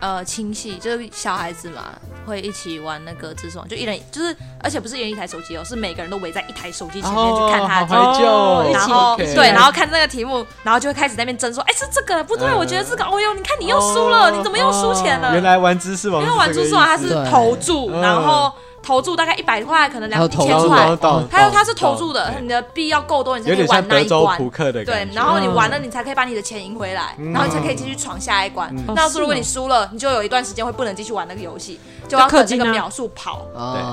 [0.00, 1.92] 呃，亲戚就是小孩子嘛，
[2.26, 15.34] 会一起玩那个知识网，就一人就是，而且不是一人一台手机哦，是每个人都围在一台手机前面去看他，哦，然后对，然后看那个题目，然后就会开始在那边争说，哎，是这个不对，我觉得这个，哦哟，你看你又输了，你怎么又输钱了？
[15.34, 18.52] 原来玩知识网，因为玩知识网它是投注，然后。
[18.82, 20.38] 投注大概一百块，可能两一千
[20.68, 20.96] 块。
[21.30, 24.38] 还有他是投注的，你的币要够多，你才可以玩那一关。
[24.84, 28.74] 对，然后你玩了，你才可以把你的钱赢回来，然后你才可以继续闯下一关。
[28.88, 31.78] 那要是如果你输了，你就有一段时间会不能继续玩那个游戏，
[32.08, 33.42] 就要等那个秒数跑。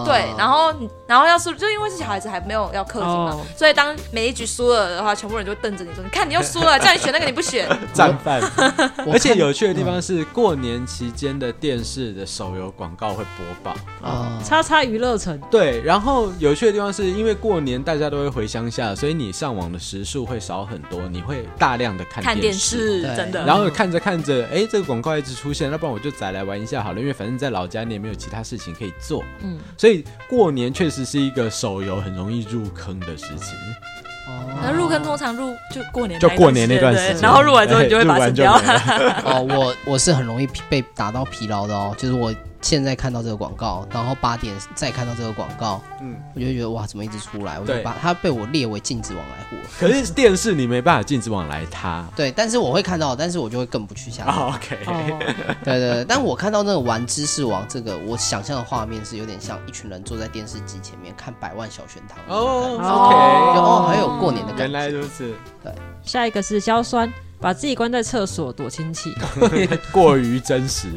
[0.06, 0.74] 对，然后
[1.06, 8.42] 然后要是就因为是小孩子还没有要氪金嘛，所以当每一局输了的话，全部人就瞪着你说：“你看你又输了， 叫你选那个你不选。”战犯。
[9.12, 14.77] 而且有趣的地方是，过年期间的电视的手游广告会播报啊，叉叉。
[14.84, 23.46] 娱乐城对，然后有趣的地方是因为过年大家都会回乡下，所以你上网的时数会少很多，你会大量的看电视，看电视真的。
[23.46, 33.56] 然后看着看着，哎，这个广告一直出现，那不然我就再来玩一下好了，因为反正在老家你也没有其他事情可以做，嗯，所以过年确实是一个手游很容易入坑的事情。
[34.62, 38.54] 那入坑通常入就过年，就过年那段时间，然后入完之后你就会把它扔掉。
[39.24, 42.34] 哦，我我是很容易被打到疲劳的哦，就是我。
[42.68, 47.58] 现在看到这个广告，然后八点再看到这个广告，嗯，我就觉得哇，怎么一直出来？
[47.58, 49.56] 我就把它被我列为禁止往来户。
[49.80, 52.06] 可是电视你没办法禁止往来它。
[52.14, 54.26] 对，但是我会看到，但是我就会更不去下。
[54.54, 54.78] OK。
[55.64, 62.20] 对对对，但我看到那个玩知识王这个，我想象的画面是有点像一群人坐在电视机前面看百万小学堂。
[62.28, 63.16] 哦，OK。
[63.60, 64.64] 哦，还有过年的感觉。
[64.64, 65.34] 原来如此。
[65.64, 65.72] 对，
[66.04, 67.10] 下一个是硝酸。
[67.40, 69.14] 把自己关在厕所躲亲戚，
[69.94, 70.88] 过于真实。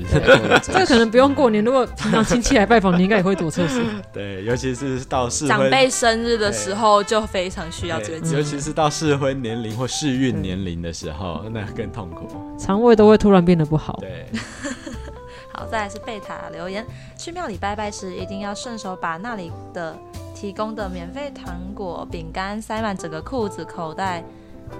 [0.63, 3.83] 这个可能不用过年，如果平常亲戚来拜访，你应该也会躲厕所。
[4.13, 8.27] 对，尤其是到适婚长辈生日的时候，就非常需要这个。
[8.29, 12.27] 尤其是到适婚年龄或适孕年龄的时候，那更痛苦。
[12.59, 13.99] 肠胃都会突然变得不好。
[14.01, 14.27] 对。
[15.53, 16.87] 好，再来是贝塔留言，
[17.19, 19.95] 去庙里拜拜时一定要顺手把那里的
[20.35, 24.25] 提供的免费糖果、饼干塞满整个裤子口袋。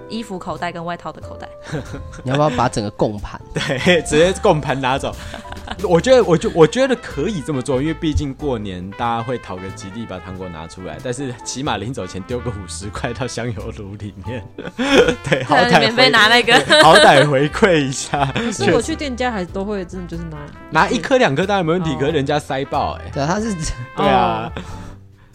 [0.09, 1.49] 衣服口袋跟外套的口袋，
[2.25, 3.41] 你要不要把整个供盘？
[3.55, 5.15] 对，直接供盘拿走。
[5.89, 10.99] 我觉得，我就我觉得可以这么做，因为毕竟过年大家会讨个吉利，把糖果拿出来。
[11.03, 14.45] 但是起码临走前丢个五十块到香油炉里面，
[15.25, 16.53] 对，好歹免费拿那个，
[16.83, 18.27] 好歹回馈一下。
[18.35, 20.39] 可是我去店家还都会真的就是拿
[20.71, 23.55] 拿一颗两颗当然没问题，可是人家塞爆哎、欸，对，他是
[23.97, 24.51] 对啊。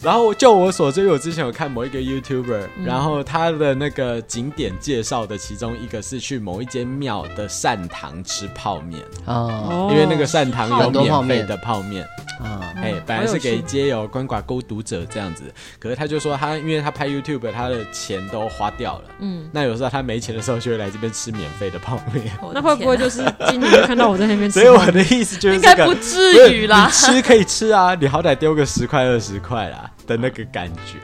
[0.02, 9.02] 然后就我所知，我之前有看某一个 YouTuber，、嗯、然后他的那个景点介绍的其中一个是去某一间庙的善堂吃泡面。
[9.24, 12.06] 哦，因为那个善堂有免费的泡面。
[12.38, 15.44] 啊，哎，本来是给街友鳏寡孤独者这样子，
[15.78, 24.60] 可是他就说他因为他拍 YouTube，他的钱都花掉了，嗯，那有时候他没钱的时候就会来这边吃免费的泡面，那会不会就是今年就看到我在那边吃？
[24.60, 29.90] 所以我的意思就是、这个，应该不至于啦，吃可以吃啊，你好歹丢个十块二十块啦。
[30.06, 30.98] 的那个感觉，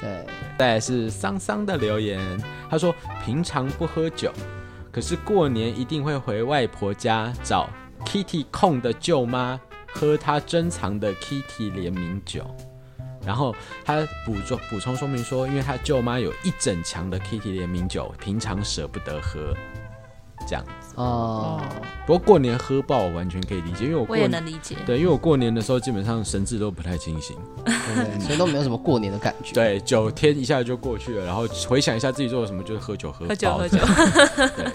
[0.00, 0.26] 对。
[0.58, 2.20] 再来是桑桑的留言，
[2.70, 4.32] 他说平常不喝酒，
[4.92, 7.68] 可是过年一定会回外婆家找
[8.04, 9.60] Kitty 控的舅妈
[9.92, 12.44] 喝她珍藏的 Kitty 联名酒。
[13.24, 13.54] 然后
[13.84, 19.54] 他补充补充说明说，因为他舅妈有一整墙的 Kitty 联名酒，平常舍不得喝。
[20.44, 21.60] 这样子哦，
[22.06, 29.52] 不过过年喝爆我完全可以理解，因为我过我也能理解，对，因为我过年的时候基本上神志都不太清醒， 对，所以都没有什么过年的感觉。
[29.52, 33.78] 对，九天一下就过去了，然后回想一下自己做了什么，就是喝酒喝喝酒喝酒。
[34.56, 34.72] 对。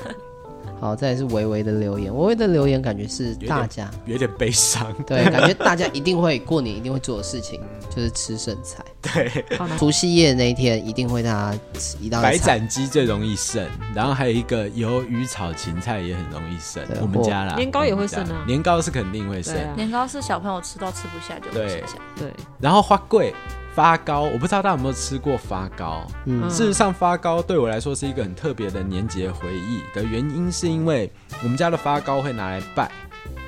[0.80, 2.16] 好，再来是维维的留言。
[2.16, 7.60] 维维的留言感觉是大家有点，有点悲伤， 对，感觉大家一定会过年一定会做的事情
[7.90, 8.84] 就是吃剩菜。
[9.02, 9.46] 对，
[9.78, 12.32] 除夕夜那一天一定会大家吃一道菜。
[12.32, 16.84] 白斩鸡最容易剩，然后还有一个鱿鱼炒芹菜也很容易剩。
[17.02, 21.98] 我们家啦，年糕也会剩啊，年糕是肯定会剩，啊，年糕是小朋友吃到吃不下就不吃下。
[22.18, 23.34] 对，然后花贵。
[23.78, 26.04] 发糕，我不知道大家有没有吃过发糕。
[26.26, 31.08] 嗯，事实上，发糕对我来说是一个很特别的年节回忆的原因，是因为
[31.44, 32.90] 我们家的发糕会拿来拜。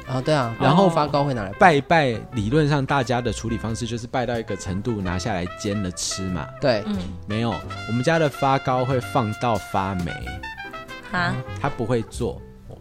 [0.08, 2.16] 啊，对啊，然后发糕会拿来拜拜。
[2.34, 6.46] 理论上，大家的处理方式就是拜到一个程度，拿下来煎了吃嘛。
[6.62, 6.96] 对，嗯，
[7.26, 7.50] 没有，
[7.88, 10.12] 我们家的发糕会放到发霉。
[11.12, 12.40] 啊，他不会做。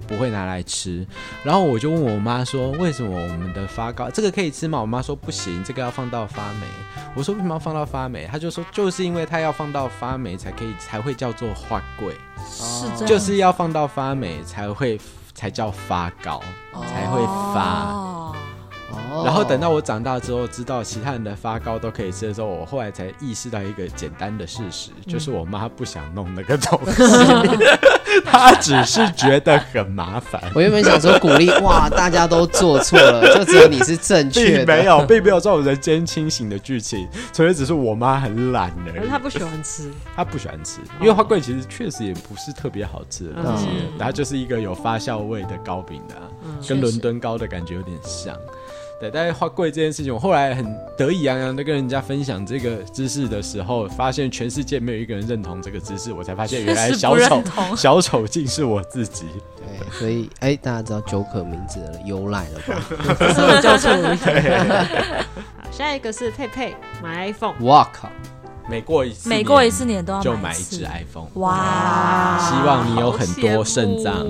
[0.09, 1.07] 不会拿来吃，
[1.45, 6.67] 然后我就问我妈说：“为什么我们的发糕这个可以吃吗？”我妈说：“不行，这个要放到发霉。”
[7.15, 12.15] 我说：“为什么要放到发霉？”她就说：“就是因为它要放到发霉才可以，才会叫做花桂，
[12.51, 14.99] 是这样，就是要放到发霉才会
[15.35, 16.43] 才叫发糕，
[16.89, 17.21] 才会
[17.55, 17.93] 发。
[17.93, 18.35] 哦”
[19.25, 27.03] 然后等到我长大之后，知道其他人的发糕都可以吃的时候，我后来才意识到一个简单的事实，嗯、就是我妈不想弄那个东西，
[28.25, 30.43] 她只是觉得很麻烦。
[30.55, 38.97] 我原本想说鼓励，哇，大家都做错了，就只有你是正确的，并没有，并没有这种人间清醒的剧情，所以只是我妈很懒而已。
[38.99, 43.67] 可是她不喜欢吃，她不喜欢吃，因为花桂其实确实也不是特别好吃的东西，
[43.99, 48.35] 然后、嗯、就是一个有发酵味的糕饼的、啊，嗯、跟伦敦糕的感觉有点像。
[49.01, 50.67] 对，但是花贵这件事情，我后来很
[50.97, 57.43] 得意洋洋的跟人家分享这个知识的时候，发现全世界没有一个人认同这个知识，我才发现原来小丑
[57.77, 59.27] 小丑竟是我自己。
[59.57, 62.75] 对，所以哎，大家知道 Joker 名字的由来了吧？
[63.33, 63.93] 是我叫错。
[65.63, 67.55] 好，下一个是佩佩买 iPhone。
[67.61, 68.11] 哇靠！
[68.69, 71.29] 每过一次，每过一次年都要就买一只 iPhone。
[71.35, 72.37] 哇！
[72.39, 74.27] 希望你有很多肾脏，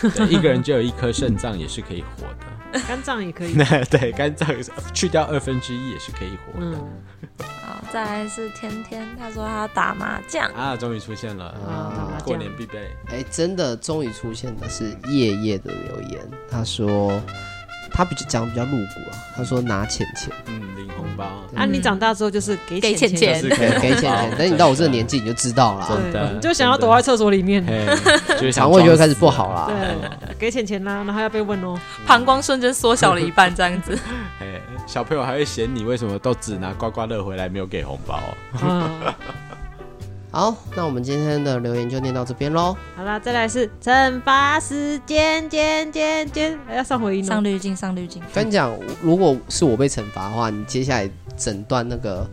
[0.00, 2.47] 对，一个人就有一颗肾脏也是可以活的。
[2.86, 3.54] 肝脏也可以，
[3.90, 4.48] 对，肝脏
[4.92, 6.76] 去掉二分之一也是可以活的。
[6.76, 6.88] 嗯、
[7.62, 12.90] 好，再来是天天，他说他打麻将啊，终于出现了，啊、过年必备。
[13.06, 16.20] 哎，真的终于出现的是夜夜的留言，
[16.50, 17.20] 他说。
[17.98, 21.24] 他比较讲比较露骨啊，他说拿钱钱，嗯，领红包。
[21.56, 22.96] 啊，你长大之后就是给钱。
[23.12, 24.36] 钱，给给 钱钱。
[24.38, 27.66] 等你到我这个年纪，你就知道了，真的，你就想要躲在厕所里面，
[28.54, 29.66] 肠胃就会开始不好了。
[29.66, 31.76] 对，给钱钱啦，然后要被问哦，
[32.06, 33.98] 膀胱瞬间缩小了一半，这样子。
[34.40, 38.22] 哎，小朋友还会嫌你为什么都只拿刮刮乐回来，没有给红包。
[40.30, 42.76] 好，那我们今天的留言就念到这边喽。
[42.94, 48.22] 好啦，再来是惩罚时间，间间间，要上回音，上滤镜，上滤镜。
[48.34, 52.28] 跟你讲，如果是我被惩罚的话，你接下来整段那个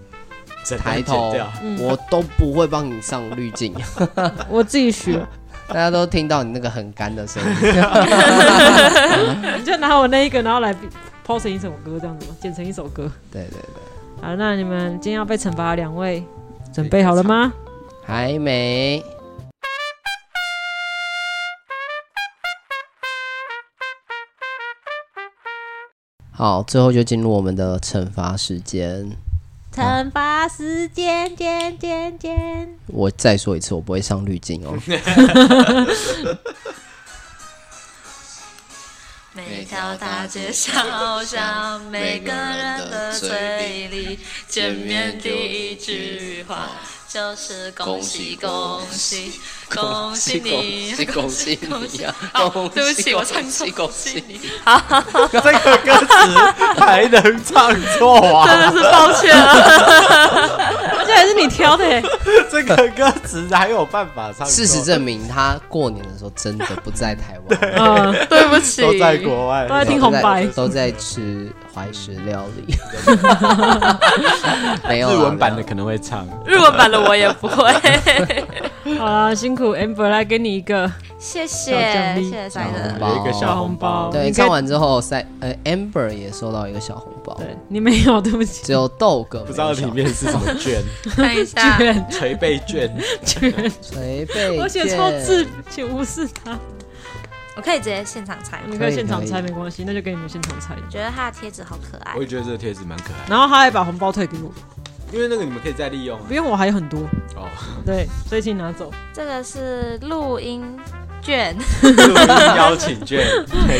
[0.77, 1.33] 抬头，
[1.79, 3.73] 我都不会帮你上滤镜，
[4.49, 5.25] 我自己学。
[5.67, 7.49] 大家都听到你那个很干的声音，
[9.57, 10.75] 你就拿我那一个，然后来
[11.23, 12.35] 抛成一首歌这样子嘛？
[12.39, 13.11] 剪成一首歌。
[13.31, 13.59] 对对对。
[14.21, 16.23] 好，那你们今天要被惩罚的两位，
[16.71, 17.51] 准备好了吗？
[18.05, 19.03] 还没。
[26.31, 29.09] 好，最后就进入我们的惩罚时间。
[29.73, 32.77] 惩罚时间，间间间。
[32.87, 34.77] 我再说一次，我不会上滤镜哦。
[39.33, 40.71] 每条大街小
[41.23, 45.29] 巷，每个人的嘴里，见面第
[45.71, 46.69] 一句话。
[47.15, 49.39] 就是恭喜恭喜
[49.73, 52.13] 恭喜你，恭喜你呀！
[52.33, 54.39] 哦，对不起，我唱错，恭喜你。
[54.63, 54.81] 好，
[55.31, 56.15] 这个歌词
[56.79, 58.47] 还能唱错啊？
[58.47, 59.51] 真的是抱歉了，
[60.99, 61.85] 而且还是你挑的。
[62.51, 64.47] 这个歌词还有办法唱？
[64.47, 67.59] 事实证明，他过年的时候真的不在台湾。
[67.77, 72.75] 嗯，对不起，都在国外，都在听红白，都在吃怀石料理。
[74.87, 77.73] 没有，日文版的可能会唱，日文版的我也不会。
[78.99, 84.11] 好了，辛苦 Amber 来给你一个，谢谢，谢谢塞德，一个小红包。
[84.11, 87.33] 对，看完之后塞呃 Amber 也收到一个小红包。
[87.35, 90.81] 对，你没有， 对不起，只有豆哥不知道里面是什么券，
[91.15, 91.77] 看一下，
[92.09, 92.93] 捶背券，
[93.25, 93.51] 券，
[93.81, 96.57] 捶背， 我写错字，请无视他。
[97.57, 100.75] 我可以直接现场拆，你可以现场拆没关系，那就给你们现场拆。
[100.89, 103.29] 觉得他的贴纸好可爱，我也觉得这个贴纸蛮可爱。
[103.29, 104.51] 然后他还把红包退给我，
[105.15, 106.19] 因为那个你们可以再利用。
[106.27, 106.99] 不用，我还有很多
[107.37, 107.47] 哦。
[107.85, 108.91] 对，所以请拿走。
[109.13, 110.61] 这个是录音
[111.25, 113.25] 券，录音邀请券，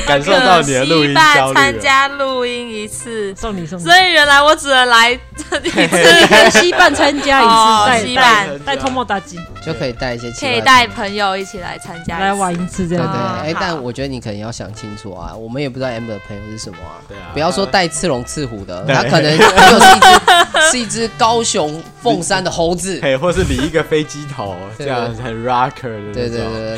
[0.07, 1.53] 感受到你的录音焦虑。
[1.53, 3.77] 参加录音一次，送你送。
[3.79, 5.17] 所以原来我只能来
[5.49, 9.37] 这一次，西半参加一次，西半带通莫打机。
[9.63, 13.03] 就可以带一些，可以带朋友一起来参加来玩一次这样。
[13.03, 17.01] 对对，哎，但我觉得你可能要想清楚啊，我们也不知道 Amber 的朋友是什么啊。
[17.07, 17.33] 对啊。
[17.33, 26.13] 不要说带刺龙刺虎的，他可能又是一只是一只高雄凤山的猴子，嘿，或是理一个飞机头，这样很 rocker 的。
[26.13, 26.73] 对对对。